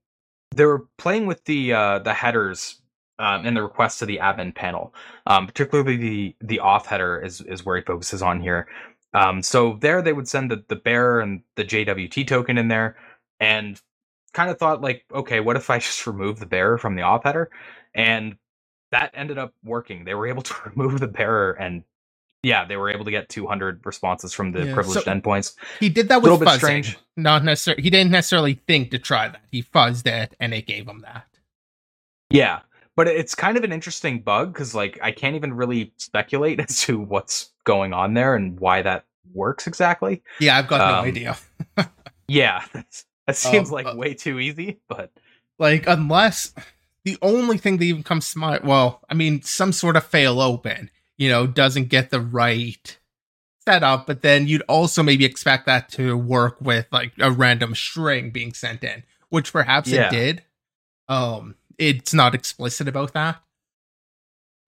they 0.54 0.64
were 0.64 0.86
playing 0.98 1.26
with 1.26 1.44
the 1.44 1.72
uh, 1.72 1.98
the 2.00 2.12
headers 2.12 2.81
um, 3.18 3.46
and 3.46 3.56
the 3.56 3.62
request 3.62 3.98
to 4.00 4.06
the 4.06 4.18
admin 4.18 4.54
panel. 4.54 4.94
Um, 5.26 5.46
particularly 5.46 5.96
the 5.96 6.36
the 6.40 6.60
auth 6.62 6.86
header 6.86 7.20
is 7.24 7.40
is 7.42 7.64
where 7.64 7.76
he 7.76 7.82
focuses 7.82 8.22
on 8.22 8.40
here. 8.40 8.68
Um, 9.14 9.42
so 9.42 9.78
there 9.80 10.02
they 10.02 10.12
would 10.12 10.28
send 10.28 10.50
the 10.50 10.64
the 10.68 10.76
bearer 10.76 11.20
and 11.20 11.42
the 11.56 11.64
JWT 11.64 12.26
token 12.26 12.58
in 12.58 12.68
there, 12.68 12.96
and 13.40 13.80
kind 14.34 14.50
of 14.50 14.58
thought 14.58 14.80
like, 14.80 15.04
okay, 15.14 15.40
what 15.40 15.56
if 15.56 15.70
I 15.70 15.78
just 15.80 16.06
remove 16.06 16.38
the 16.40 16.46
bearer 16.46 16.78
from 16.78 16.94
the 16.96 17.02
auth 17.02 17.24
header? 17.24 17.50
And 17.94 18.36
that 18.92 19.10
ended 19.14 19.38
up 19.38 19.54
working. 19.64 20.04
They 20.04 20.14
were 20.14 20.26
able 20.26 20.42
to 20.50 20.54
remove 20.74 21.00
the 21.00 21.08
bearer 21.08 21.52
and. 21.52 21.84
Yeah, 22.44 22.64
they 22.64 22.76
were 22.76 22.90
able 22.90 23.04
to 23.04 23.12
get 23.12 23.28
200 23.28 23.86
responses 23.86 24.32
from 24.32 24.50
the 24.50 24.66
Yeah, 24.66 24.74
privileged 24.74 25.04
so- 25.04 25.12
endpoints. 25.12 25.54
He 25.78 25.88
did 25.88 26.08
that 26.08 26.22
with 26.22 26.32
a 26.32 26.34
Little 26.34 26.44
bit 26.52 26.58
strange. 26.58 26.98
Not 27.16 27.44
necessarily. 27.44 27.84
He 27.84 27.88
didn't 27.88 28.10
necessarily 28.10 28.54
think 28.66 28.90
to 28.90 28.98
try 28.98 29.28
that. 29.28 29.42
He 29.52 29.62
fuzzed 29.62 30.08
it, 30.08 30.34
and 30.40 30.52
it 30.52 30.66
gave 30.66 30.88
him 30.88 31.02
that. 31.02 31.24
Yeah, 32.30 32.62
but 32.96 33.08
it's 33.08 33.34
kind 33.34 33.56
of 33.56 33.64
an 33.64 33.72
interesting 33.72 34.20
bug 34.20 34.52
because 34.52 34.74
like 34.74 34.98
I 35.02 35.12
can't 35.12 35.36
even 35.36 35.54
really 35.54 35.92
speculate 35.96 36.60
as 36.68 36.80
to 36.82 36.98
what's 36.98 37.50
going 37.64 37.92
on 37.92 38.14
there 38.14 38.34
and 38.34 38.58
why 38.60 38.82
that 38.82 39.04
works 39.32 39.66
exactly. 39.66 40.22
Yeah, 40.40 40.58
I've 40.58 40.68
got 40.68 40.78
no 40.78 40.98
Um, 40.98 41.04
idea. 41.04 41.36
Yeah, 42.28 42.64
that 43.26 43.36
seems 43.36 43.68
Um, 43.68 43.74
like 43.74 43.86
uh, 43.86 43.94
way 43.96 44.14
too 44.14 44.38
easy, 44.38 44.80
but 44.88 45.10
Like, 45.58 45.86
unless 45.86 46.54
the 47.04 47.18
only 47.20 47.58
thing 47.58 47.76
that 47.78 47.84
even 47.84 48.02
comes 48.02 48.32
to 48.32 48.38
mind, 48.38 48.64
well, 48.64 49.02
I 49.10 49.14
mean, 49.14 49.42
some 49.42 49.72
sort 49.72 49.96
of 49.96 50.04
fail 50.06 50.40
open, 50.40 50.90
you 51.18 51.28
know, 51.28 51.46
doesn't 51.46 51.88
get 51.88 52.10
the 52.10 52.20
right 52.20 52.98
setup 53.64 54.08
but 54.08 54.22
then 54.22 54.48
you'd 54.48 54.62
also 54.62 55.04
maybe 55.04 55.24
expect 55.24 55.66
that 55.66 55.88
to 55.88 56.16
work 56.18 56.56
with 56.60 56.84
like 56.90 57.12
a 57.20 57.30
random 57.30 57.74
string 57.76 58.30
being 58.30 58.52
sent 58.52 58.82
in, 58.82 59.04
which 59.28 59.52
perhaps 59.52 59.88
Yeah. 59.88 60.06
it 60.08 60.10
did. 60.10 60.42
Um, 61.08 61.54
it's 61.82 62.14
not 62.14 62.34
explicit 62.34 62.86
about 62.86 63.12
that. 63.12 63.42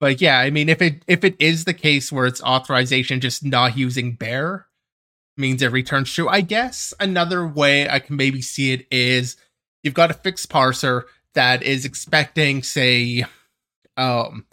But 0.00 0.20
yeah, 0.20 0.38
I 0.38 0.50
mean, 0.50 0.68
if 0.68 0.82
it 0.82 1.02
if 1.06 1.24
it 1.24 1.36
is 1.38 1.64
the 1.64 1.74
case 1.74 2.10
where 2.10 2.26
it's 2.26 2.42
authorization 2.42 3.20
just 3.20 3.44
not 3.44 3.78
using 3.78 4.12
bear 4.12 4.66
means 5.36 5.62
it 5.62 5.72
returns 5.72 6.12
true, 6.12 6.28
I 6.28 6.40
guess 6.40 6.92
another 6.98 7.46
way 7.46 7.88
I 7.88 8.00
can 8.00 8.16
maybe 8.16 8.42
see 8.42 8.72
it 8.72 8.86
is 8.90 9.36
you've 9.82 9.94
got 9.94 10.10
a 10.10 10.14
fixed 10.14 10.50
parser 10.50 11.04
that 11.34 11.62
is 11.62 11.84
expecting, 11.84 12.62
say, 12.62 13.24
um, 13.96 14.46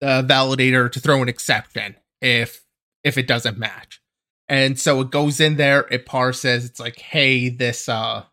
the 0.00 0.24
validator 0.28 0.90
to 0.90 1.00
throw 1.00 1.22
an 1.22 1.28
exception 1.28 1.96
if 2.22 2.64
if 3.04 3.18
it 3.18 3.26
doesn't 3.26 3.58
match. 3.58 4.00
And 4.48 4.78
so 4.78 5.02
it 5.02 5.10
goes 5.10 5.40
in 5.40 5.56
there, 5.56 5.86
it 5.90 6.06
parses, 6.06 6.64
it's 6.64 6.80
like, 6.80 6.98
hey, 6.98 7.50
this 7.50 7.88
uh 7.88 8.24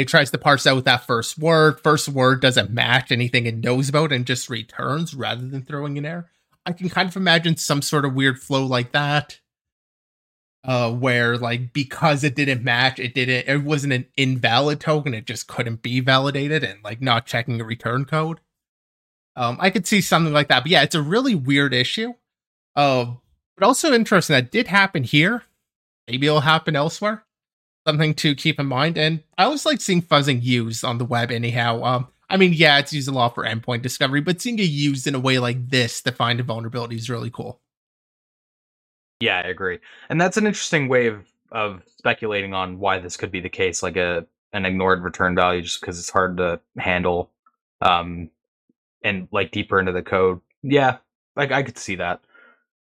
it 0.00 0.08
tries 0.08 0.30
to 0.30 0.38
parse 0.38 0.66
out 0.66 0.84
that 0.84 1.06
first 1.06 1.38
word. 1.38 1.80
First 1.80 2.08
word 2.08 2.40
doesn't 2.40 2.70
match 2.70 3.10
anything 3.12 3.46
it 3.46 3.56
knows 3.56 3.88
about 3.88 4.12
and 4.12 4.26
just 4.26 4.50
returns 4.50 5.14
rather 5.14 5.46
than 5.46 5.62
throwing 5.62 5.98
an 5.98 6.06
error. 6.06 6.30
I 6.66 6.72
can 6.72 6.88
kind 6.88 7.08
of 7.08 7.16
imagine 7.16 7.56
some 7.56 7.82
sort 7.82 8.04
of 8.04 8.14
weird 8.14 8.38
flow 8.40 8.64
like 8.64 8.92
that. 8.92 9.40
Uh 10.62 10.90
where 10.90 11.36
like 11.36 11.72
because 11.74 12.24
it 12.24 12.34
didn't 12.34 12.64
match, 12.64 12.98
it 12.98 13.14
didn't 13.14 13.48
it 13.48 13.62
wasn't 13.64 13.92
an 13.92 14.06
invalid 14.16 14.80
token, 14.80 15.12
it 15.12 15.26
just 15.26 15.46
couldn't 15.46 15.82
be 15.82 16.00
validated 16.00 16.64
and 16.64 16.82
like 16.82 17.02
not 17.02 17.26
checking 17.26 17.60
a 17.60 17.64
return 17.64 18.06
code. 18.06 18.40
Um 19.36 19.58
I 19.60 19.70
could 19.70 19.86
see 19.86 20.00
something 20.00 20.32
like 20.32 20.48
that. 20.48 20.62
But 20.64 20.70
yeah, 20.70 20.82
it's 20.82 20.94
a 20.94 21.02
really 21.02 21.34
weird 21.34 21.74
issue. 21.74 22.14
Uh, 22.76 23.14
but 23.56 23.66
also 23.66 23.92
interesting 23.92 24.34
that 24.34 24.50
did 24.50 24.66
happen 24.68 25.04
here. 25.04 25.44
Maybe 26.08 26.26
it'll 26.26 26.40
happen 26.40 26.76
elsewhere. 26.76 27.23
Something 27.86 28.14
to 28.14 28.34
keep 28.34 28.58
in 28.58 28.66
mind. 28.66 28.96
And 28.96 29.22
I 29.36 29.44
always 29.44 29.66
like 29.66 29.80
seeing 29.80 30.02
fuzzing 30.02 30.42
used 30.42 30.84
on 30.84 30.98
the 30.98 31.04
web 31.04 31.30
anyhow. 31.30 31.82
Um, 31.82 32.08
I 32.30 32.36
mean, 32.38 32.54
yeah, 32.54 32.78
it's 32.78 32.92
used 32.92 33.08
a 33.08 33.12
lot 33.12 33.34
for 33.34 33.44
endpoint 33.44 33.82
discovery, 33.82 34.20
but 34.20 34.40
seeing 34.40 34.58
it 34.58 34.62
used 34.62 35.06
in 35.06 35.14
a 35.14 35.20
way 35.20 35.38
like 35.38 35.68
this 35.68 36.00
to 36.02 36.12
find 36.12 36.40
a 36.40 36.42
vulnerability 36.42 36.96
is 36.96 37.10
really 37.10 37.30
cool. 37.30 37.60
Yeah, 39.20 39.38
I 39.38 39.48
agree. 39.48 39.78
And 40.08 40.20
that's 40.20 40.36
an 40.36 40.46
interesting 40.46 40.88
way 40.88 41.06
of 41.08 41.26
of 41.52 41.82
speculating 41.98 42.52
on 42.52 42.78
why 42.80 42.98
this 42.98 43.16
could 43.16 43.30
be 43.30 43.40
the 43.40 43.48
case, 43.48 43.82
like 43.82 43.96
a 43.96 44.26
an 44.52 44.64
ignored 44.66 45.02
return 45.02 45.34
value 45.34 45.62
just 45.62 45.80
because 45.80 45.98
it's 45.98 46.10
hard 46.10 46.36
to 46.38 46.60
handle 46.78 47.30
um 47.80 48.30
and 49.02 49.28
like 49.32 49.50
deeper 49.50 49.78
into 49.78 49.92
the 49.92 50.02
code. 50.02 50.40
Yeah, 50.62 50.98
like 51.36 51.52
I 51.52 51.62
could 51.62 51.78
see 51.78 51.96
that. 51.96 52.20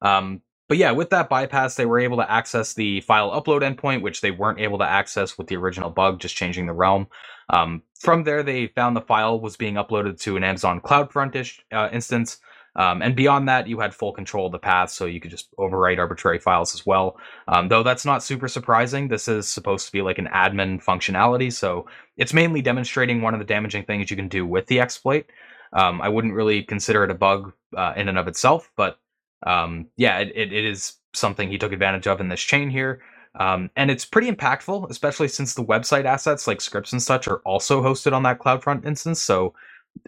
Um 0.01 0.41
but 0.67 0.77
yeah, 0.77 0.91
with 0.91 1.11
that 1.11 1.29
bypass, 1.29 1.75
they 1.75 1.85
were 1.85 1.99
able 1.99 2.17
to 2.17 2.31
access 2.31 2.73
the 2.73 3.01
file 3.01 3.31
upload 3.31 3.61
endpoint, 3.61 4.01
which 4.01 4.21
they 4.21 4.31
weren't 4.31 4.59
able 4.59 4.79
to 4.79 4.85
access 4.85 5.37
with 5.37 5.47
the 5.47 5.55
original 5.55 5.89
bug, 5.89 6.19
just 6.19 6.35
changing 6.35 6.65
the 6.65 6.73
realm. 6.73 7.07
Um, 7.49 7.83
from 7.99 8.23
there, 8.23 8.41
they 8.41 8.67
found 8.67 8.95
the 8.95 9.01
file 9.01 9.39
was 9.39 9.57
being 9.57 9.75
uploaded 9.75 10.19
to 10.21 10.37
an 10.37 10.43
Amazon 10.43 10.81
CloudFront 10.81 11.59
uh, 11.71 11.89
instance. 11.91 12.39
Um, 12.77 13.01
and 13.01 13.15
beyond 13.15 13.47
that, 13.47 13.67
you 13.67 13.79
had 13.79 13.95
full 13.95 14.11
control 14.11 14.47
of 14.47 14.51
the 14.51 14.59
path, 14.59 14.89
so 14.89 15.05
you 15.05 15.21
could 15.21 15.31
just 15.31 15.55
overwrite 15.57 15.97
arbitrary 15.97 16.39
files 16.39 16.73
as 16.75 16.85
well. 16.85 17.17
Um, 17.47 17.69
though 17.69 17.83
that's 17.83 18.05
not 18.05 18.23
super 18.23 18.47
surprising. 18.47 19.07
This 19.07 19.27
is 19.27 19.47
supposed 19.47 19.85
to 19.85 19.91
be 19.91 20.01
like 20.01 20.17
an 20.17 20.27
admin 20.27 20.83
functionality, 20.83 21.53
so 21.53 21.87
it's 22.17 22.33
mainly 22.33 22.61
demonstrating 22.61 23.21
one 23.21 23.33
of 23.33 23.39
the 23.39 23.45
damaging 23.45 23.83
things 23.83 24.09
you 24.09 24.17
can 24.17 24.27
do 24.27 24.45
with 24.45 24.67
the 24.67 24.81
exploit. 24.81 25.25
Um, 25.71 26.01
I 26.01 26.09
wouldn't 26.09 26.33
really 26.33 26.63
consider 26.63 27.03
it 27.03 27.11
a 27.11 27.15
bug 27.15 27.53
uh, 27.77 27.93
in 27.95 28.09
and 28.09 28.17
of 28.17 28.27
itself, 28.27 28.71
but 28.75 28.99
um, 29.45 29.87
yeah, 29.95 30.19
it, 30.19 30.51
it, 30.51 30.65
is 30.65 30.93
something 31.13 31.49
he 31.49 31.57
took 31.57 31.71
advantage 31.71 32.07
of 32.07 32.19
in 32.19 32.29
this 32.29 32.41
chain 32.41 32.69
here. 32.69 33.01
Um, 33.39 33.69
and 33.75 33.91
it's 33.91 34.05
pretty 34.05 34.31
impactful, 34.31 34.89
especially 34.89 35.27
since 35.27 35.53
the 35.53 35.63
website 35.63 36.05
assets 36.05 36.47
like 36.47 36.61
scripts 36.61 36.93
and 36.93 37.01
such 37.01 37.27
are 37.27 37.39
also 37.39 37.81
hosted 37.81 38.13
on 38.13 38.23
that 38.23 38.39
CloudFront 38.39 38.85
instance. 38.85 39.21
So 39.21 39.53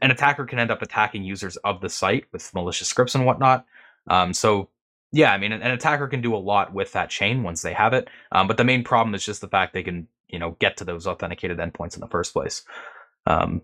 an 0.02 0.12
attacker 0.12 0.46
can 0.46 0.60
end 0.60 0.72
up 0.72 0.82
attacking 0.82 1.24
users 1.24 1.58
of 1.58 1.82
the 1.82 1.90
site 1.90 2.26
with 2.32 2.54
malicious 2.54 2.88
scripts 2.88 3.16
and 3.16 3.26
whatnot. 3.26 3.66
Um, 4.08 4.34
so 4.34 4.70
yeah, 5.12 5.34
I 5.34 5.38
mean, 5.38 5.52
an, 5.52 5.62
an 5.62 5.72
attacker 5.72 6.08
can 6.08 6.22
do 6.22 6.36
a 6.36 6.38
lot 6.38 6.74
with 6.74 6.92
that 6.94 7.10
chain 7.10 7.44
once 7.44 7.62
they 7.62 7.74
have 7.74 7.94
it. 7.94 8.10
Um, 8.32 8.48
but 8.48 8.58
the 8.58 8.64
main 8.64 8.84
problem 8.84 9.14
is 9.14 9.26
just 9.26 9.42
the 9.42 9.48
fact 9.48 9.74
they 9.74 9.84
can, 9.84 10.08
you 10.28 10.40
know, 10.40 10.56
get 10.60 10.78
to 10.78 10.86
those 10.86 11.08
authenticated 11.08 11.58
endpoints 11.58 11.96
in 11.96 12.02
the 12.02 12.08
first 12.08 12.34
place. 12.34 12.64
Um, 13.26 13.62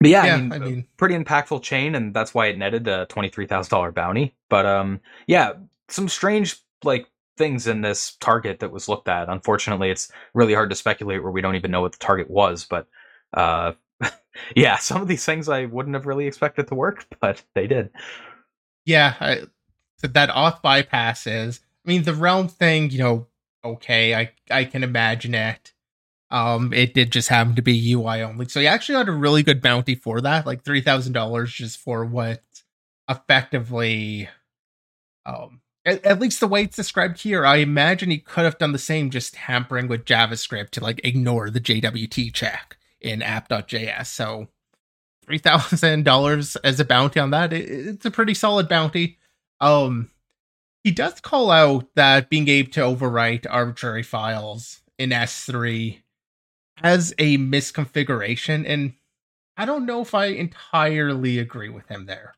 but 0.00 0.10
yeah, 0.10 0.24
Yeah, 0.26 0.34
I 0.34 0.40
mean, 0.40 0.52
I 0.52 0.58
mean- 0.58 0.86
pretty 0.96 1.16
impactful 1.16 1.62
chain, 1.62 1.94
and 1.94 2.14
that's 2.14 2.34
why 2.34 2.46
it 2.46 2.58
netted 2.58 2.86
a 2.88 3.06
twenty 3.06 3.28
three 3.28 3.46
thousand 3.46 3.70
dollar 3.70 3.92
bounty. 3.92 4.34
But 4.48 4.66
um, 4.66 5.00
yeah, 5.26 5.52
some 5.88 6.08
strange 6.08 6.56
like 6.84 7.06
things 7.36 7.66
in 7.66 7.82
this 7.82 8.16
target 8.20 8.60
that 8.60 8.72
was 8.72 8.88
looked 8.88 9.08
at. 9.08 9.28
Unfortunately, 9.28 9.90
it's 9.90 10.10
really 10.34 10.54
hard 10.54 10.70
to 10.70 10.76
speculate 10.76 11.22
where 11.22 11.32
we 11.32 11.40
don't 11.40 11.56
even 11.56 11.70
know 11.70 11.80
what 11.82 11.92
the 11.92 11.98
target 11.98 12.30
was. 12.30 12.64
But 12.64 12.86
uh, 13.34 13.72
yeah, 14.56 14.76
some 14.78 15.02
of 15.02 15.08
these 15.08 15.24
things 15.24 15.48
I 15.48 15.66
wouldn't 15.66 15.94
have 15.94 16.06
really 16.06 16.26
expected 16.26 16.68
to 16.68 16.74
work, 16.74 17.06
but 17.20 17.42
they 17.54 17.66
did. 17.66 17.90
Yeah, 18.84 19.14
I, 19.20 19.40
so 19.98 20.06
that 20.08 20.28
auth 20.30 20.62
bypass 20.62 21.26
is. 21.26 21.60
I 21.84 21.88
mean, 21.88 22.02
the 22.02 22.14
realm 22.14 22.48
thing, 22.48 22.90
you 22.90 22.98
know, 22.98 23.26
okay, 23.64 24.14
I 24.14 24.32
I 24.50 24.64
can 24.64 24.82
imagine 24.82 25.34
it. 25.34 25.72
Um, 26.30 26.72
it 26.72 26.94
did 26.94 27.12
just 27.12 27.28
happen 27.28 27.54
to 27.54 27.62
be 27.62 27.92
UI 27.92 28.22
only, 28.22 28.48
so 28.48 28.58
you 28.58 28.66
actually 28.66 28.96
got 28.96 29.08
a 29.08 29.12
really 29.12 29.44
good 29.44 29.62
bounty 29.62 29.94
for 29.94 30.20
that, 30.20 30.44
like 30.44 30.64
three 30.64 30.80
thousand 30.80 31.12
dollars 31.12 31.52
just 31.52 31.78
for 31.78 32.04
what 32.04 32.42
effectively, 33.08 34.28
um, 35.24 35.60
at, 35.84 36.04
at 36.04 36.18
least 36.18 36.40
the 36.40 36.48
way 36.48 36.64
it's 36.64 36.74
described 36.74 37.20
here. 37.20 37.46
I 37.46 37.56
imagine 37.56 38.10
he 38.10 38.18
could 38.18 38.44
have 38.44 38.58
done 38.58 38.72
the 38.72 38.78
same, 38.78 39.10
just 39.10 39.34
tampering 39.34 39.86
with 39.86 40.04
JavaScript 40.04 40.70
to 40.70 40.80
like 40.82 41.00
ignore 41.04 41.48
the 41.48 41.60
JWT 41.60 42.32
check 42.34 42.76
in 43.00 43.22
app.js. 43.22 44.06
So 44.06 44.48
three 45.24 45.38
thousand 45.38 46.04
dollars 46.04 46.56
as 46.56 46.80
a 46.80 46.84
bounty 46.84 47.20
on 47.20 47.30
that, 47.30 47.52
it, 47.52 47.70
it's 47.70 48.06
a 48.06 48.10
pretty 48.10 48.34
solid 48.34 48.68
bounty. 48.68 49.18
Um, 49.60 50.10
he 50.82 50.90
does 50.90 51.20
call 51.20 51.50
out 51.50 51.86
that 51.94 52.30
being 52.30 52.48
able 52.48 52.70
to 52.72 52.80
overwrite 52.80 53.46
arbitrary 53.48 54.02
files 54.02 54.82
in 54.98 55.10
S3 55.10 55.98
has 56.76 57.14
a 57.18 57.38
misconfiguration, 57.38 58.64
and 58.66 58.94
I 59.56 59.64
don't 59.64 59.86
know 59.86 60.02
if 60.02 60.14
I 60.14 60.26
entirely 60.26 61.38
agree 61.38 61.68
with 61.68 61.88
him 61.88 62.06
there. 62.06 62.34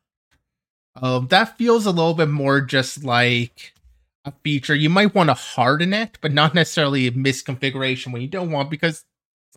Um, 1.01 1.29
that 1.29 1.57
feels 1.57 1.87
a 1.87 1.91
little 1.91 2.15
bit 2.15 2.29
more 2.29 2.61
just 2.61 3.05
like 3.05 3.73
a 4.25 4.33
feature 4.43 4.75
you 4.75 4.91
might 4.91 5.15
want 5.15 5.31
to 5.31 5.35
harden 5.35 5.93
it, 5.93 6.19
but 6.21 6.33
not 6.33 6.55
necessarily 6.55 7.07
a 7.07 7.13
misconfiguration 7.13 8.13
when 8.13 8.23
you 8.23 8.29
don't 8.29 8.51
want 8.51 8.71
because 8.71 9.05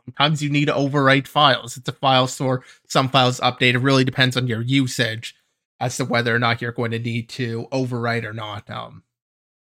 sometimes 0.05 0.41
you 0.41 0.49
need 0.49 0.65
to 0.65 0.73
overwrite 0.73 1.27
files. 1.27 1.77
It's 1.77 1.89
a 1.89 1.93
file 1.93 2.27
store. 2.27 2.63
Some 2.87 3.09
files 3.09 3.39
update. 3.39 3.73
It 3.73 3.79
really 3.79 4.03
depends 4.03 4.37
on 4.37 4.47
your 4.47 4.61
usage 4.61 5.35
as 5.79 5.97
to 5.97 6.05
whether 6.05 6.35
or 6.35 6.39
not 6.39 6.61
you're 6.61 6.71
going 6.71 6.91
to 6.91 6.99
need 6.99 7.29
to 7.29 7.67
overwrite 7.71 8.23
or 8.23 8.33
not. 8.33 8.69
Um, 8.69 9.03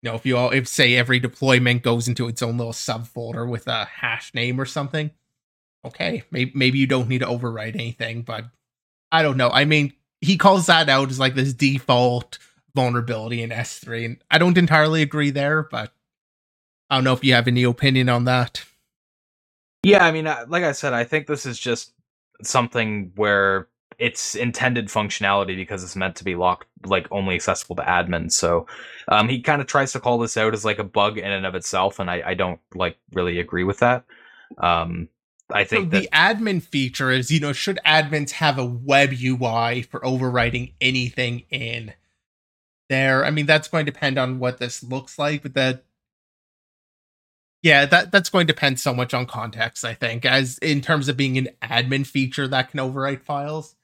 know, 0.05 0.15
if 0.15 0.25
you 0.25 0.37
all, 0.37 0.51
if 0.51 0.67
say 0.67 0.95
every 0.95 1.19
deployment 1.19 1.83
goes 1.83 2.07
into 2.07 2.27
its 2.27 2.41
own 2.41 2.57
little 2.57 2.73
subfolder 2.73 3.49
with 3.49 3.67
a 3.67 3.85
hash 3.85 4.33
name 4.33 4.59
or 4.59 4.65
something, 4.65 5.11
okay, 5.83 6.23
maybe 6.31 6.51
maybe 6.55 6.79
you 6.79 6.87
don't 6.87 7.09
need 7.09 7.19
to 7.19 7.27
overwrite 7.27 7.75
anything. 7.75 8.21
But 8.21 8.45
I 9.11 9.21
don't 9.21 9.37
know. 9.37 9.49
I 9.49 9.65
mean, 9.65 9.93
he 10.21 10.37
calls 10.37 10.67
that 10.67 10.89
out 10.89 11.09
as 11.09 11.19
like 11.19 11.35
this 11.35 11.53
default 11.53 12.37
vulnerability 12.73 13.41
in 13.41 13.49
S3, 13.49 14.05
and 14.05 14.17
I 14.31 14.37
don't 14.37 14.57
entirely 14.57 15.01
agree 15.01 15.31
there. 15.31 15.63
But 15.63 15.91
I 16.89 16.95
don't 16.95 17.03
know 17.03 17.13
if 17.13 17.23
you 17.23 17.33
have 17.33 17.47
any 17.47 17.63
opinion 17.63 18.09
on 18.09 18.25
that. 18.25 18.63
Yeah, 19.83 20.03
I 20.03 20.11
mean, 20.11 20.25
like 20.25 20.63
I 20.63 20.71
said, 20.71 20.93
I 20.93 21.03
think 21.03 21.27
this 21.27 21.45
is 21.45 21.59
just 21.59 21.93
something 22.41 23.11
where 23.15 23.67
it's 23.97 24.35
intended 24.35 24.87
functionality 24.87 25.55
because 25.55 25.83
it's 25.83 25.95
meant 25.95 26.15
to 26.17 26.23
be 26.23 26.35
locked, 26.35 26.67
like 26.85 27.07
only 27.11 27.35
accessible 27.35 27.75
to 27.77 27.81
admins. 27.83 28.33
So 28.33 28.67
um, 29.07 29.29
he 29.29 29.41
kind 29.41 29.61
of 29.61 29.67
tries 29.67 29.93
to 29.93 29.99
call 29.99 30.17
this 30.19 30.37
out 30.37 30.53
as 30.53 30.65
like 30.65 30.79
a 30.79 30.83
bug 30.83 31.17
in 31.17 31.31
and 31.31 31.45
of 31.45 31.55
itself, 31.55 31.99
and 31.99 32.09
I, 32.09 32.21
I 32.25 32.33
don't 32.33 32.59
like 32.73 32.97
really 33.13 33.39
agree 33.39 33.63
with 33.63 33.79
that. 33.79 34.03
Um, 34.57 35.09
I 35.51 35.63
So 35.63 35.83
think 35.83 35.91
the 35.91 36.07
that 36.07 36.11
admin 36.13 36.61
feature 36.61 37.11
is, 37.11 37.31
you 37.31 37.39
know, 37.39 37.53
should 37.53 37.79
admins 37.85 38.31
have 38.31 38.57
a 38.57 38.65
web 38.65 39.11
UI 39.11 39.81
for 39.81 39.99
overwriting 40.01 40.73
anything 40.81 41.43
in 41.49 41.93
there? 42.89 43.25
I 43.25 43.31
mean, 43.31 43.45
that's 43.45 43.67
going 43.67 43.85
to 43.85 43.91
depend 43.91 44.17
on 44.17 44.39
what 44.39 44.59
this 44.59 44.83
looks 44.83 45.19
like, 45.19 45.43
but 45.43 45.53
that 45.55 45.85
yeah, 47.61 47.85
that 47.85 48.11
that's 48.11 48.29
going 48.29 48.47
to 48.47 48.53
depend 48.53 48.79
so 48.79 48.93
much 48.93 49.13
on 49.13 49.25
context, 49.25 49.83
I 49.83 49.93
think, 49.93 50.25
as 50.25 50.57
in 50.59 50.81
terms 50.81 51.07
of 51.07 51.17
being 51.17 51.37
an 51.37 51.49
admin 51.61 52.05
feature 52.05 52.47
that 52.47 52.71
can 52.71 52.79
overwrite 52.79 53.23
files. 53.23 53.75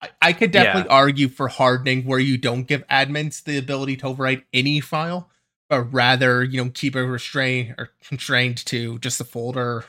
I, 0.00 0.10
I 0.20 0.32
could 0.32 0.50
definitely 0.50 0.90
argue 0.90 1.28
for 1.28 1.48
hardening 1.48 2.04
where 2.04 2.18
you 2.18 2.38
don't 2.38 2.64
give 2.64 2.86
admins 2.88 3.42
the 3.42 3.58
ability 3.58 3.96
to 3.98 4.06
overwrite 4.06 4.44
any 4.52 4.80
file, 4.80 5.30
but 5.68 5.92
rather, 5.92 6.44
you 6.44 6.64
know, 6.64 6.70
keep 6.72 6.94
it 6.96 7.02
restrained 7.02 7.74
or 7.78 7.90
constrained 8.06 8.58
to 8.66 8.98
just 8.98 9.18
the 9.18 9.24
folder 9.24 9.84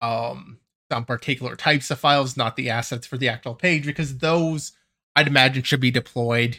um 0.00 0.58
some 0.90 1.04
particular 1.06 1.56
types 1.56 1.90
of 1.90 1.98
files, 1.98 2.36
not 2.36 2.56
the 2.56 2.68
assets 2.68 3.06
for 3.06 3.16
the 3.16 3.28
actual 3.28 3.54
page, 3.54 3.86
because 3.86 4.18
those 4.18 4.72
I'd 5.16 5.26
imagine 5.26 5.62
should 5.62 5.80
be 5.80 5.90
deployed 5.90 6.58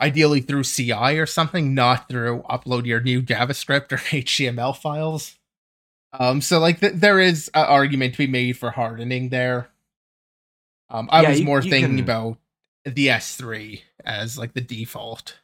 ideally 0.00 0.40
through 0.40 0.64
CI 0.64 1.18
or 1.18 1.26
something, 1.26 1.74
not 1.74 2.08
through 2.08 2.42
upload 2.50 2.84
your 2.86 3.00
new 3.00 3.22
JavaScript 3.22 3.92
or 3.92 3.96
HTML 3.98 4.76
files. 4.76 5.36
Um, 6.12 6.40
so 6.40 6.58
like 6.58 6.80
th- 6.80 6.94
there 6.94 7.20
is 7.20 7.48
an 7.54 7.66
argument 7.66 8.14
to 8.14 8.18
be 8.18 8.26
made 8.26 8.56
for 8.58 8.70
hardening 8.70 9.28
there. 9.30 9.68
Um, 10.88 11.08
I 11.10 11.22
Yeah, 11.22 11.30
was 11.30 11.40
you- 11.40 11.46
more 11.46 11.60
you 11.60 11.70
thinking 11.70 11.96
can- 11.96 12.04
about 12.04 12.38
the 12.84 13.08
S3 13.08 13.80
as 14.04 14.38
like 14.38 14.54
the 14.54 14.60
default. 14.60 15.38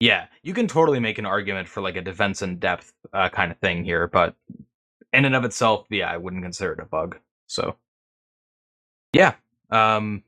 Yeah, 0.00 0.28
you 0.42 0.54
can 0.54 0.66
totally 0.66 0.98
make 0.98 1.18
an 1.18 1.26
argument 1.26 1.68
for 1.68 1.82
like 1.82 1.96
a 1.96 2.00
defense 2.00 2.40
in 2.40 2.58
depth 2.58 2.92
uh, 3.12 3.28
kind 3.28 3.52
of 3.52 3.58
thing 3.58 3.84
here, 3.84 4.06
but 4.06 4.34
in 5.12 5.26
and 5.26 5.34
of 5.36 5.44
itself, 5.44 5.86
yeah, 5.90 6.10
I 6.10 6.16
wouldn't 6.16 6.42
consider 6.42 6.72
it 6.72 6.80
a 6.80 6.86
bug. 6.86 7.18
So, 7.48 7.76
yeah, 9.12 9.34
um, 9.68 10.22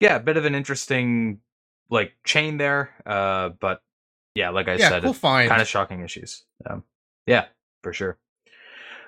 yeah, 0.00 0.16
a 0.16 0.20
bit 0.20 0.36
of 0.36 0.44
an 0.44 0.54
interesting 0.54 1.40
like 1.90 2.12
chain 2.24 2.56
there, 2.56 2.90
uh, 3.04 3.50
but 3.60 3.80
yeah, 4.34 4.50
like 4.50 4.68
I 4.68 4.76
yeah, 4.76 4.88
said, 4.88 5.02
cool 5.02 5.14
kind 5.14 5.62
of 5.62 5.68
shocking 5.68 6.02
issues. 6.02 6.44
Um, 6.68 6.84
yeah, 7.26 7.46
for 7.82 7.92
sure. 7.92 8.18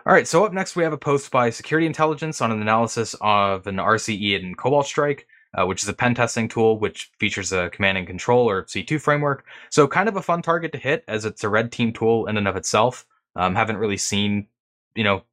All 0.06 0.14
right, 0.14 0.26
so 0.26 0.44
up 0.44 0.52
next 0.52 0.74
we 0.74 0.84
have 0.84 0.92
a 0.92 0.98
post 0.98 1.30
by 1.30 1.50
Security 1.50 1.86
Intelligence 1.86 2.40
on 2.40 2.50
an 2.50 2.62
analysis 2.62 3.14
of 3.20 3.66
an 3.66 3.76
RCE 3.76 4.40
in 4.40 4.54
Cobalt 4.54 4.86
Strike, 4.86 5.26
uh, 5.58 5.66
which 5.66 5.82
is 5.82 5.88
a 5.88 5.92
pen 5.92 6.14
testing 6.14 6.48
tool 6.48 6.78
which 6.78 7.10
features 7.18 7.52
a 7.52 7.68
command 7.70 7.98
and 7.98 8.06
control 8.06 8.48
or 8.48 8.64
C2 8.64 9.00
framework. 9.00 9.44
So 9.70 9.86
kind 9.86 10.08
of 10.08 10.16
a 10.16 10.22
fun 10.22 10.40
target 10.40 10.72
to 10.72 10.78
hit 10.78 11.04
as 11.08 11.24
it's 11.24 11.44
a 11.44 11.48
red 11.48 11.72
team 11.72 11.92
tool 11.92 12.26
in 12.26 12.38
and 12.38 12.48
of 12.48 12.56
itself. 12.56 13.04
Um, 13.36 13.54
haven't 13.54 13.76
really 13.76 13.98
seen, 13.98 14.46
you 14.94 15.04
know, 15.04 15.24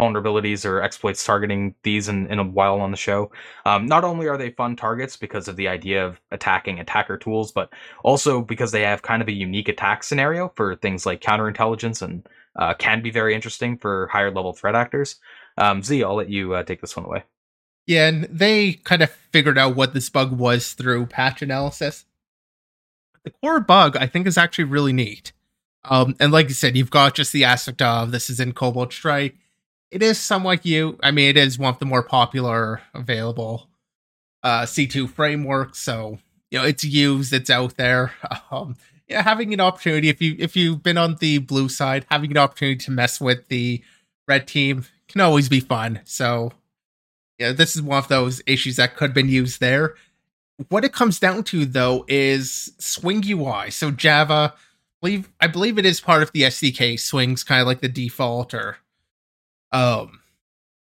vulnerabilities 0.00 0.64
or 0.64 0.80
exploits 0.80 1.24
targeting 1.24 1.74
these 1.82 2.08
in, 2.08 2.26
in 2.28 2.38
a 2.38 2.44
while 2.44 2.80
on 2.80 2.90
the 2.90 2.96
show. 2.96 3.30
Um, 3.66 3.86
not 3.86 4.04
only 4.04 4.28
are 4.28 4.38
they 4.38 4.50
fun 4.50 4.76
targets 4.76 5.16
because 5.16 5.46
of 5.48 5.56
the 5.56 5.68
idea 5.68 6.06
of 6.06 6.20
attacking 6.30 6.80
attacker 6.80 7.18
tools, 7.18 7.52
but 7.52 7.70
also 8.02 8.40
because 8.40 8.72
they 8.72 8.82
have 8.82 9.02
kind 9.02 9.20
of 9.20 9.28
a 9.28 9.32
unique 9.32 9.68
attack 9.68 10.02
scenario 10.02 10.52
for 10.56 10.76
things 10.76 11.04
like 11.04 11.20
counterintelligence 11.20 12.00
and 12.00 12.26
uh, 12.56 12.74
can 12.74 13.02
be 13.02 13.10
very 13.10 13.34
interesting 13.34 13.76
for 13.76 14.08
higher 14.08 14.30
level 14.30 14.52
threat 14.52 14.74
actors. 14.74 15.16
Um, 15.58 15.82
Z, 15.82 16.02
I'll 16.02 16.14
let 16.14 16.30
you 16.30 16.54
uh, 16.54 16.62
take 16.62 16.80
this 16.80 16.96
one 16.96 17.04
away. 17.04 17.24
Yeah, 17.86 18.08
and 18.08 18.24
they 18.24 18.74
kind 18.84 19.02
of 19.02 19.10
figured 19.10 19.58
out 19.58 19.76
what 19.76 19.94
this 19.94 20.08
bug 20.08 20.32
was 20.32 20.72
through 20.72 21.06
patch 21.06 21.42
analysis. 21.42 22.04
The 23.24 23.30
core 23.30 23.60
bug, 23.60 23.96
I 23.96 24.06
think, 24.06 24.26
is 24.26 24.38
actually 24.38 24.64
really 24.64 24.92
neat. 24.92 25.32
Um, 25.84 26.14
and 26.20 26.32
like 26.32 26.48
you 26.48 26.54
said, 26.54 26.76
you've 26.76 26.90
got 26.90 27.14
just 27.14 27.32
the 27.32 27.44
aspect 27.44 27.82
of 27.82 28.12
this 28.12 28.30
is 28.30 28.40
in 28.40 28.52
Cobalt 28.52 28.92
Strike. 28.92 29.36
It 29.90 30.02
is 30.02 30.18
somewhat 30.18 30.64
you. 30.64 30.98
I 31.02 31.10
mean, 31.10 31.28
it 31.28 31.36
is 31.36 31.58
one 31.58 31.72
of 31.72 31.80
the 31.80 31.86
more 31.86 32.02
popular 32.02 32.80
available 32.94 33.68
uh, 34.42 34.62
C2 34.62 35.10
frameworks, 35.10 35.78
so 35.78 36.18
you 36.50 36.58
know 36.58 36.64
it's 36.64 36.84
used, 36.84 37.32
it's 37.32 37.50
out 37.50 37.76
there. 37.76 38.12
Um, 38.52 38.76
yeah, 39.06 39.22
having 39.22 39.52
an 39.52 39.60
opportunity 39.60 40.08
if 40.08 40.20
you 40.22 40.36
if 40.38 40.56
you've 40.56 40.82
been 40.84 40.96
on 40.96 41.16
the 41.16 41.38
blue 41.38 41.68
side, 41.68 42.06
having 42.10 42.30
an 42.30 42.36
opportunity 42.36 42.76
to 42.84 42.90
mess 42.92 43.20
with 43.20 43.48
the 43.48 43.82
red 44.28 44.46
team 44.46 44.84
can 45.08 45.20
always 45.20 45.48
be 45.48 45.60
fun. 45.60 46.00
So 46.04 46.52
yeah, 47.38 47.52
this 47.52 47.74
is 47.74 47.82
one 47.82 47.98
of 47.98 48.08
those 48.08 48.40
issues 48.46 48.76
that 48.76 48.96
could 48.96 49.10
have 49.10 49.14
been 49.14 49.28
used 49.28 49.60
there. 49.60 49.94
What 50.68 50.84
it 50.84 50.92
comes 50.92 51.18
down 51.18 51.42
to 51.44 51.64
though 51.64 52.04
is 52.06 52.72
Swing 52.78 53.22
UI. 53.26 53.70
So 53.70 53.90
Java, 53.90 54.54
believe 55.00 55.28
I 55.40 55.48
believe 55.48 55.76
it 55.78 55.86
is 55.86 56.00
part 56.00 56.22
of 56.22 56.30
the 56.32 56.42
SDK. 56.42 56.98
Swing's 56.98 57.42
kind 57.42 57.60
of 57.60 57.66
like 57.66 57.80
the 57.80 57.88
default 57.88 58.54
or 58.54 58.78
um 59.72 60.20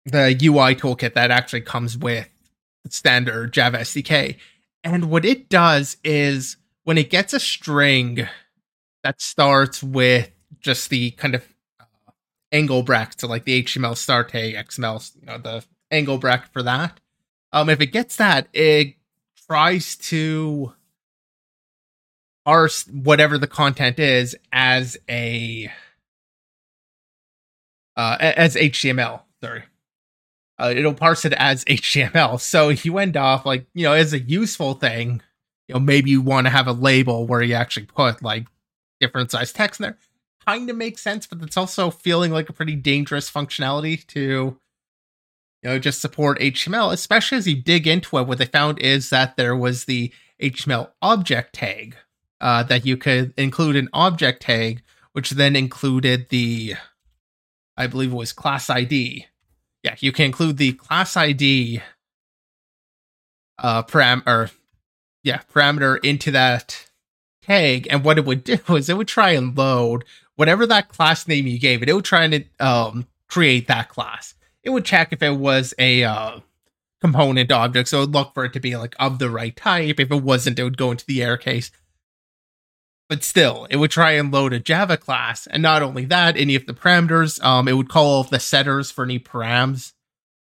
the 0.06 0.38
UI 0.44 0.76
toolkit 0.76 1.14
that 1.14 1.32
actually 1.32 1.62
comes 1.62 1.98
with 1.98 2.28
standard 2.90 3.54
Java 3.54 3.80
SDK. 3.80 4.38
And 4.84 5.10
what 5.10 5.26
it 5.26 5.50
does 5.50 5.98
is 6.04 6.58
when 6.84 6.98
it 6.98 7.10
gets 7.10 7.34
a 7.34 7.40
string 7.40 8.28
that 9.04 9.22
starts 9.22 9.84
with 9.84 10.32
just 10.60 10.90
the 10.90 11.12
kind 11.12 11.36
of 11.36 11.48
uh, 11.80 11.86
angle 12.52 12.84
bracket, 12.84 13.22
so 13.22 13.28
like 13.28 13.46
the 13.46 13.64
HTML 13.64 13.96
start 13.96 14.30
tag, 14.30 14.56
XML, 14.56 15.12
you 15.20 15.26
know, 15.26 15.38
the 15.38 15.64
angle 15.92 16.18
bracket 16.18 16.52
for 16.52 16.64
that. 16.64 17.00
Um, 17.54 17.70
if 17.70 17.82
it 17.82 17.88
gets 17.88 18.16
that, 18.18 18.48
it 18.54 18.96
tries 19.48 19.96
to 19.98 20.74
parse 22.46 22.88
whatever 22.88 23.38
the 23.38 23.48
content 23.48 24.00
is 24.00 24.36
as 24.52 24.98
a 25.10 25.72
uh 27.96 28.18
as 28.20 28.56
HTML. 28.56 29.22
Sorry. 29.44 29.64
Uh, 30.60 30.74
it'll 30.76 30.94
parse 30.94 31.26
it 31.26 31.34
as 31.34 31.66
HTML. 31.66 32.40
So 32.40 32.70
you 32.70 32.98
end 33.00 33.18
off 33.18 33.46
like, 33.46 33.66
you 33.74 33.84
know, 33.84 33.94
as 33.94 34.14
a 34.14 34.20
useful 34.20 34.76
thing, 34.76 35.22
you 35.68 35.74
know, 35.74 35.80
maybe 35.80 36.12
you 36.12 36.22
want 36.22 36.46
to 36.46 36.52
have 36.52 36.68
a 36.68 36.74
label 36.74 37.26
where 37.26 37.42
you 37.42 37.56
actually 37.56 37.88
put 37.88 38.22
like 38.22 38.46
different 39.00 39.32
size 39.32 39.52
text 39.52 39.80
in 39.80 39.86
there. 39.86 39.98
Kind 40.46 40.70
of 40.70 40.76
makes 40.76 41.02
sense, 41.02 41.28
but 41.28 41.42
it's 41.42 41.58
also 41.58 41.90
feeling 41.90 42.32
like 42.32 42.50
a 42.50 42.54
pretty 42.54 42.76
dangerous 42.76 43.30
functionality 43.30 44.06
to, 44.08 44.20
you 44.20 44.60
know, 45.64 45.80
just 45.80 46.02
support 46.02 46.40
HTML, 46.40 46.94
especially 46.94 47.38
as 47.38 47.48
you 47.48 47.62
dig 47.62 47.88
into 47.88 48.18
it. 48.18 48.28
What 48.28 48.38
they 48.38 48.46
found 48.46 48.80
is 48.80 49.10
that 49.12 49.38
there 49.38 49.56
was 49.56 49.86
the 49.86 50.12
HTML 50.42 50.92
object 51.02 51.54
tag 51.54 51.96
uh, 52.40 52.64
that 52.64 52.86
you 52.86 52.98
could 52.98 53.34
include 53.38 53.76
an 53.76 53.90
object 53.94 54.42
tag, 54.42 54.82
which 55.14 55.32
then 55.32 55.56
included 55.56 56.30
the, 56.30 56.76
I 57.82 57.88
believe 57.88 58.12
it 58.12 58.16
was 58.16 58.34
class 58.34 58.70
ID. 58.70 59.26
Yeah, 59.84 59.96
you 60.00 60.12
can 60.12 60.26
include 60.26 60.58
the 60.58 60.74
class 60.74 61.18
ID 61.18 61.82
uh 63.58 63.84
param 63.84 64.26
or 64.28 64.50
yeah, 65.24 65.42
parameter 65.54 66.04
into 66.04 66.32
that 66.32 66.88
tag, 67.42 67.88
and 67.90 68.04
what 68.04 68.18
it 68.18 68.26
would 68.26 68.44
do 68.44 68.60
is 68.70 68.90
it 68.90 68.98
would 68.98 69.08
try 69.08 69.32
and 69.32 69.58
load 69.58 70.04
whatever 70.36 70.66
that 70.66 70.90
class 70.90 71.28
name 71.28 71.48
you 71.48 71.60
gave 71.60 71.84
it. 71.84 71.90
It 71.90 71.94
would 71.94 72.06
try 72.06 72.24
and 72.24 72.46
um 72.60 73.08
create 73.28 73.68
that 73.68 73.90
class. 73.90 74.36
It 74.64 74.70
would 74.70 74.86
check 74.86 75.12
if 75.12 75.24
it 75.24 75.38
was 75.38 75.74
a 75.80 76.04
uh, 76.04 76.40
component 77.00 77.52
object, 77.52 77.90
so 77.90 77.98
it 77.98 78.02
would 78.02 78.14
look 78.14 78.34
for 78.34 78.46
it 78.46 78.54
to 78.54 78.60
be 78.60 78.76
like 78.76 78.96
of 79.00 79.18
the 79.18 79.30
right 79.30 79.56
type. 79.56 80.00
If 80.00 80.12
it 80.12 80.22
wasn't, 80.22 80.60
it 80.60 80.64
would 80.64 80.78
go 80.78 80.92
into 80.92 81.06
the 81.06 81.24
error 81.24 81.38
case. 81.38 81.72
But 83.12 83.26
still, 83.26 83.68
it 83.70 83.76
would 83.76 83.92
try 83.92 84.12
and 84.12 84.32
load 84.32 84.54
a 84.54 84.60
Java 84.62 84.96
class, 84.96 85.46
and 85.46 85.62
not 85.62 85.82
only 85.82 86.06
that, 86.06 86.38
any 86.38 86.56
of 86.56 86.66
the 86.66 86.74
parameters. 86.74 87.44
Um, 87.44 87.68
it 87.68 87.74
would 87.74 87.90
call 87.90 88.24
the 88.24 88.40
setters 88.40 88.90
for 88.90 89.04
any 89.04 89.20
params 89.20 89.92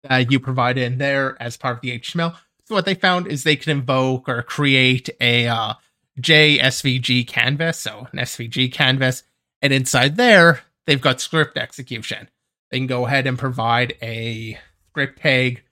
that 0.03 0.31
you 0.31 0.39
provide 0.39 0.77
in 0.77 0.99
there 0.99 1.35
as 1.41 1.57
part 1.57 1.77
of 1.77 1.81
the 1.81 1.97
HTML. 1.97 2.37
So 2.65 2.75
what 2.75 2.85
they 2.85 2.93
found 2.93 3.25
is 3.25 3.41
they 3.41 3.55
can 3.55 3.79
invoke 3.79 4.29
or 4.29 4.43
create 4.43 5.09
a 5.19 5.47
uh, 5.47 5.73
JSVG 6.21 7.25
canvas, 7.25 7.79
so 7.79 8.07
an 8.11 8.19
SVG 8.19 8.71
canvas, 8.71 9.23
and 9.63 9.73
inside 9.73 10.15
there 10.15 10.61
they've 10.85 11.01
got 11.01 11.21
script 11.21 11.57
execution. 11.57 12.29
They 12.69 12.77
can 12.77 12.85
go 12.85 13.07
ahead 13.07 13.25
and 13.25 13.39
provide 13.39 13.97
a 13.99 14.59
script 14.91 15.23
tag 15.23 15.63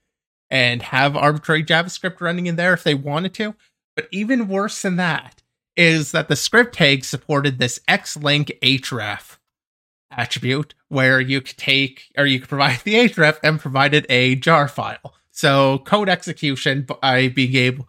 and 0.50 0.82
have 0.82 1.14
arbitrary 1.14 1.62
JavaScript 1.62 2.20
running 2.20 2.48
in 2.48 2.56
there 2.56 2.74
if 2.74 2.82
they 2.82 2.94
wanted 2.94 3.34
to. 3.34 3.54
But 3.94 4.08
even 4.10 4.48
worse 4.48 4.82
than 4.82 4.96
that 4.96 5.41
is 5.76 6.12
that 6.12 6.28
the 6.28 6.36
script 6.36 6.74
tag 6.74 7.04
supported 7.04 7.58
this 7.58 7.78
xlink 7.88 8.58
href 8.60 9.38
attribute 10.10 10.74
where 10.88 11.20
you 11.20 11.40
could 11.40 11.56
take 11.56 12.12
or 12.16 12.26
you 12.26 12.38
could 12.40 12.48
provide 12.48 12.80
the 12.84 12.94
href 12.94 13.38
and 13.42 13.60
provided 13.60 14.06
a 14.08 14.34
jar 14.36 14.68
file. 14.68 15.14
So 15.30 15.78
code 15.78 16.08
execution 16.08 16.86
by 17.00 17.28
being 17.28 17.56
able 17.56 17.88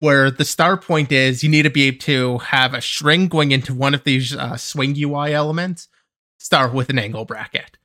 where 0.00 0.30
the 0.30 0.44
start 0.44 0.84
point 0.84 1.10
is 1.10 1.42
you 1.42 1.48
need 1.48 1.62
to 1.62 1.70
be 1.70 1.84
able 1.84 1.98
to 1.98 2.38
have 2.38 2.74
a 2.74 2.80
string 2.80 3.28
going 3.28 3.52
into 3.52 3.74
one 3.74 3.94
of 3.94 4.04
these 4.04 4.34
uh, 4.34 4.56
swing 4.56 4.94
UI 4.96 5.32
elements 5.34 5.88
start 6.38 6.72
with 6.72 6.88
an 6.88 6.98
angle 6.98 7.24
bracket. 7.24 7.78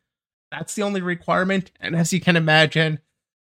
That's 0.51 0.75
the 0.75 0.83
only 0.83 1.01
requirement. 1.01 1.71
And 1.79 1.95
as 1.95 2.13
you 2.13 2.21
can 2.21 2.36
imagine, 2.36 2.99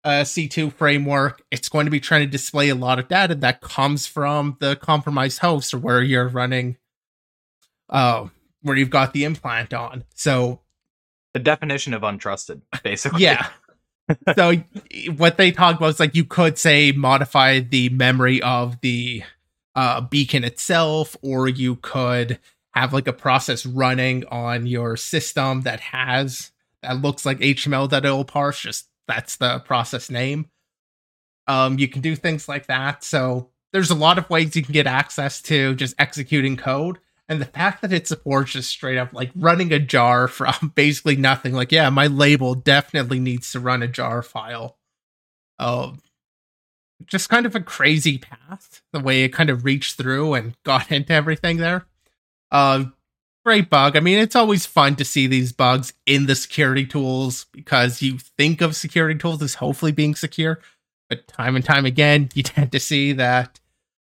a 0.05 0.21
C2 0.21 0.71
framework, 0.71 1.41
it's 1.49 1.67
going 1.67 1.85
to 1.85 1.91
be 1.91 1.99
trying 1.99 2.21
to 2.21 2.27
display 2.27 2.69
a 2.69 2.75
lot 2.75 2.99
of 2.99 3.07
data 3.07 3.33
that 3.35 3.59
comes 3.59 4.05
from 4.05 4.55
the 4.59 4.75
compromised 4.75 5.39
host 5.39 5.73
or 5.73 5.79
where 5.79 6.03
you're 6.03 6.27
running, 6.29 6.77
uh, 7.89 8.27
where 8.61 8.77
you've 8.77 8.91
got 8.91 9.13
the 9.13 9.23
implant 9.23 9.73
on. 9.73 10.03
So 10.13 10.61
The 11.33 11.39
definition 11.39 11.95
of 11.95 12.03
untrusted, 12.03 12.61
basically. 12.83 13.23
yeah. 13.23 13.47
so 14.35 14.53
what 15.17 15.37
they 15.37 15.51
talked 15.51 15.79
about 15.79 15.89
is 15.89 15.99
like 15.99 16.13
you 16.13 16.23
could 16.23 16.59
say 16.59 16.91
modify 16.91 17.59
the 17.59 17.89
memory 17.89 18.39
of 18.43 18.79
the 18.81 19.23
uh, 19.73 20.01
beacon 20.01 20.43
itself, 20.43 21.17
or 21.23 21.47
you 21.49 21.77
could 21.77 22.37
have 22.75 22.93
like 22.93 23.07
a 23.07 23.13
process 23.13 23.65
running 23.65 24.23
on 24.27 24.67
your 24.67 24.95
system 24.95 25.61
that 25.61 25.79
has 25.79 26.51
that 26.83 27.01
looks 27.01 27.25
like 27.25 27.39
HTML 27.39 27.89
that 27.89 28.05
it'll 28.05 28.23
parse. 28.23 28.59
Just 28.61 28.87
that's 29.07 29.37
the 29.37 29.59
process 29.59 30.09
name. 30.09 30.49
Um, 31.47 31.77
you 31.77 31.87
can 31.87 32.01
do 32.01 32.15
things 32.15 32.49
like 32.49 32.67
that. 32.67 33.03
So 33.03 33.49
there's 33.71 33.91
a 33.91 33.95
lot 33.95 34.17
of 34.17 34.29
ways 34.29 34.55
you 34.55 34.63
can 34.63 34.73
get 34.73 34.87
access 34.87 35.41
to 35.43 35.75
just 35.75 35.95
executing 35.99 36.57
code. 36.57 36.97
And 37.27 37.41
the 37.41 37.45
fact 37.45 37.81
that 37.81 37.93
it 37.93 38.07
supports 38.07 38.51
just 38.51 38.69
straight 38.69 38.97
up 38.97 39.13
like 39.13 39.31
running 39.35 39.73
a 39.73 39.79
jar 39.79 40.27
from 40.29 40.71
basically 40.75 41.15
nothing, 41.15 41.53
like, 41.53 41.71
yeah, 41.71 41.89
my 41.89 42.07
label 42.07 42.55
definitely 42.55 43.19
needs 43.19 43.51
to 43.51 43.59
run 43.59 43.83
a 43.83 43.87
jar 43.87 44.21
file. 44.21 44.77
Um, 45.59 45.99
just 47.05 47.29
kind 47.29 47.45
of 47.45 47.55
a 47.55 47.59
crazy 47.59 48.17
path, 48.17 48.81
the 48.93 48.99
way 48.99 49.23
it 49.23 49.29
kind 49.29 49.49
of 49.49 49.65
reached 49.65 49.97
through 49.97 50.33
and 50.33 50.55
got 50.63 50.91
into 50.91 51.13
everything 51.13 51.57
there. 51.57 51.85
Uh, 52.51 52.85
great 53.45 53.69
bug. 53.69 53.95
I 53.95 53.99
mean, 53.99 54.17
it's 54.17 54.35
always 54.35 54.65
fun 54.65 54.95
to 54.95 55.05
see 55.05 55.27
these 55.27 55.51
bugs 55.51 55.93
in 56.05 56.25
the 56.25 56.35
security 56.35 56.85
tools 56.85 57.45
because 57.51 58.01
you 58.01 58.17
think 58.17 58.61
of 58.61 58.75
security 58.75 59.17
tools 59.17 59.41
as 59.41 59.55
hopefully 59.55 59.91
being 59.91 60.15
secure, 60.15 60.59
but 61.09 61.27
time 61.27 61.55
and 61.55 61.63
time 61.63 61.85
again, 61.85 62.29
you 62.33 62.43
tend 62.43 62.71
to 62.71 62.79
see 62.79 63.13
that, 63.13 63.59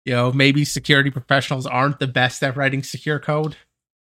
you 0.06 0.13
know, 0.13 0.32
maybe 0.32 0.63
security 0.63 1.12
professionals 1.12 1.68
aren't 1.68 2.00
the 2.00 2.08
best 2.08 2.42
at 2.42 2.56
writing 2.56 2.84
secure 2.84 3.20
code, 3.20 3.58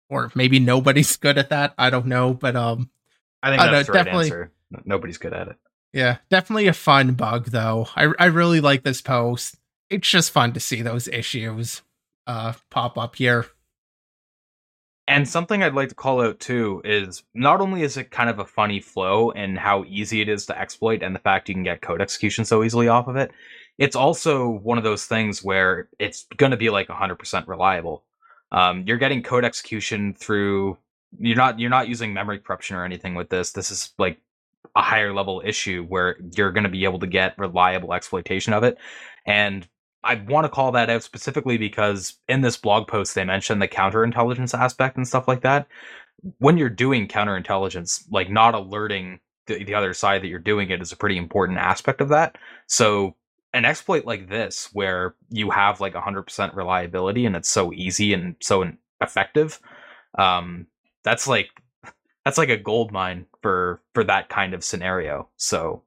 or 0.09 0.31
maybe 0.35 0.59
nobody's 0.59 1.15
good 1.17 1.37
at 1.37 1.49
that. 1.49 1.73
I 1.77 1.89
don't 1.89 2.05
know, 2.05 2.33
but 2.33 2.55
um, 2.55 2.91
I 3.41 3.49
think 3.49 3.61
that's 3.61 3.87
the 3.87 3.93
right 3.93 4.07
answer. 4.07 4.51
Nobody's 4.85 5.17
good 5.17 5.33
at 5.33 5.47
it. 5.47 5.55
Yeah, 5.91 6.17
definitely 6.29 6.67
a 6.67 6.73
fun 6.73 7.13
bug 7.13 7.45
though. 7.45 7.87
I 7.95 8.11
I 8.19 8.25
really 8.25 8.59
like 8.59 8.83
this 8.83 9.01
post. 9.01 9.55
It's 9.89 10.09
just 10.09 10.31
fun 10.31 10.51
to 10.53 10.59
see 10.59 10.81
those 10.81 11.07
issues 11.07 11.81
uh 12.27 12.53
pop 12.69 12.97
up 12.97 13.15
here. 13.15 13.45
And 15.07 15.27
something 15.27 15.61
I'd 15.61 15.75
like 15.75 15.89
to 15.89 15.95
call 15.95 16.21
out 16.21 16.39
too 16.39 16.81
is 16.83 17.23
not 17.35 17.61
only 17.61 17.83
is 17.83 17.95
it 17.95 18.09
kind 18.09 18.29
of 18.29 18.39
a 18.39 18.45
funny 18.45 18.79
flow 18.79 19.31
and 19.31 19.57
how 19.57 19.83
easy 19.87 20.21
it 20.21 20.29
is 20.29 20.47
to 20.47 20.59
exploit 20.59 21.03
and 21.03 21.13
the 21.13 21.19
fact 21.19 21.47
you 21.47 21.53
can 21.53 21.63
get 21.63 21.81
code 21.81 22.01
execution 22.01 22.43
so 22.43 22.63
easily 22.63 22.87
off 22.87 23.07
of 23.07 23.15
it, 23.15 23.31
it's 23.77 23.95
also 23.95 24.49
one 24.49 24.79
of 24.79 24.83
those 24.83 25.05
things 25.05 25.43
where 25.43 25.89
it's 25.99 26.25
going 26.37 26.51
to 26.51 26.57
be 26.57 26.71
like 26.71 26.87
100% 26.87 27.47
reliable. 27.47 28.03
Um, 28.51 28.83
you're 28.87 28.97
getting 28.97 29.21
code 29.21 29.45
execution 29.45 30.13
through 30.13 30.77
you're 31.19 31.37
not 31.37 31.59
you're 31.59 31.69
not 31.69 31.87
using 31.87 32.13
memory 32.13 32.39
corruption 32.39 32.75
or 32.75 32.83
anything 32.83 33.15
with 33.15 33.29
this. 33.29 33.51
This 33.51 33.71
is 33.71 33.93
like 33.97 34.19
a 34.75 34.81
higher 34.81 35.13
level 35.13 35.41
issue 35.45 35.85
where 35.85 36.17
you're 36.35 36.51
going 36.51 36.63
to 36.63 36.69
be 36.69 36.83
able 36.83 36.99
to 36.99 37.07
get 37.07 37.37
reliable 37.37 37.93
exploitation 37.93 38.53
of 38.53 38.63
it. 38.63 38.77
And 39.25 39.67
I 40.05 40.15
want 40.15 40.45
to 40.45 40.49
call 40.49 40.71
that 40.73 40.89
out 40.89 41.03
specifically 41.03 41.57
because 41.57 42.15
in 42.29 42.41
this 42.41 42.57
blog 42.57 42.87
post 42.87 43.15
they 43.15 43.25
mentioned 43.25 43.61
the 43.61 43.67
counterintelligence 43.67 44.57
aspect 44.57 44.97
and 44.97 45.07
stuff 45.07 45.27
like 45.27 45.41
that. 45.41 45.67
When 46.37 46.57
you're 46.57 46.69
doing 46.69 47.07
counterintelligence, 47.07 48.05
like 48.11 48.29
not 48.29 48.53
alerting 48.53 49.19
the, 49.47 49.63
the 49.63 49.73
other 49.73 49.93
side 49.93 50.21
that 50.21 50.27
you're 50.27 50.39
doing 50.39 50.69
it 50.69 50.81
is 50.81 50.91
a 50.91 50.97
pretty 50.97 51.17
important 51.17 51.57
aspect 51.57 52.01
of 52.01 52.09
that. 52.09 52.37
So 52.67 53.15
an 53.53 53.65
exploit 53.65 54.05
like 54.05 54.29
this, 54.29 54.69
where 54.73 55.15
you 55.29 55.49
have 55.49 55.81
like 55.81 55.93
100% 55.93 56.55
reliability 56.55 57.25
and 57.25 57.35
it's 57.35 57.49
so 57.49 57.73
easy 57.73 58.13
and 58.13 58.35
so 58.41 58.71
effective, 59.01 59.59
um, 60.17 60.67
that's 61.03 61.27
like 61.27 61.49
that's 62.25 62.37
like 62.37 62.49
a 62.49 62.57
gold 62.57 62.91
mine 62.91 63.25
for 63.41 63.81
for 63.93 64.03
that 64.03 64.29
kind 64.29 64.53
of 64.53 64.63
scenario. 64.63 65.29
So 65.37 65.83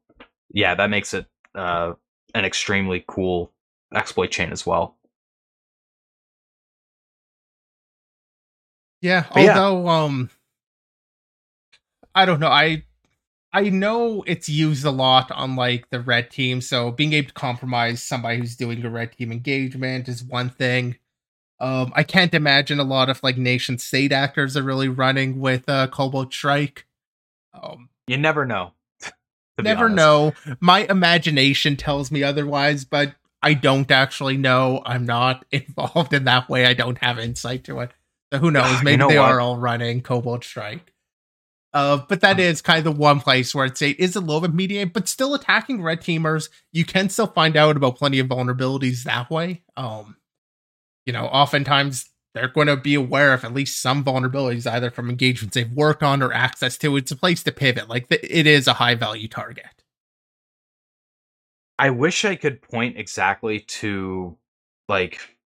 yeah, 0.51 0.75
that 0.75 0.91
makes 0.91 1.15
it 1.15 1.27
uh, 1.55 1.93
an 2.35 2.45
extremely 2.45 3.05
cool 3.07 3.53
exploit 3.95 4.31
chain 4.31 4.53
as 4.53 4.67
well. 4.67 4.97
Yeah, 9.01 9.27
but 9.33 9.49
although 9.49 9.85
yeah. 9.85 10.05
um 10.05 10.31
I 12.15 12.25
don't 12.25 12.41
know, 12.41 12.49
I 12.49 12.85
I 13.53 13.71
know 13.71 14.23
it's 14.27 14.49
used 14.49 14.85
a 14.85 14.91
lot 14.91 15.31
on 15.31 15.57
like 15.57 15.89
the 15.91 16.01
red 16.01 16.31
team, 16.31 16.61
so 16.61 16.91
being 16.91 17.13
able 17.13 17.29
to 17.29 17.35
compromise 17.35 18.03
somebody 18.03 18.39
who's 18.39 18.57
doing 18.57 18.85
a 18.85 18.91
red 18.91 19.13
team 19.13 19.33
engagement 19.33 20.09
is 20.09 20.25
one 20.25 20.51
thing. 20.51 20.97
Um 21.61 21.93
I 21.95 22.03
can't 22.03 22.35
imagine 22.35 22.81
a 22.81 22.85
lot 22.85 23.09
of 23.09 23.23
like 23.23 23.39
nation 23.39 23.79
state 23.79 24.13
actors 24.13 24.57
are 24.57 24.63
really 24.63 24.89
running 24.89 25.39
with 25.41 25.69
uh 25.69 25.87
Cobalt 25.89 26.33
Strike. 26.33 26.87
Um 27.55 27.91
you 28.09 28.17
never 28.17 28.45
know. 28.45 28.73
never 29.59 29.89
know. 29.89 30.33
My 30.61 30.87
imagination 30.89 31.77
tells 31.77 32.11
me 32.11 32.23
otherwise, 32.25 32.85
but 32.85 33.15
I 33.43 33.55
don't 33.55 33.91
actually 33.91 34.37
know. 34.37 34.83
I'm 34.85 35.07
not 35.07 35.45
involved 35.53 36.13
in 36.13 36.25
that 36.25 36.49
way. 36.49 36.67
I 36.67 36.75
don't 36.75 36.99
have 36.99 37.19
insight 37.19 37.65
to 37.65 37.81
it. 37.81 37.91
So 38.33 38.39
who 38.39 38.51
knows? 38.51 38.83
Maybe 38.83 38.93
you 38.93 38.97
know 38.99 39.09
they 39.09 39.19
what? 39.19 39.31
are 39.31 39.41
all 39.41 39.57
running 39.57 40.03
Cobalt 40.03 40.45
Strike. 40.45 40.93
Uh, 41.75 41.99
but 42.09 42.23
that 42.23 42.41
is 42.41 42.63
kind 42.63 42.79
of 42.79 42.85
the 42.85 42.99
one 43.01 43.21
place 43.21 43.55
where 43.55 43.65
I'd 43.65 43.77
say 43.77 43.91
it 43.91 44.01
is 44.01 44.17
a 44.17 44.21
little 44.21 44.41
bit 44.41 44.55
mediate, 44.55 44.93
but 44.93 45.09
still 45.09 45.35
attacking 45.35 45.83
red 45.83 46.01
teamers. 46.01 46.49
You 46.73 46.85
can 46.85 47.09
still 47.09 47.27
find 47.27 47.57
out 47.57 47.77
about 47.77 47.97
plenty 47.97 48.19
of 48.19 48.27
vulnerabilities 48.27 49.05
that 49.05 49.31
way. 49.31 49.63
Um, 49.77 50.17
you 51.05 51.13
know, 51.13 51.27
oftentimes 51.27 52.07
they're 52.35 52.49
going 52.49 52.67
to 52.69 52.77
be 52.77 52.95
aware 52.95 53.35
of 53.35 53.45
at 53.45 53.55
least 53.55 53.81
some 53.81 54.03
vulnerabilities, 54.03 54.71
either 54.71 54.91
from 54.91 55.11
engagements 55.11 55.55
they've 55.55 55.71
worked 55.71 56.03
on 56.03 56.23
or 56.23 56.33
access 56.33 56.79
to. 56.79 56.97
It's 56.97 57.11
a 57.11 57.17
place 57.17 57.43
to 57.45 57.53
pivot. 57.53 57.89
Like 57.89 58.07
it 58.11 58.47
is 58.47 58.67
a 58.67 58.75
high 58.75 58.95
value 58.95 59.29
target. 59.29 59.78
I 61.79 61.91
wish 61.91 62.25
I 62.25 62.35
could 62.35 62.61
point 62.61 62.97
exactly 62.99 63.61
to 63.61 64.37
like 64.89 65.37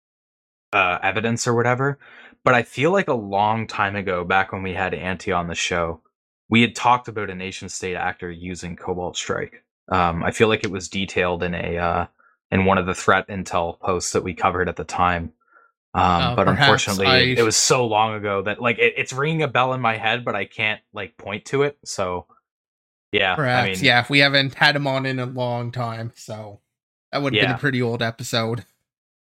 uh, 0.73 0.99
evidence 1.03 1.47
or 1.47 1.55
whatever, 1.55 1.99
but 2.45 2.55
I 2.55 2.63
feel 2.63 2.91
like 2.91 3.09
a 3.09 3.15
long 3.15 3.67
time 3.67 3.97
ago, 3.97 4.25
back 4.25 4.53
when 4.53 4.63
we 4.63 4.73
had 4.73 4.95
Anti 4.95 5.33
on 5.33 5.49
the 5.49 5.55
show, 5.55 6.01
we 6.49 6.63
had 6.63 6.75
talked 6.75 7.09
about 7.09 7.31
a 7.31 7.35
nation 7.35 7.69
state 7.69 7.97
actor 7.97 8.31
using 8.31 8.77
Cobalt 8.77 9.17
Strike. 9.17 9.65
Um, 9.91 10.23
I 10.23 10.31
feel 10.31 10.49
like 10.49 10.65
it 10.65 10.71
was 10.71 10.89
detailed 10.89 11.43
in 11.43 11.55
a 11.55 11.77
uh, 11.79 12.07
in 12.51 12.65
one 12.65 12.79
of 12.79 12.87
the 12.87 12.95
threat 12.95 13.29
intel 13.29 13.79
posts 13.81 14.13
that 14.13 14.23
we 14.23 14.35
covered 14.35 14.69
at 14.69 14.77
the 14.77 14.85
time. 14.85 15.33
Um, 15.95 16.03
uh, 16.03 16.37
but 16.37 16.49
unfortunately, 16.49 17.07
I... 17.07 17.19
it, 17.19 17.43
was 17.43 17.57
so 17.57 17.87
long 17.87 18.15
ago 18.15 18.43
that 18.43 18.61
like 18.61 18.79
it, 18.79 18.95
it's 18.97 19.13
ringing 19.13 19.43
a 19.43 19.49
bell 19.49 19.75
in 19.75 19.81
my 19.81 19.97
head, 19.97 20.25
but 20.25 20.35
I 20.35 20.47
can't 20.47 20.81
like 20.93 21.17
point 21.17 21.45
to 21.47 21.63
it. 21.63 21.79
So 21.85 22.27
yeah, 23.13 23.37
perhaps. 23.37 23.65
I 23.65 23.71
mean, 23.73 23.85
yeah, 23.85 24.05
we 24.09 24.19
haven't 24.19 24.55
had 24.55 24.75
him 24.75 24.87
on 24.87 25.07
in 25.07 25.19
a 25.19 25.27
long 25.27 25.71
time, 25.71 26.13
so 26.17 26.61
that 27.13 27.23
would 27.23 27.35
have 27.35 27.43
yeah. 27.43 27.49
been 27.49 27.57
a 27.57 27.59
pretty 27.61 27.83
old 27.83 28.03
episode. 28.03 28.65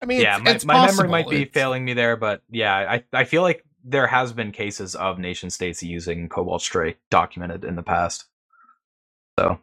I 0.01 0.05
mean, 0.05 0.21
yeah, 0.21 0.37
it's, 0.37 0.43
my, 0.43 0.51
it's 0.51 0.65
my 0.65 0.85
memory 0.87 1.09
might 1.09 1.29
be 1.29 1.43
it's... 1.43 1.53
failing 1.53 1.85
me 1.85 1.93
there, 1.93 2.17
but 2.17 2.41
yeah, 2.49 2.73
I 2.73 3.03
I 3.13 3.23
feel 3.25 3.41
like 3.41 3.63
there 3.83 4.07
has 4.07 4.33
been 4.33 4.51
cases 4.51 4.95
of 4.95 5.19
nation 5.19 5.49
states 5.49 5.83
using 5.83 6.29
Cobalt 6.29 6.61
Strike 6.61 6.97
documented 7.09 7.63
in 7.63 7.75
the 7.75 7.83
past. 7.83 8.25
So, 9.37 9.59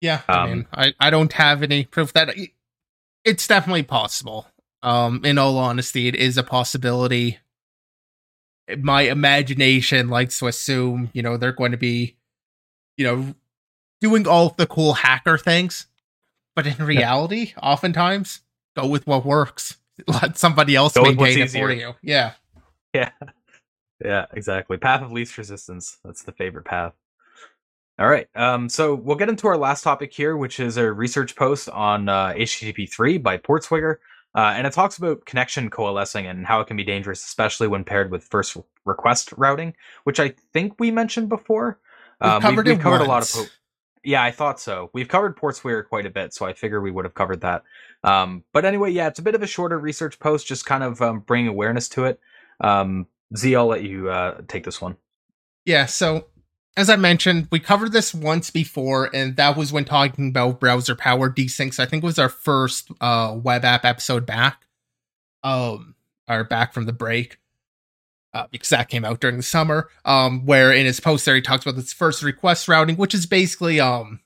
yeah, 0.00 0.22
um, 0.28 0.38
I 0.38 0.46
mean, 0.46 0.66
I 0.72 0.94
I 1.00 1.10
don't 1.10 1.32
have 1.34 1.62
any 1.62 1.84
proof 1.84 2.12
that 2.14 2.34
it's 3.24 3.46
definitely 3.46 3.82
possible. 3.82 4.46
Um, 4.82 5.24
in 5.24 5.38
all 5.38 5.56
honesty, 5.56 6.08
it 6.08 6.14
is 6.14 6.36
a 6.36 6.42
possibility. 6.42 7.38
My 8.78 9.02
imagination 9.02 10.08
likes 10.08 10.38
to 10.38 10.46
assume, 10.46 11.10
you 11.14 11.22
know, 11.22 11.38
they're 11.38 11.52
going 11.52 11.72
to 11.72 11.78
be 11.78 12.16
you 12.96 13.04
know, 13.04 13.34
doing 14.00 14.26
all 14.26 14.50
the 14.56 14.66
cool 14.66 14.94
hacker 14.94 15.38
things. 15.38 15.86
But 16.54 16.66
in 16.66 16.84
reality, 16.84 17.52
yeah. 17.56 17.62
oftentimes, 17.62 18.40
go 18.76 18.86
with 18.86 19.06
what 19.06 19.24
works. 19.24 19.78
Let 20.06 20.38
somebody 20.38 20.76
else 20.76 20.94
go 20.94 21.02
maintain 21.02 21.40
it 21.40 21.50
for 21.50 21.72
you. 21.72 21.94
Yeah. 22.02 22.32
Yeah. 22.92 23.10
Yeah, 24.04 24.26
exactly. 24.32 24.76
Path 24.76 25.02
of 25.02 25.12
least 25.12 25.38
resistance. 25.38 25.98
That's 26.04 26.24
the 26.24 26.32
favorite 26.32 26.64
path. 26.64 26.92
All 27.98 28.08
right. 28.08 28.28
Um, 28.34 28.68
so 28.68 28.94
we'll 28.94 29.16
get 29.16 29.28
into 29.28 29.46
our 29.46 29.56
last 29.56 29.82
topic 29.82 30.12
here, 30.12 30.36
which 30.36 30.58
is 30.58 30.76
a 30.76 30.92
research 30.92 31.36
post 31.36 31.68
on 31.70 32.08
uh, 32.08 32.32
HTTP3 32.32 33.22
by 33.22 33.38
Portswigger. 33.38 33.96
Uh, 34.34 34.52
and 34.56 34.66
it 34.66 34.72
talks 34.72 34.98
about 34.98 35.24
connection 35.26 35.70
coalescing 35.70 36.26
and 36.26 36.44
how 36.44 36.60
it 36.60 36.66
can 36.66 36.76
be 36.76 36.82
dangerous, 36.82 37.24
especially 37.24 37.68
when 37.68 37.84
paired 37.84 38.10
with 38.10 38.24
first 38.24 38.56
request 38.84 39.32
routing, 39.36 39.74
which 40.02 40.18
I 40.18 40.34
think 40.52 40.74
we 40.80 40.90
mentioned 40.90 41.28
before. 41.28 41.78
We've 42.20 42.30
um, 42.30 42.42
covered, 42.42 42.66
we've, 42.66 42.76
we've 42.76 42.82
covered 42.82 43.00
a 43.02 43.04
lot 43.04 43.22
of. 43.22 43.30
Po- 43.32 43.50
yeah, 44.04 44.22
I 44.22 44.30
thought 44.30 44.60
so. 44.60 44.90
We've 44.92 45.08
covered 45.08 45.36
Portswigger 45.36 45.88
quite 45.88 46.06
a 46.06 46.10
bit, 46.10 46.34
so 46.34 46.46
I 46.46 46.52
figure 46.52 46.80
we 46.80 46.90
would 46.90 47.04
have 47.04 47.14
covered 47.14 47.40
that. 47.40 47.64
Um, 48.02 48.44
but 48.52 48.64
anyway, 48.64 48.90
yeah, 48.90 49.08
it's 49.08 49.18
a 49.18 49.22
bit 49.22 49.34
of 49.34 49.42
a 49.42 49.46
shorter 49.46 49.78
research 49.78 50.18
post, 50.18 50.46
just 50.46 50.66
kind 50.66 50.84
of 50.84 51.00
um, 51.00 51.20
bringing 51.20 51.48
awareness 51.48 51.88
to 51.90 52.04
it. 52.04 52.20
Um, 52.60 53.06
Z, 53.34 53.56
I'll 53.56 53.66
let 53.66 53.82
you 53.82 54.10
uh, 54.10 54.42
take 54.46 54.64
this 54.64 54.80
one. 54.80 54.96
Yeah, 55.64 55.86
so 55.86 56.26
as 56.76 56.90
I 56.90 56.96
mentioned, 56.96 57.48
we 57.50 57.60
covered 57.60 57.92
this 57.92 58.14
once 58.14 58.50
before, 58.50 59.08
and 59.14 59.36
that 59.36 59.56
was 59.56 59.72
when 59.72 59.86
talking 59.86 60.28
about 60.28 60.60
browser 60.60 60.94
powered 60.94 61.34
desyncs. 61.34 61.80
I 61.80 61.86
think 61.86 62.02
it 62.02 62.06
was 62.06 62.18
our 62.18 62.28
first 62.28 62.90
uh, 63.00 63.38
web 63.42 63.64
app 63.64 63.86
episode 63.86 64.26
back, 64.26 64.66
um, 65.42 65.94
or 66.28 66.44
back 66.44 66.74
from 66.74 66.84
the 66.84 66.92
break 66.92 67.38
uh, 68.34 68.46
because 68.50 68.68
that 68.68 68.88
came 68.88 69.04
out 69.04 69.20
during 69.20 69.36
the 69.36 69.42
summer. 69.42 69.88
Um, 70.04 70.44
where 70.44 70.72
in 70.72 70.84
his 70.84 71.00
post 71.00 71.24
there 71.24 71.36
he 71.36 71.40
talks 71.40 71.64
about 71.64 71.76
this 71.76 71.92
first 71.92 72.22
request 72.22 72.68
routing, 72.68 72.96
which 72.96 73.14
is 73.14 73.26
basically 73.26 73.80
um, 73.80 74.20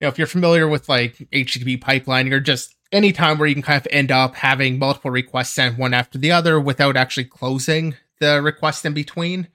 you 0.00 0.06
know, 0.06 0.08
if 0.08 0.18
you're 0.18 0.26
familiar 0.26 0.66
with 0.66 0.88
like 0.88 1.28
HTTP 1.32 1.78
pipelining 1.80 2.32
or 2.32 2.40
just 2.40 2.74
any 2.90 3.12
time 3.12 3.38
where 3.38 3.48
you 3.48 3.54
can 3.54 3.62
kind 3.62 3.80
of 3.80 3.88
end 3.90 4.10
up 4.10 4.34
having 4.34 4.78
multiple 4.78 5.10
requests 5.10 5.50
sent 5.50 5.78
one 5.78 5.94
after 5.94 6.18
the 6.18 6.32
other 6.32 6.60
without 6.60 6.96
actually 6.96 7.24
closing 7.24 7.94
the 8.20 8.40
request 8.42 8.84
in 8.84 8.94
between. 8.94 9.48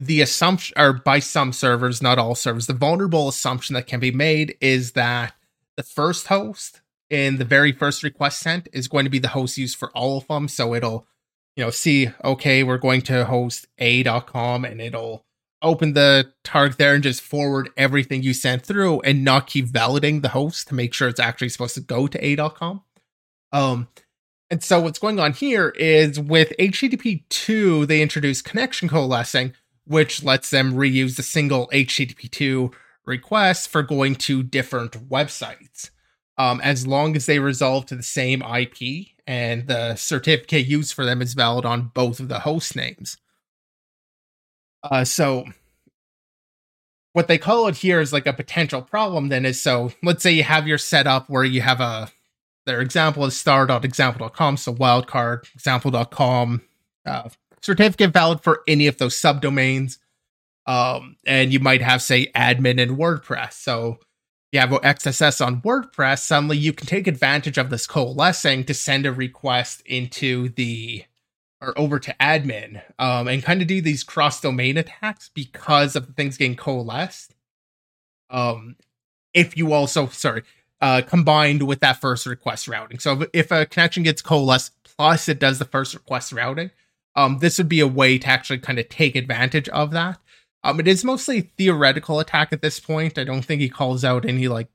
The 0.00 0.20
assumption, 0.20 0.74
or 0.76 0.92
by 0.92 1.20
some 1.20 1.52
servers, 1.52 2.02
not 2.02 2.18
all 2.18 2.34
servers, 2.34 2.66
the 2.66 2.74
vulnerable 2.74 3.28
assumption 3.28 3.74
that 3.74 3.86
can 3.86 4.00
be 4.00 4.10
made 4.10 4.56
is 4.60 4.92
that 4.92 5.34
the 5.76 5.84
first 5.84 6.26
host 6.26 6.80
in 7.08 7.36
the 7.38 7.44
very 7.44 7.70
first 7.70 8.02
request 8.02 8.40
sent 8.40 8.68
is 8.72 8.88
going 8.88 9.04
to 9.04 9.10
be 9.10 9.20
the 9.20 9.28
host 9.28 9.56
used 9.56 9.78
for 9.78 9.90
all 9.92 10.18
of 10.18 10.26
them. 10.26 10.48
So 10.48 10.74
it'll 10.74 11.06
you 11.56 11.64
know, 11.64 11.70
see, 11.70 12.08
okay, 12.24 12.62
we're 12.62 12.78
going 12.78 13.02
to 13.02 13.24
host 13.24 13.66
a.com 13.78 14.64
and 14.64 14.80
it'll 14.80 15.24
open 15.62 15.94
the 15.94 16.32
target 16.42 16.78
there 16.78 16.94
and 16.94 17.02
just 17.02 17.22
forward 17.22 17.70
everything 17.76 18.22
you 18.22 18.34
sent 18.34 18.64
through 18.64 19.00
and 19.00 19.24
not 19.24 19.46
keep 19.46 19.66
validating 19.66 20.20
the 20.20 20.28
host 20.28 20.68
to 20.68 20.74
make 20.74 20.92
sure 20.92 21.08
it's 21.08 21.20
actually 21.20 21.48
supposed 21.48 21.74
to 21.74 21.80
go 21.80 22.06
to 22.06 22.24
a.com. 22.24 22.82
Um, 23.52 23.88
and 24.50 24.62
so 24.62 24.80
what's 24.80 24.98
going 24.98 25.18
on 25.18 25.32
here 25.32 25.70
is 25.70 26.20
with 26.20 26.52
HTTP 26.58 27.24
2, 27.30 27.86
they 27.86 28.02
introduced 28.02 28.44
connection 28.44 28.88
coalescing, 28.88 29.54
which 29.86 30.22
lets 30.22 30.50
them 30.50 30.74
reuse 30.74 31.16
the 31.16 31.22
single 31.22 31.68
HTTP 31.72 32.30
2 32.30 32.70
request 33.06 33.68
for 33.68 33.82
going 33.82 34.16
to 34.16 34.42
different 34.42 35.08
websites. 35.08 35.90
Um, 36.36 36.60
as 36.62 36.86
long 36.86 37.16
as 37.16 37.26
they 37.26 37.38
resolve 37.38 37.86
to 37.86 37.96
the 37.96 38.02
same 38.02 38.42
IP 38.42 39.13
and 39.26 39.66
the 39.66 39.94
certificate 39.96 40.66
used 40.66 40.92
for 40.92 41.04
them 41.04 41.22
is 41.22 41.34
valid 41.34 41.64
on 41.64 41.90
both 41.94 42.20
of 42.20 42.28
the 42.28 42.40
host 42.40 42.76
names. 42.76 43.16
Uh, 44.82 45.04
so 45.04 45.46
what 47.14 47.28
they 47.28 47.38
call 47.38 47.68
it 47.68 47.76
here 47.76 48.00
is 48.00 48.12
like 48.12 48.26
a 48.26 48.32
potential 48.32 48.82
problem 48.82 49.28
then 49.28 49.46
is 49.46 49.60
so 49.60 49.90
let's 50.02 50.22
say 50.22 50.32
you 50.32 50.42
have 50.42 50.68
your 50.68 50.76
setup 50.76 51.30
where 51.30 51.44
you 51.44 51.62
have 51.62 51.80
a 51.80 52.10
their 52.66 52.80
example 52.80 53.24
is 53.24 53.36
star.example.com 53.36 54.56
so 54.58 54.74
wildcard 54.74 55.46
example.com 55.54 56.60
uh, 57.06 57.28
certificate 57.62 58.12
valid 58.12 58.40
for 58.40 58.62
any 58.68 58.86
of 58.86 58.98
those 58.98 59.14
subdomains 59.14 59.98
um, 60.66 61.16
and 61.26 61.52
you 61.52 61.60
might 61.60 61.80
have 61.80 62.02
say 62.02 62.26
admin 62.32 62.82
and 62.82 62.98
wordpress 62.98 63.54
so 63.54 63.98
have 64.58 64.70
xss 64.70 65.44
on 65.44 65.60
wordpress 65.62 66.20
suddenly 66.20 66.56
you 66.56 66.72
can 66.72 66.86
take 66.86 67.06
advantage 67.06 67.58
of 67.58 67.70
this 67.70 67.86
coalescing 67.86 68.64
to 68.64 68.74
send 68.74 69.06
a 69.06 69.12
request 69.12 69.82
into 69.86 70.48
the 70.50 71.04
or 71.64 71.78
over 71.78 71.98
to 71.98 72.14
admin 72.20 72.82
um, 72.98 73.26
and 73.28 73.42
kind 73.42 73.62
of 73.62 73.68
do 73.68 73.80
these 73.80 74.04
cross 74.04 74.40
domain 74.40 74.76
attacks 74.76 75.30
because 75.34 75.96
of 75.96 76.14
things 76.14 76.36
getting 76.36 76.56
coalesced. 76.56 77.34
Um, 78.30 78.76
if 79.32 79.56
you 79.56 79.72
also, 79.72 80.06
sorry, 80.08 80.42
uh, 80.80 81.02
combined 81.06 81.62
with 81.62 81.80
that 81.80 82.00
first 82.00 82.26
request 82.26 82.68
routing. 82.68 82.98
So 82.98 83.26
if 83.32 83.50
a 83.50 83.66
connection 83.66 84.02
gets 84.02 84.22
coalesced 84.22 84.72
plus 84.82 85.28
it 85.28 85.38
does 85.38 85.58
the 85.58 85.64
first 85.64 85.94
request 85.94 86.32
routing, 86.32 86.70
um, 87.16 87.38
this 87.38 87.58
would 87.58 87.68
be 87.68 87.80
a 87.80 87.86
way 87.86 88.18
to 88.18 88.28
actually 88.28 88.58
kind 88.58 88.78
of 88.78 88.88
take 88.88 89.16
advantage 89.16 89.68
of 89.70 89.92
that. 89.92 90.18
Um, 90.64 90.80
it 90.80 90.88
is 90.88 91.04
mostly 91.04 91.42
theoretical 91.58 92.20
attack 92.20 92.50
at 92.50 92.62
this 92.62 92.80
point. 92.80 93.18
I 93.18 93.24
don't 93.24 93.44
think 93.44 93.60
he 93.60 93.68
calls 93.68 94.02
out 94.02 94.24
any 94.24 94.48
like 94.48 94.68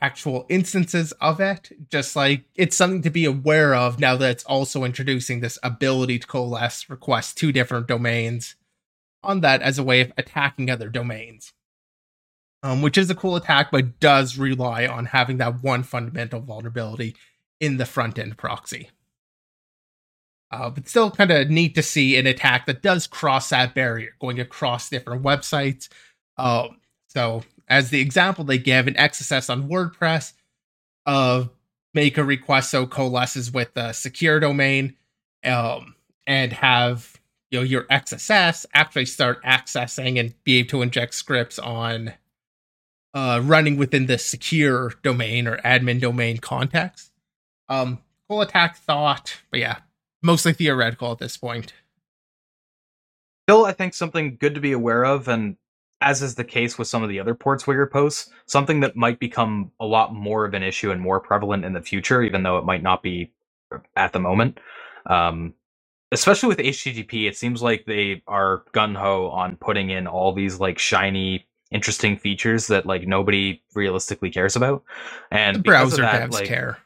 actual 0.00 0.46
instances 0.48 1.10
of 1.20 1.40
it. 1.40 1.72
Just 1.90 2.14
like 2.14 2.44
it's 2.54 2.76
something 2.76 3.02
to 3.02 3.10
be 3.10 3.24
aware 3.24 3.74
of 3.74 3.98
now 3.98 4.16
that 4.16 4.30
it's 4.30 4.44
also 4.44 4.84
introducing 4.84 5.40
this 5.40 5.58
ability 5.64 6.20
to 6.20 6.26
coalesce 6.26 6.88
request 6.88 7.36
two 7.36 7.50
different 7.50 7.88
domains 7.88 8.54
on 9.24 9.40
that 9.40 9.60
as 9.60 9.76
a 9.76 9.82
way 9.82 10.00
of 10.00 10.12
attacking 10.16 10.70
other 10.70 10.88
domains. 10.88 11.52
Um, 12.62 12.80
which 12.80 12.96
is 12.96 13.10
a 13.10 13.16
cool 13.16 13.34
attack, 13.34 13.72
but 13.72 13.98
does 13.98 14.38
rely 14.38 14.86
on 14.86 15.06
having 15.06 15.38
that 15.38 15.64
one 15.64 15.82
fundamental 15.82 16.38
vulnerability 16.38 17.16
in 17.58 17.76
the 17.76 17.86
front 17.86 18.20
end 18.20 18.38
proxy. 18.38 18.90
Uh, 20.52 20.68
but 20.68 20.86
still 20.86 21.10
kind 21.10 21.30
of 21.30 21.48
neat 21.48 21.74
to 21.74 21.82
see 21.82 22.16
an 22.18 22.26
attack 22.26 22.66
that 22.66 22.82
does 22.82 23.06
cross 23.06 23.48
that 23.48 23.74
barrier, 23.74 24.10
going 24.20 24.38
across 24.38 24.90
different 24.90 25.22
websites. 25.22 25.88
Um, 26.36 26.76
so 27.08 27.42
as 27.68 27.88
the 27.88 28.00
example 28.00 28.44
they 28.44 28.58
give 28.58 28.86
an 28.86 28.94
XSS 28.94 29.48
on 29.48 29.68
WordPress 29.68 30.34
of 31.06 31.50
make 31.94 32.18
a 32.18 32.24
request 32.24 32.70
so 32.70 32.86
coalesces 32.86 33.50
with 33.50 33.72
the 33.74 33.92
secure 33.92 34.40
domain 34.40 34.94
um, 35.44 35.94
and 36.26 36.52
have 36.52 37.18
you 37.50 37.58
know 37.58 37.64
your 37.64 37.84
XSS 37.84 38.66
actually 38.74 39.06
start 39.06 39.42
accessing 39.42 40.18
and 40.18 40.34
be 40.44 40.58
able 40.58 40.68
to 40.68 40.82
inject 40.82 41.14
scripts 41.14 41.58
on 41.58 42.12
uh, 43.14 43.40
running 43.42 43.76
within 43.76 44.06
the 44.06 44.18
secure 44.18 44.94
domain 45.02 45.46
or 45.46 45.58
admin 45.58 46.00
domain 46.00 46.38
context. 46.38 47.10
Um, 47.68 47.98
full 48.28 48.40
attack 48.40 48.76
thought, 48.76 49.40
but 49.50 49.60
yeah, 49.60 49.78
mostly 50.22 50.52
theoretical 50.52 51.12
at 51.12 51.18
this 51.18 51.36
point. 51.36 51.72
Still, 53.48 53.64
I 53.64 53.72
think 53.72 53.94
something 53.94 54.36
good 54.40 54.54
to 54.54 54.60
be 54.60 54.72
aware 54.72 55.04
of, 55.04 55.28
and 55.28 55.56
as 56.00 56.22
is 56.22 56.34
the 56.34 56.44
case 56.44 56.78
with 56.78 56.88
some 56.88 57.02
of 57.02 57.08
the 57.08 57.20
other 57.20 57.34
Portswigger 57.34 57.90
posts, 57.90 58.30
something 58.46 58.80
that 58.80 58.96
might 58.96 59.18
become 59.18 59.70
a 59.80 59.86
lot 59.86 60.14
more 60.14 60.44
of 60.44 60.54
an 60.54 60.62
issue 60.62 60.90
and 60.90 61.00
more 61.00 61.20
prevalent 61.20 61.64
in 61.64 61.72
the 61.72 61.80
future, 61.80 62.22
even 62.22 62.42
though 62.42 62.58
it 62.58 62.64
might 62.64 62.82
not 62.82 63.02
be 63.02 63.32
at 63.96 64.12
the 64.12 64.18
moment. 64.20 64.58
Um, 65.06 65.54
especially 66.12 66.48
with 66.48 66.58
HTTP, 66.58 67.28
it 67.28 67.36
seems 67.36 67.62
like 67.62 67.84
they 67.86 68.22
are 68.26 68.64
gun 68.72 68.94
ho 68.94 69.28
on 69.28 69.56
putting 69.56 69.90
in 69.90 70.06
all 70.06 70.32
these 70.32 70.60
like 70.60 70.78
shiny, 70.78 71.46
interesting 71.70 72.16
features 72.16 72.66
that 72.66 72.86
like 72.86 73.06
nobody 73.06 73.62
realistically 73.74 74.30
cares 74.30 74.54
about. 74.54 74.84
And 75.30 75.56
the 75.56 75.60
browser 75.60 76.02
that, 76.02 76.30
devs 76.30 76.32
like, 76.32 76.46
care. 76.46 76.78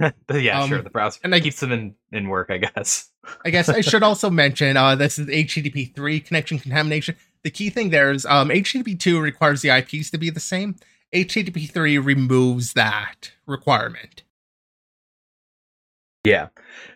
yeah, 0.32 0.60
um, 0.60 0.68
sure. 0.68 0.82
The 0.82 0.90
browser 0.90 1.20
and 1.24 1.34
I, 1.34 1.40
keeps 1.40 1.60
them 1.60 1.72
in 1.72 1.94
in 2.12 2.28
work, 2.28 2.50
I 2.50 2.58
guess. 2.58 3.10
I 3.44 3.50
guess 3.50 3.68
I 3.68 3.80
should 3.80 4.02
also 4.02 4.30
mention 4.30 4.76
uh, 4.76 4.94
this 4.94 5.18
is 5.18 5.26
HTTP 5.26 5.94
three 5.94 6.20
connection 6.20 6.58
contamination 6.58 7.16
the 7.46 7.50
key 7.50 7.70
thing 7.70 7.90
there 7.90 8.10
is 8.10 8.26
um, 8.26 8.48
HTTP 8.48 8.98
2 8.98 9.20
requires 9.20 9.62
the 9.62 9.70
IPs 9.70 10.10
to 10.10 10.18
be 10.18 10.30
the 10.30 10.40
same. 10.40 10.74
HTTP 11.14 11.70
3 11.70 11.96
removes 11.98 12.72
that 12.72 13.30
requirement. 13.46 14.24
Yeah. 16.24 16.48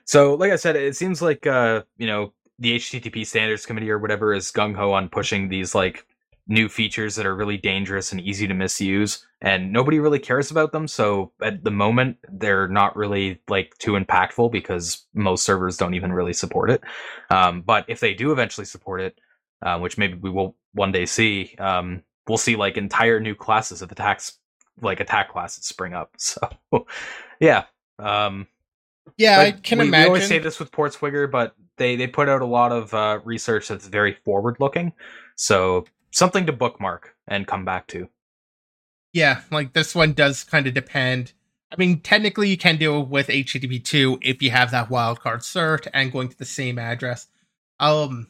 So, 0.07 0.35
like 0.35 0.51
I 0.51 0.57
said, 0.57 0.75
it 0.75 0.97
seems 0.97 1.23
like, 1.23 1.47
uh, 1.47 1.83
you 1.99 2.09
know, 2.09 2.33
the 2.59 2.75
HTTP 2.75 3.25
standards 3.25 3.65
committee 3.65 3.89
or 3.93 4.01
whatever 4.01 4.35
is 4.35 4.51
gung 4.51 4.75
ho 4.75 4.93
on 4.93 5.09
pushing 5.09 5.51
these 5.51 5.73
like 5.73 6.05
new 6.51 6.69
features 6.69 7.15
that 7.17 7.25
are 7.25 7.35
really 7.35 7.57
dangerous 7.57 8.13
and 8.13 8.21
easy 8.21 8.47
to 8.47 8.53
misuse 8.53 9.27
and 9.41 9.73
nobody 9.73 9.99
really 9.99 10.19
cares 10.19 10.51
about 10.51 10.73
them 10.73 10.87
so 10.87 11.33
at 11.43 11.65
the 11.65 11.71
moment 11.71 12.19
they're 12.31 12.69
not 12.69 12.95
really 12.95 13.41
like 13.49 13.73
too 13.79 13.93
impactful 13.93 14.53
because 14.53 15.07
most 15.15 15.45
servers 15.45 15.79
don't 15.79 15.95
even 15.95 16.13
really 16.13 16.35
support 16.35 16.71
it 16.71 16.83
um, 17.31 17.63
but 17.63 17.87
if 17.89 18.01
they 18.01 18.13
do 18.13 18.33
eventually 18.33 18.67
support 18.67 19.01
it 19.01 19.19
uh, 19.63 19.79
which 19.79 19.99
maybe 19.99 20.15
we 20.15 20.31
will 20.31 20.57
one 20.73 20.93
day 20.93 21.07
see. 21.07 21.55
Um, 21.59 22.03
we'll 22.29 22.39
see 22.39 22.57
like 22.57 22.77
entire 22.77 23.21
new 23.21 23.35
classes 23.35 23.83
of 23.83 23.91
attacks, 23.93 24.39
like 24.81 25.01
attack 25.01 25.31
classes, 25.31 25.65
spring 25.65 25.95
up. 25.95 26.13
So, 26.19 26.87
yeah, 27.41 27.65
um, 27.99 28.47
yeah, 29.17 29.41
I 29.41 29.53
can 29.53 29.79
we, 29.79 29.89
imagine. 29.89 30.05
We 30.05 30.09
always 30.09 30.29
say 30.29 30.39
this 30.39 30.59
with 30.59 30.71
Portswigger, 30.71 31.31
but 31.31 31.55
they 31.77 31.97
they 31.97 32.07
put 32.07 32.29
out 32.29 32.43
a 32.43 32.47
lot 32.47 32.73
of 32.73 32.93
uh, 32.95 33.21
research 33.25 33.69
that's 33.69 33.87
very 33.87 34.15
forward 34.25 34.57
looking. 34.61 34.93
So 35.37 35.87
something 36.11 36.47
to 36.47 36.53
bookmark 36.53 37.15
and 37.27 37.47
come 37.47 37.65
back 37.65 37.87
to. 37.89 38.09
Yeah, 39.13 39.41
like 39.51 39.73
this 39.73 39.95
one 39.95 40.13
does 40.13 40.45
kind 40.45 40.67
of 40.67 40.75
depend. 40.75 41.33
I 41.73 41.77
mean, 41.77 42.01
technically, 42.01 42.49
you 42.49 42.57
can 42.57 42.77
do 42.77 43.01
it 43.01 43.09
with 43.09 43.29
HTTP 43.29 43.85
two 43.85 44.19
if 44.23 44.43
you 44.43 44.51
have 44.51 44.71
that 44.71 44.89
wildcard 44.89 45.41
cert 45.41 45.87
and 45.93 46.13
going 46.13 46.29
to 46.29 46.39
the 46.39 46.45
same 46.45 46.79
address. 46.79 47.27
Um, 47.79 48.29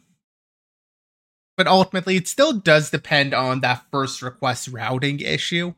but 1.61 1.67
ultimately 1.67 2.17
it 2.17 2.27
still 2.27 2.55
does 2.55 2.89
depend 2.89 3.35
on 3.35 3.61
that 3.61 3.85
first 3.91 4.23
request 4.23 4.69
routing 4.69 5.21
issue 5.21 5.75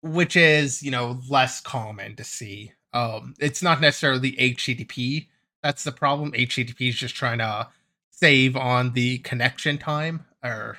which 0.00 0.36
is 0.36 0.82
you 0.82 0.90
know 0.90 1.20
less 1.28 1.60
common 1.60 2.16
to 2.16 2.24
see 2.24 2.72
um 2.94 3.34
it's 3.38 3.62
not 3.62 3.78
necessarily 3.78 4.32
http 4.32 5.26
that's 5.62 5.84
the 5.84 5.92
problem 5.92 6.32
http 6.32 6.88
is 6.88 6.96
just 6.96 7.14
trying 7.14 7.36
to 7.36 7.68
save 8.08 8.56
on 8.56 8.94
the 8.94 9.18
connection 9.18 9.76
time 9.76 10.24
or 10.42 10.78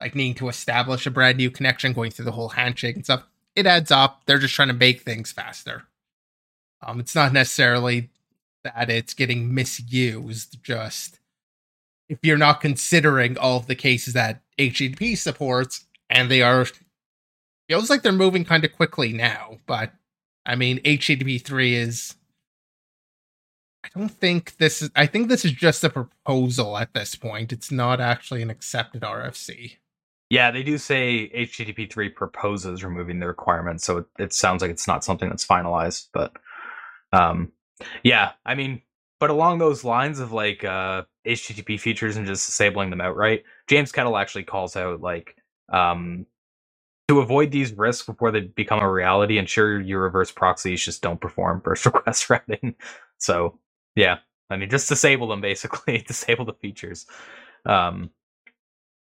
like 0.00 0.14
needing 0.14 0.34
to 0.34 0.48
establish 0.48 1.06
a 1.06 1.10
brand 1.10 1.38
new 1.38 1.50
connection 1.50 1.92
going 1.92 2.10
through 2.10 2.24
the 2.24 2.32
whole 2.32 2.50
handshake 2.50 2.96
and 2.96 3.04
stuff 3.04 3.24
it 3.54 3.66
adds 3.66 3.90
up 3.90 4.22
they're 4.26 4.38
just 4.38 4.54
trying 4.54 4.68
to 4.68 4.74
make 4.74 5.02
things 5.02 5.32
faster 5.32 5.84
um 6.82 7.00
it's 7.00 7.14
not 7.14 7.32
necessarily 7.32 8.10
that 8.64 8.90
it's 8.90 9.14
getting 9.14 9.54
misused 9.54 10.62
just 10.62 11.20
if 12.08 12.18
you're 12.22 12.36
not 12.36 12.60
considering 12.60 13.36
all 13.38 13.58
of 13.58 13.66
the 13.66 13.74
cases 13.74 14.14
that 14.14 14.42
HTTP 14.58 15.16
supports, 15.16 15.86
and 16.08 16.30
they 16.30 16.42
are 16.42 16.66
feels 17.68 17.90
like 17.90 18.02
they're 18.02 18.12
moving 18.12 18.44
kind 18.44 18.64
of 18.64 18.72
quickly 18.72 19.12
now, 19.12 19.58
but 19.66 19.92
I 20.44 20.54
mean 20.54 20.78
HTTP 20.82 21.42
three 21.42 21.74
is 21.74 22.14
I 23.84 23.88
don't 23.96 24.08
think 24.08 24.56
this 24.58 24.82
is 24.82 24.90
I 24.94 25.06
think 25.06 25.28
this 25.28 25.44
is 25.44 25.52
just 25.52 25.84
a 25.84 25.90
proposal 25.90 26.76
at 26.76 26.94
this 26.94 27.14
point. 27.14 27.52
It's 27.52 27.70
not 27.70 28.00
actually 28.00 28.42
an 28.42 28.50
accepted 28.50 29.02
RFC. 29.02 29.76
Yeah, 30.30 30.50
they 30.50 30.62
do 30.62 30.78
say 30.78 31.30
HTTP 31.34 31.92
three 31.92 32.08
proposes 32.08 32.82
removing 32.84 33.20
the 33.20 33.26
requirement, 33.28 33.80
so 33.80 33.98
it, 33.98 34.06
it 34.18 34.32
sounds 34.34 34.62
like 34.62 34.70
it's 34.70 34.88
not 34.88 35.04
something 35.04 35.28
that's 35.28 35.46
finalized, 35.46 36.08
but 36.12 36.32
um 37.12 37.52
yeah, 38.02 38.32
I 38.44 38.54
mean 38.54 38.82
but 39.18 39.30
along 39.30 39.58
those 39.58 39.84
lines 39.84 40.18
of 40.20 40.32
like 40.32 40.64
uh, 40.64 41.02
HTTP 41.26 41.80
features 41.80 42.16
and 42.16 42.26
just 42.26 42.46
disabling 42.46 42.90
them 42.90 43.00
outright, 43.00 43.44
James 43.66 43.92
Kettle 43.92 44.16
actually 44.16 44.44
calls 44.44 44.76
out 44.76 45.00
like 45.00 45.36
um, 45.72 46.26
to 47.08 47.20
avoid 47.20 47.50
these 47.50 47.72
risks 47.72 48.06
before 48.06 48.30
they 48.30 48.40
become 48.40 48.80
a 48.80 48.90
reality. 48.90 49.38
Ensure 49.38 49.80
your 49.80 50.02
reverse 50.02 50.30
proxies 50.32 50.84
just 50.84 51.02
don't 51.02 51.20
perform 51.20 51.62
first 51.62 51.86
request 51.86 52.28
routing. 52.28 52.74
So 53.18 53.58
yeah, 53.94 54.18
I 54.50 54.56
mean 54.56 54.70
just 54.70 54.88
disable 54.88 55.28
them 55.28 55.40
basically, 55.40 55.98
disable 56.08 56.44
the 56.44 56.54
features. 56.54 57.06
Um, 57.64 58.10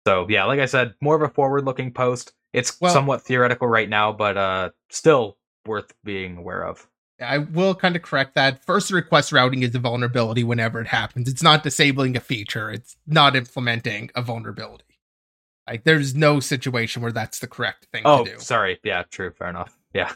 So 0.06 0.26
yeah, 0.28 0.44
like 0.44 0.60
I 0.60 0.66
said, 0.66 0.94
more 1.00 1.14
of 1.16 1.22
a 1.22 1.28
forward-looking 1.28 1.92
post. 1.92 2.32
It's 2.52 2.80
Well- 2.80 2.92
somewhat 2.92 3.22
theoretical 3.22 3.68
right 3.68 3.88
now, 3.88 4.12
but 4.12 4.36
uh, 4.36 4.70
still 4.88 5.36
worth 5.66 5.92
being 6.04 6.36
aware 6.38 6.64
of. 6.64 6.86
I 7.22 7.36
will 7.36 7.74
kind 7.74 7.96
of 7.96 8.02
correct 8.02 8.34
that. 8.36 8.64
First 8.64 8.90
request 8.90 9.30
routing 9.30 9.62
is 9.62 9.74
a 9.74 9.78
vulnerability 9.78 10.42
whenever 10.42 10.80
it 10.80 10.86
happens. 10.86 11.28
It's 11.28 11.42
not 11.42 11.62
disabling 11.62 12.16
a 12.16 12.20
feature. 12.20 12.70
It's 12.70 12.96
not 13.06 13.36
implementing 13.36 14.10
a 14.14 14.22
vulnerability. 14.22 14.84
Like 15.68 15.84
there's 15.84 16.14
no 16.14 16.40
situation 16.40 17.02
where 17.02 17.12
that's 17.12 17.38
the 17.38 17.46
correct 17.46 17.88
thing 17.92 18.02
Oh, 18.06 18.24
to 18.24 18.32
do. 18.36 18.40
sorry. 18.40 18.80
Yeah, 18.82 19.02
true. 19.10 19.32
Fair 19.32 19.48
enough. 19.50 19.76
Yeah, 19.92 20.10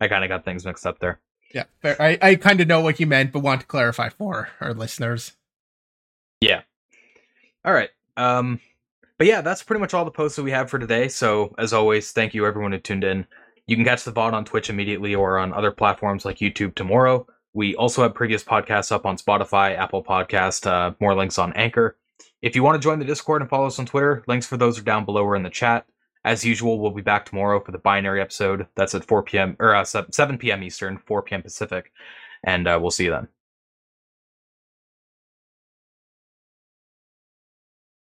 I 0.00 0.08
kind 0.08 0.24
of 0.24 0.28
got 0.30 0.46
things 0.46 0.64
mixed 0.64 0.86
up 0.86 0.98
there. 0.98 1.20
Yeah, 1.54 1.64
fair. 1.82 2.00
I, 2.00 2.18
I 2.22 2.34
kind 2.36 2.60
of 2.62 2.66
know 2.68 2.80
what 2.80 2.98
you 3.00 3.06
meant, 3.06 3.32
but 3.32 3.40
want 3.40 3.60
to 3.60 3.66
clarify 3.66 4.08
for 4.08 4.48
our 4.60 4.72
listeners. 4.72 5.32
Yeah. 6.40 6.62
All 7.66 7.72
right. 7.74 7.90
Um, 8.16 8.60
but 9.18 9.26
yeah, 9.26 9.40
that's 9.40 9.62
pretty 9.62 9.80
much 9.80 9.94
all 9.94 10.04
the 10.04 10.10
posts 10.10 10.36
that 10.36 10.42
we 10.42 10.50
have 10.50 10.70
for 10.70 10.78
today. 10.78 11.08
So 11.08 11.54
as 11.58 11.72
always, 11.72 12.12
thank 12.12 12.34
you 12.34 12.46
everyone 12.46 12.72
who 12.72 12.78
tuned 12.78 13.04
in. 13.04 13.26
You 13.66 13.76
can 13.76 13.84
catch 13.84 14.04
the 14.04 14.12
VOD 14.12 14.32
on 14.32 14.44
Twitch 14.44 14.70
immediately 14.70 15.14
or 15.14 15.38
on 15.38 15.52
other 15.52 15.72
platforms 15.72 16.24
like 16.24 16.38
YouTube 16.38 16.74
tomorrow. 16.74 17.26
We 17.52 17.74
also 17.74 18.02
have 18.02 18.14
previous 18.14 18.44
podcasts 18.44 18.92
up 18.92 19.06
on 19.06 19.16
Spotify, 19.16 19.76
Apple 19.76 20.04
Podcast, 20.04 20.66
uh, 20.66 20.94
more 21.00 21.14
links 21.14 21.38
on 21.38 21.52
Anchor. 21.54 21.96
If 22.42 22.54
you 22.54 22.62
want 22.62 22.80
to 22.80 22.86
join 22.86 22.98
the 22.98 23.04
Discord 23.04 23.40
and 23.40 23.50
follow 23.50 23.66
us 23.66 23.78
on 23.78 23.86
Twitter, 23.86 24.22
links 24.26 24.46
for 24.46 24.56
those 24.56 24.78
are 24.78 24.82
down 24.82 25.04
below 25.04 25.24
or 25.24 25.36
in 25.36 25.42
the 25.42 25.50
chat. 25.50 25.86
As 26.24 26.44
usual, 26.44 26.78
we'll 26.78 26.90
be 26.90 27.02
back 27.02 27.24
tomorrow 27.24 27.58
for 27.60 27.72
the 27.72 27.78
binary 27.78 28.20
episode. 28.20 28.66
That's 28.74 28.94
at 28.94 29.04
4 29.04 29.22
p.m. 29.22 29.56
or 29.58 29.74
uh, 29.74 29.84
7 29.84 30.38
p.m. 30.38 30.62
Eastern, 30.62 30.98
4 30.98 31.22
p.m. 31.22 31.42
Pacific, 31.42 31.92
and 32.44 32.68
uh, 32.68 32.78
we'll 32.80 32.90
see 32.90 33.04
you 33.04 33.10
then. 33.10 33.28